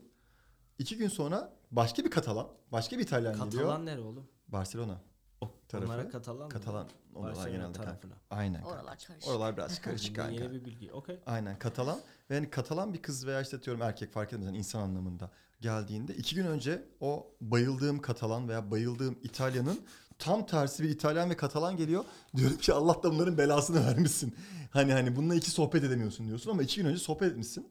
[0.80, 3.52] İki gün sonra başka bir Katalan, başka bir İtalyan geliyor.
[3.52, 4.28] Katalan nere oğlum?
[4.48, 5.02] Barcelona.
[5.42, 5.88] O tarafı.
[5.92, 6.50] Onlara Katalan mı?
[6.50, 7.64] Katalan Barcelona genelde.
[7.64, 7.84] kanka.
[7.84, 8.14] tarafına.
[8.30, 8.62] Aynen.
[8.62, 8.76] kanka.
[8.76, 9.28] Oralar karışık.
[9.30, 10.52] Oralar biraz karışık Yeni kanka.
[10.52, 10.92] bir bilgi.
[10.94, 11.20] Okey.
[11.26, 12.00] Aynen Katalan.
[12.30, 16.16] Ve yani Katalan bir kız veya işte diyorum erkek fark etmez yani insan anlamında geldiğinde
[16.16, 19.80] iki gün önce o bayıldığım Katalan veya bayıldığım İtalya'nın
[20.20, 22.06] tam tersi bir İtalyan ve Katalan geliyor.
[22.36, 24.36] Diyorum ki Allah da bunların belasını vermişsin.
[24.72, 27.68] Hani hani bununla iki sohbet edemiyorsun diyorsun ama iki gün önce sohbet etmişsin.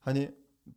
[0.00, 0.34] Hani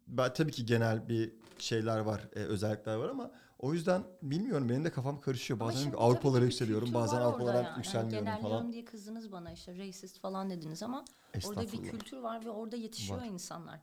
[0.07, 4.85] ben tabii ki genel bir şeyler var, e, özellikler var ama o yüzden bilmiyorum benim
[4.85, 5.59] de kafam karışıyor.
[5.59, 7.67] Ama Bazen şimdi tabii Avrupalara ki yükseliyorum, kültür bazen var orada Avrupalara yani.
[7.67, 8.73] Hani yükselmiyorum genelliyorum falan.
[8.73, 11.05] diye kızdınız bana işte racist falan dediniz ama
[11.47, 11.91] orada bir Estağfurullah.
[11.91, 13.25] kültür var ve orada yetişiyor Var.
[13.25, 13.79] insanlar.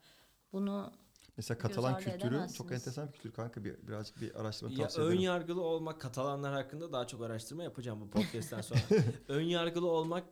[0.52, 0.92] Bunu
[1.36, 3.64] Mesela Katalan kültürü çok enteresan bir kültür kanka.
[3.64, 5.22] Bir, birazcık bir araştırma Ya tavsiye ön ederim.
[5.22, 8.80] yargılı olmak Katalanlar hakkında daha çok araştırma yapacağım bu podcast'ten sonra.
[9.28, 10.24] ön yargılı olmak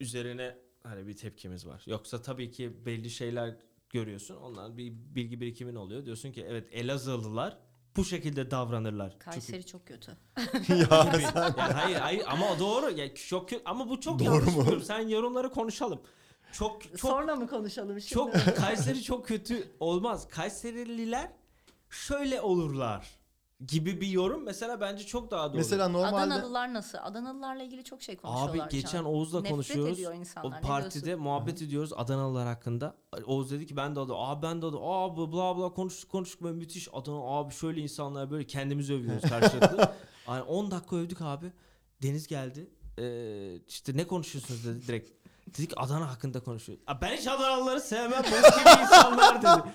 [0.00, 1.82] üzerine hani bir tepkimiz var.
[1.86, 3.56] Yoksa tabii ki belli şeyler
[3.90, 4.36] görüyorsun.
[4.36, 6.04] Onlar bir bilgi birikimin oluyor.
[6.04, 7.58] Diyorsun ki evet Elazığlılar
[7.96, 9.18] bu şekilde davranırlar.
[9.18, 10.10] Kayseri çok kötü.
[10.36, 12.90] ya Çünkü, sen ya hayır hayır ama doğru.
[12.90, 14.80] Ya çok kötü ama bu çok Doğru yanlış mu?
[14.80, 16.02] Sen yorumları konuşalım.
[16.52, 18.14] Çok çok Sonra mı konuşalım şimdi?
[18.14, 20.28] çok Kayseri çok kötü olmaz.
[20.28, 21.30] Kayserililer
[21.90, 23.22] şöyle olurlar
[23.66, 25.56] gibi bir yorum mesela bence çok daha doğru.
[25.56, 26.98] mesela normalde Adanalılar nasıl?
[27.02, 28.64] Adanalılarla ilgili çok şey konuşuyorlar.
[28.64, 29.04] Abi şu geçen an.
[29.04, 29.92] Oğuz'la Nefret konuşuyoruz.
[29.98, 31.24] ediyor O ne partide diyorsun?
[31.24, 32.96] muhabbet ediyoruz Adanalılar hakkında.
[33.26, 34.16] Oğuz dedi ki ben de Adana.
[34.18, 34.80] Abi ben de Adana.
[34.82, 37.20] Abi bla bla konuştuk konuştuk böyle müthiş Adana.
[37.38, 39.92] Abi şöyle insanlar böyle kendimizi övüyoruz karşılıklı.
[40.28, 41.52] yani 10 dakika övdük abi.
[42.02, 42.70] Deniz geldi.
[42.98, 45.21] Ee, işte ne konuşuyorsunuz dedi direkt.
[45.58, 46.78] Dedik Adana hakkında konuşuyor.
[46.86, 48.22] "Aa, Ben hiç Adanalıları sevmem.
[48.22, 49.72] Bok gibi insanlar dedi.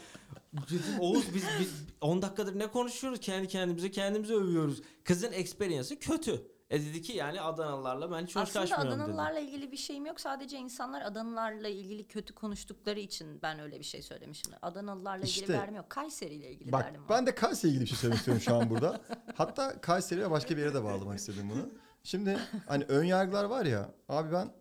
[0.53, 3.19] Dedim Oğuz biz, biz 10 dakikadır ne konuşuyoruz?
[3.19, 4.81] Kendi kendimize kendimizi övüyoruz.
[5.03, 6.47] Kızın experience'ı kötü.
[6.69, 9.03] E dedi ki yani Adanalılarla ben hiç Aslında kaçmıyorum dedi.
[9.03, 10.19] Adanalılarla ilgili bir şeyim yok.
[10.19, 14.53] Sadece insanlar Adanalılarla ilgili kötü konuştukları için ben öyle bir şey söylemişim.
[14.61, 15.53] Adanalılarla ilgili İşte.
[15.53, 15.89] derdim yok.
[15.89, 17.09] Kayseri ile ilgili bak derdim var.
[17.09, 19.01] ben de Kayseri ilgili bir şey söylemek istiyorum şu an burada.
[19.35, 21.69] Hatta Kayseri ve başka bir yere de bağlamak istedim bunu.
[22.03, 24.51] Şimdi hani ön yargılar var ya abi ben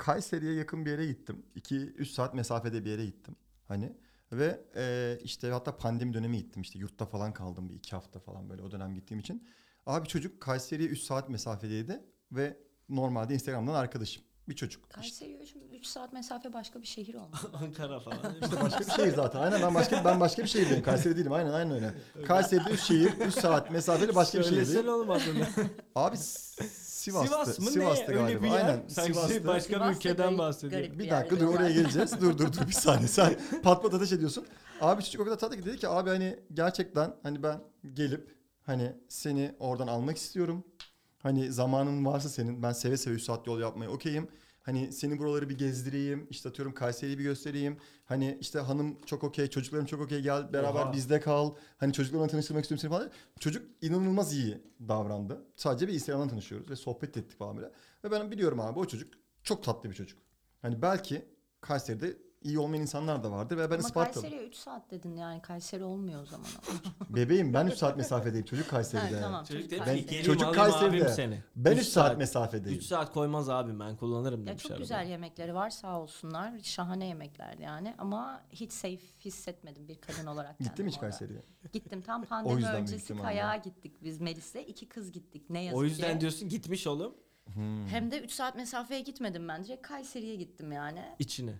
[0.00, 1.42] Kayseri'ye yakın bir yere gittim.
[1.56, 3.36] 2-3 saat mesafede bir yere gittim.
[3.68, 3.92] Hani
[4.32, 8.50] ve e, işte hatta pandemi dönemi gittim işte yurtta falan kaldım bir iki hafta falan
[8.50, 9.48] böyle o dönem gittiğim için.
[9.86, 12.56] Abi çocuk Kayseri'ye 3 saat mesafedeydi ve
[12.88, 14.22] normalde Instagram'dan arkadaşım.
[14.48, 14.84] Bir çocuk.
[14.84, 15.40] İşte, Kayseri'ye
[15.80, 17.50] 3 saat mesafe başka bir şehir olmalı.
[17.52, 18.34] Ankara falan.
[18.42, 19.40] işte başka bir şehir zaten.
[19.40, 20.82] Aynen ben başka ben başka bir şehirdeyim.
[20.82, 21.32] Kayseri değilim.
[21.32, 21.94] Aynen aynen öyle.
[22.26, 24.66] Kayseri'de 3 şehir, 3 saat mesafeli başka bir şehirdeyim.
[24.66, 25.46] Söylesene oğlum adını.
[25.94, 26.16] Abi
[27.00, 27.28] Sivas'tı.
[27.28, 28.14] Sivas mı Sivas'tı ne?
[28.14, 28.26] galiba.
[28.28, 28.56] Öyle bir yer.
[28.56, 29.46] Aynen Sanki Sivas'tı.
[29.46, 30.82] başka bir ülkeden garip- bahsediyor.
[30.82, 32.12] garip Bir dakika dur oraya geleceğiz.
[32.20, 33.08] dur dur dur bir saniye.
[33.08, 34.46] Sen pat pat ateş ediyorsun.
[34.80, 37.60] Abi çocuk o kadar tatlı ki dedi ki abi hani gerçekten hani ben
[37.94, 40.64] gelip hani seni oradan almak istiyorum.
[41.18, 44.28] Hani zamanın varsa senin ben seve seve 3 saat yol yapmaya okeyim.
[44.62, 46.26] Hani seni buraları bir gezdireyim.
[46.30, 47.78] işte atıyorum Kayseri'yi bir göstereyim.
[48.04, 50.92] Hani işte hanım çok okey, çocuklarım çok okey gel beraber Oha.
[50.92, 51.54] bizde kal.
[51.76, 53.10] Hani çocuklarımla tanıştırmak istiyorum seni falan.
[53.40, 54.58] Çocuk inanılmaz iyi
[54.88, 55.44] davrandı.
[55.56, 57.70] Sadece bir Instagram'dan tanışıyoruz ve sohbet ettik falan böyle.
[58.04, 60.18] Ve ben biliyorum abi o çocuk çok tatlı bir çocuk.
[60.62, 61.24] Hani belki
[61.60, 64.22] Kayseri'de iyi olmayan insanlar da vardır ve ben Ama Ispartalıyım.
[64.22, 66.46] Kayseri'ye 3 saat dedin yani Kayseri olmuyor o zaman.
[67.10, 69.20] Bebeğim ben 3 saat mesafedeyim çocuk ha, Kayseri'de.
[69.20, 69.44] tamam.
[69.44, 71.08] Çocuk dedi ki geleyim Çocuk alayım Kayseri'de.
[71.08, 71.42] seni.
[71.56, 72.78] Ben Üç 3 saat, saat- mesafedeyim.
[72.78, 74.82] 3 saat koymaz abim ben kullanırım Ya demiş çok arada.
[74.82, 76.52] güzel yemekleri var sağ olsunlar.
[76.62, 81.10] Şahane yemekler yani ama hiç safe hissetmedim bir kadın olarak Gittin mi kendimi hiç orada.
[81.10, 81.42] Kayseri'ye?
[81.72, 83.24] Gittim tam pandemi yüzden büyük öncesi ihtimalle.
[83.24, 84.54] kayağa gittik biz Melis'le.
[84.66, 86.20] iki kız gittik ne yazık O yüzden ki.
[86.20, 87.14] diyorsun gitmiş oğlum
[87.54, 87.86] Hmm.
[87.86, 91.54] Hem de 3 saat mesafeye gitmedim ben direkt Kayseri'ye gittim yani içine.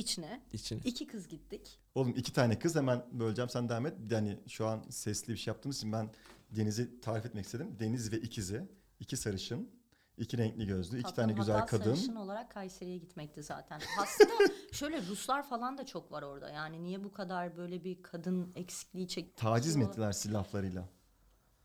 [0.00, 0.40] İçine.
[0.52, 0.80] içine.
[0.84, 1.78] İki kız gittik.
[1.94, 3.94] Oğlum iki tane kız hemen böleceğim sen devam et.
[4.10, 6.10] Yani şu an sesli bir şey yaptığımız için ben
[6.50, 7.76] Deniz'i tarif etmek istedim.
[7.78, 8.68] Deniz ve ikizi.
[9.00, 9.70] iki sarışın.
[10.18, 10.96] iki renkli gözlü.
[10.96, 11.94] iki Tatlım, tane güzel kadın.
[11.94, 13.80] sarışın olarak Kayseri'ye gitmekti zaten.
[13.98, 14.32] Aslında
[14.72, 16.50] şöyle Ruslar falan da çok var orada.
[16.50, 20.88] Yani niye bu kadar böyle bir kadın eksikliği çek Taciz mi ettiler silahlarıyla?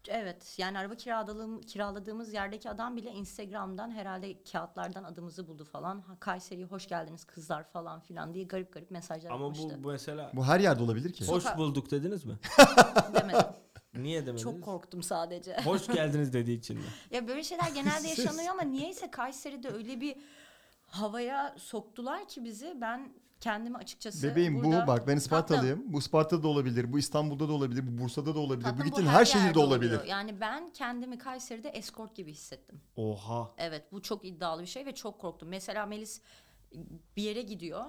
[0.10, 6.02] Evet yani araba kiraladığım, kiraladığımız yerdeki adam bile Instagram'dan herhalde kağıtlardan adımızı buldu falan.
[6.02, 9.80] Ha, Kayseri'ye hoş geldiniz kızlar falan filan diye garip garip mesajlar Ama atmıştı.
[9.80, 11.28] bu, bu mesela Bu her yerde olabilir ki.
[11.28, 12.36] hoş bulduk dediniz mi?
[13.14, 13.42] Demedim.
[13.94, 14.42] Niye demediniz?
[14.44, 15.58] Çok korktum sadece.
[15.64, 16.84] Hoş geldiniz dediği için mi?
[17.12, 20.16] ya böyle şeyler genelde yaşanıyor ama niyeyse Kayseri'de öyle bir
[20.88, 23.14] havaya soktular ki bizi ben
[23.46, 24.84] kendimi açıkçası Bebeğim burada...
[24.84, 25.94] bu bak ben Ispartalıyım.
[25.94, 26.94] Bu Isparta'da da olabilir.
[26.94, 27.88] Bu İstanbul'da da olabilir.
[27.88, 28.64] Bu Bursa'da da olabilir.
[28.64, 29.92] Tatlım, bu gittiğin her, şehirde yerde olabilir.
[29.92, 30.06] oluyor.
[30.06, 32.82] Yani ben kendimi Kayseri'de eskort gibi hissettim.
[32.96, 33.52] Oha.
[33.58, 35.50] Evet bu çok iddialı bir şey ve çok korktum.
[35.50, 36.22] Mesela Melis
[37.18, 37.86] bir yere gidiyor.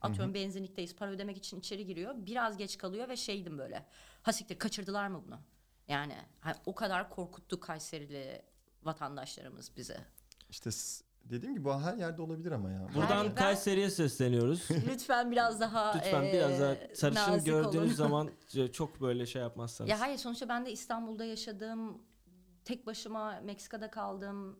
[0.00, 2.14] Atıyorum benzinlikteyiz para ödemek için içeri giriyor.
[2.16, 3.86] Biraz geç kalıyor ve şeydim böyle.
[4.22, 5.38] Ha siktir kaçırdılar mı bunu?
[5.88, 8.42] Yani ha, o kadar korkuttu Kayserili
[8.82, 9.96] vatandaşlarımız bizi.
[10.50, 10.70] İşte
[11.30, 12.86] dediğim gibi bu her yerde olabilir ama ya.
[12.94, 14.68] Buradan ben- Kayseri'ye sesleniyoruz.
[14.88, 18.08] Lütfen biraz daha Lütfen eee, biraz daha sarışın gördüğünüz olun.
[18.08, 18.30] zaman
[18.72, 19.90] çok böyle şey yapmazsanız.
[19.90, 22.02] Ya hayır sonuçta ben de İstanbul'da yaşadım.
[22.64, 24.58] Tek başıma Meksika'da kaldım.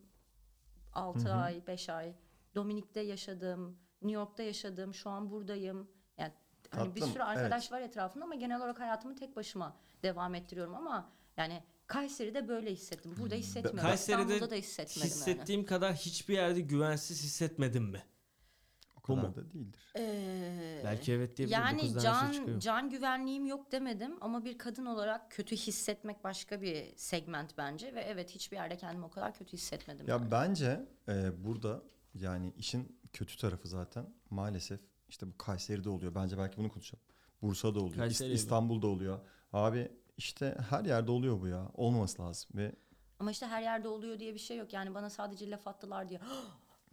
[0.92, 1.36] 6 Hı hı.
[1.36, 2.12] ay, 5 ay.
[2.54, 5.88] Dominik'te yaşadım, New York'ta yaşadım, şu an buradayım.
[6.18, 6.32] Yani
[6.70, 7.72] hani bir Tatlım, sürü arkadaş evet.
[7.72, 13.14] var etrafımda ama genel olarak hayatımı tek başıma devam ettiriyorum ama yani Kayseri'de böyle hissettim.
[13.18, 13.80] Burada hissetmiyorum.
[13.80, 15.10] Kayseri'de İstanbul'da da hissetmedim yani.
[15.10, 18.02] Hissettiğim kadar hiçbir yerde güvensiz hissetmedim mi?
[18.96, 19.34] O Bu kadar mu?
[19.34, 19.92] da değildir.
[19.98, 21.60] Ee, Belki evet diyebilirim.
[21.62, 26.24] Bu Yani her şey can can güvenliğim yok demedim ama bir kadın olarak kötü hissetmek
[26.24, 30.06] başka bir segment bence ve evet hiçbir yerde kendimi o kadar kötü hissetmedim.
[30.08, 30.22] yani.
[30.22, 31.82] Ya bence e, burada
[32.14, 36.14] yani işin kötü tarafı zaten maalesef işte bu Kayseri'de oluyor.
[36.14, 37.04] Bence belki bunu konuşalım.
[37.42, 37.90] Bursa'da oluyor.
[37.92, 38.32] İst- Kayseri?
[38.32, 39.18] İstanbul'da oluyor.
[39.52, 41.68] Abi işte her yerde oluyor bu ya.
[41.74, 42.72] Olmaması lazım ve
[43.18, 44.72] Ama işte her yerde oluyor diye bir şey yok.
[44.72, 46.20] Yani bana sadece laf attılar diye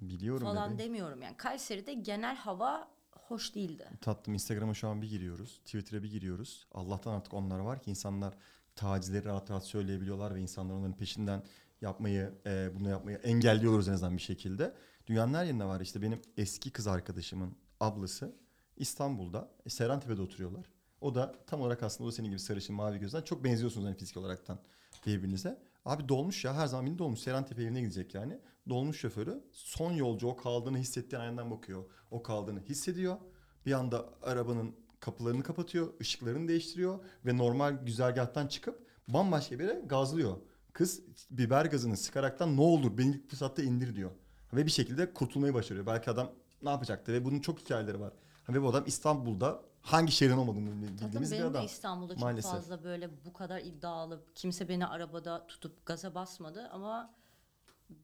[0.02, 0.90] biliyorum falan bebeğim.
[0.90, 1.38] demiyorum yani.
[1.38, 3.90] Kayseri'de genel hava hoş değildi.
[4.02, 5.58] Tatlım Instagram'a şu an bir giriyoruz.
[5.66, 6.68] Twitter'a bir giriyoruz.
[6.72, 8.34] Allah'tan artık onlar var ki insanlar
[8.76, 11.44] tacizleri rahat rahat söyleyebiliyorlar ve insanlar onların peşinden
[11.82, 14.76] yapmayı, e, bunu yapmayı engelliyoruz en azından bir şekilde.
[15.08, 15.82] Dünyanın her yerinde var.
[15.82, 18.36] İşte benim eski kız arkadaşımın ablası
[18.78, 20.66] İstanbul'da, e, Serentepe'de oturuyorlar.
[21.02, 24.18] O da tam olarak aslında o senin gibi sarışın mavi gözden çok benziyorsunuz hani fizik
[24.18, 24.60] olaraktan
[25.06, 25.60] birbirinize.
[25.86, 27.20] Abi dolmuş ya her zaman beni dolmuş.
[27.20, 28.39] Serentepe evine gidecek yani.
[28.70, 31.84] Dolmuş şoförü son yolcu o kaldığını hissettiği ayağından bakıyor.
[32.12, 33.18] O kaldığını hissediyor.
[33.66, 40.38] Bir anda arabanın kapılarını kapatıyor, ışıklarını değiştiriyor ve normal güzergahtan çıkıp bambaşka bir yere gazlıyor.
[40.74, 44.12] Kız biber gazını sıkaraktan ne olur beni ilk fırsatta indir diyor.
[44.54, 45.86] Ve bir şekilde kurtulmayı başarıyor.
[45.86, 46.32] Belki adam
[46.62, 48.14] ne yapacaktı ve bunun çok hikayeleri var.
[48.50, 51.66] Ve bu adam İstanbul'da hangi şehrin olmadığını bildiğimiz bir benim de adam.
[51.66, 52.52] İstanbul'da çok Maalesef.
[52.52, 57.14] fazla böyle bu kadar iddialı kimse beni arabada tutup gaza basmadı ama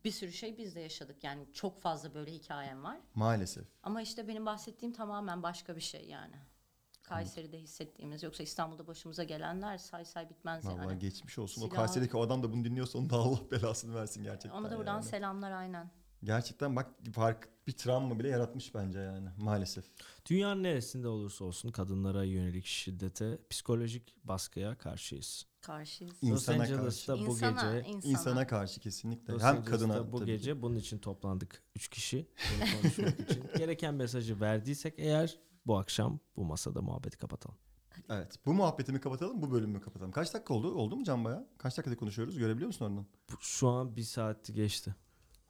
[0.06, 1.24] bir sürü şey biz de yaşadık.
[1.24, 2.98] Yani çok fazla böyle hikayem var.
[3.16, 3.66] Maalesef.
[3.84, 6.36] Ama işte benim bahsettiğim tamamen başka bir şey yani.
[7.04, 11.00] Kayseri'de hissettiğimiz yoksa İstanbul'da başımıza gelenler say say bitmez Vallahi yani.
[11.00, 11.62] geçmiş olsun.
[11.62, 14.60] O Silah- Kayseri'deki o adam da bunu dinliyorsa onun da Allah belasını versin gerçekten.
[14.60, 15.04] Ona da buradan yani.
[15.04, 15.92] selamlar aynen.
[16.24, 19.86] Gerçekten bak fark bir travma bile yaratmış bence yani maalesef.
[20.30, 25.46] Dünyanın neresinde olursa olsun kadınlara yönelik şiddete, psikolojik baskıya karşıyız.
[25.62, 26.14] Karşıyız.
[26.24, 28.12] İn- Los İnsana Angeles'ta bu İnsana, gece insana.
[28.12, 29.34] İnsana karşı kesinlikle.
[29.34, 30.38] Los Hem kadına bu tabii ki.
[30.38, 31.64] gece bunun için toplandık.
[31.76, 33.44] Üç kişi bunu konuşmak için.
[33.58, 37.58] Gereken mesajı verdiysek eğer bu akşam bu masada muhabbeti kapatalım.
[38.10, 38.36] Evet.
[38.46, 40.12] Bu muhabbetimi kapatalım, bu bölümü kapatalım.
[40.12, 40.74] Kaç dakika oldu?
[40.76, 41.48] Oldu mu Can Baya?
[41.58, 42.38] Kaç dakikada konuşuyoruz?
[42.38, 43.06] Görebiliyor musun oradan?
[43.40, 44.96] Şu an bir saati geçti.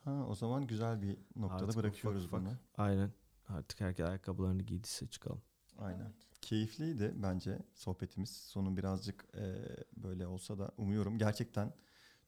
[0.04, 2.50] Ha, o zaman güzel bir noktada Artık bırakıyoruz ufak ufak.
[2.50, 2.58] bunu.
[2.86, 3.10] Aynen.
[3.48, 5.42] Artık herkes ayakkabılarını giydiyse çıkalım.
[5.78, 6.00] Aynen.
[6.00, 6.12] Evet.
[6.42, 8.30] Keyifliydi bence sohbetimiz.
[8.30, 9.56] Sonu birazcık e,
[9.96, 11.18] böyle olsa da umuyorum.
[11.18, 11.72] Gerçekten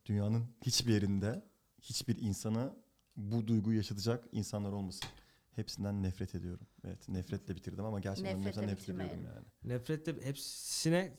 [0.06, 1.44] dünyanın hiçbir yerinde
[1.80, 2.76] hiçbir insana
[3.16, 5.08] bu duyguyu yaşatacak insanlar olmasın.
[5.52, 6.66] Hepsinden nefret ediyorum.
[6.84, 9.46] Evet nefretle bitirdim ama gerçekten Nefretle nefret ediyorum yani.
[9.64, 11.14] Nefretle hepsine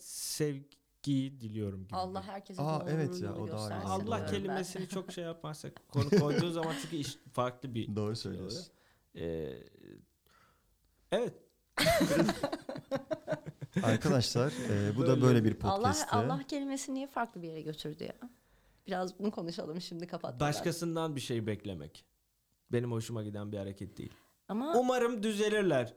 [1.05, 1.95] sevgiyi diliyorum gibi.
[1.95, 4.03] Allah herkese Aa, evet ya, o da göstersin aynı.
[4.03, 4.27] Allah ben.
[4.27, 8.67] kelimesini çok şey yapmazsak konu koyduğu zaman çünkü iş farklı bir Doğru şey söylüyorsun.
[9.15, 9.53] Ee,
[11.11, 11.33] evet.
[13.83, 15.21] Arkadaşlar e, bu da Böyle.
[15.21, 16.15] böyle bir Allah podcast'ti.
[16.15, 18.29] Allah kelimesi niye farklı bir yere götürdü ya?
[18.87, 20.47] Biraz bunu konuşalım şimdi kapatmadan.
[20.47, 22.05] Başkasından bir şey beklemek.
[22.71, 24.13] Benim hoşuma giden bir hareket değil.
[24.47, 25.93] Ama Umarım düzelirler.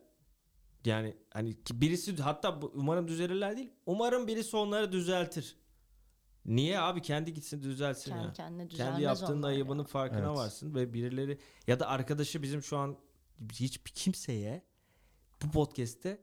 [0.84, 3.70] Yani hani ki birisi hatta umarım düzelirler değil.
[3.86, 5.56] Umarım birisi onları düzeltir.
[6.46, 8.32] Niye abi kendi gitsin düzelsin kendi ya.
[8.32, 9.86] kendine düzelmez Kendi yaptığın onlar ayıbının ya.
[9.88, 10.36] farkına Evet.
[10.36, 12.96] varsın ve birileri ya da arkadaşı bizim şu an
[13.52, 14.62] hiçbir kimseye
[15.42, 16.20] bu podcast'te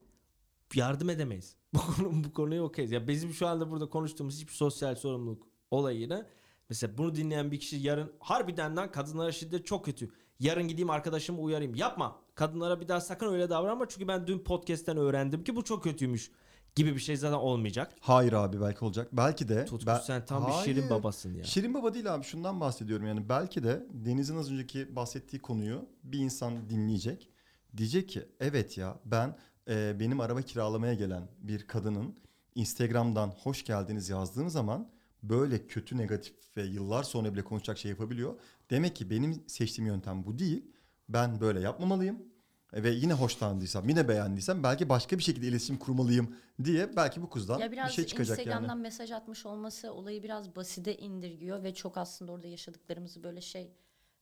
[0.74, 1.56] yardım edemeyiz.
[1.74, 2.91] Bu konu bu konuyu okeyiz.
[2.91, 6.28] Ya bizim şu anda burada konuştuğumuz hiçbir sosyal sorumluluk olayını
[6.70, 10.12] mesela bunu dinleyen bir kişi yarın harbiden lan kadınlara şiddet çok kötü.
[10.39, 11.76] Yarın gideyim arkadaşımı uyarayım.
[11.76, 12.22] Yapma.
[12.36, 16.31] Kadınlara bir daha sakın öyle davranma çünkü ben dün podcast'ten öğrendim ki bu çok kötüymüş
[16.75, 17.95] gibi bir şey zaten olmayacak.
[17.99, 19.07] Hayır abi belki olacak.
[19.11, 19.65] Belki de.
[19.65, 20.65] Tutku ben- sen tam bir Hayır.
[20.65, 21.43] şirin babasın ya.
[21.43, 26.19] Şirin baba değil abi şundan bahsediyorum yani belki de Deniz'in az önceki bahsettiği konuyu bir
[26.19, 27.29] insan dinleyecek.
[27.77, 29.38] Diyecek ki evet ya ben
[29.69, 32.15] e, benim araba kiralamaya gelen bir kadının
[32.55, 34.89] Instagram'dan hoş geldiniz yazdığım zaman
[35.23, 38.33] böyle kötü negatif ve yıllar sonra bile konuşacak şey yapabiliyor.
[38.69, 40.71] Demek ki benim seçtiğim yöntem bu değil.
[41.10, 42.24] Ben böyle yapmamalıyım.
[42.74, 47.30] E, Ve yine hoşlandıysam, yine beğendiysem belki başka bir şekilde iletişim kurmalıyım diye belki bu
[47.30, 48.82] kızdan Ya bir biraz şey çıkacak Instagram'dan yani.
[48.82, 53.72] mesaj atmış olması olayı biraz basite indirgiyor ve çok aslında orada yaşadıklarımızı böyle şey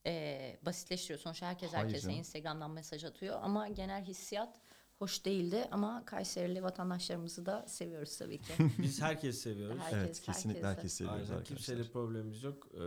[0.06, 1.20] e, basitleştiriyor.
[1.20, 2.18] Sonuçta herkes Hayır herkese canım.
[2.18, 4.58] Instagram'dan mesaj atıyor ama genel hissiyat
[4.98, 8.52] hoş değildi ama Kayserili vatandaşlarımızı da seviyoruz tabii ki.
[8.78, 9.78] Biz herkesi seviyoruz.
[9.82, 10.76] Herkes, evet kesinlikle herkese.
[10.76, 11.56] herkes seviyoruz Aynen arkadaşlar.
[11.56, 12.68] kimseyle problemimiz yok.
[12.74, 12.80] Ee,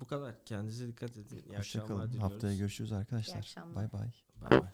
[0.00, 0.44] bu kadar.
[0.44, 1.42] Kendinize dikkat edin.
[1.48, 2.06] İyi Hoşçakalın.
[2.06, 3.34] Akşamlar Haftaya görüşürüz arkadaşlar.
[3.34, 3.76] İyi akşamlar.
[3.76, 4.08] Bay bay.
[4.40, 4.70] Bay bay.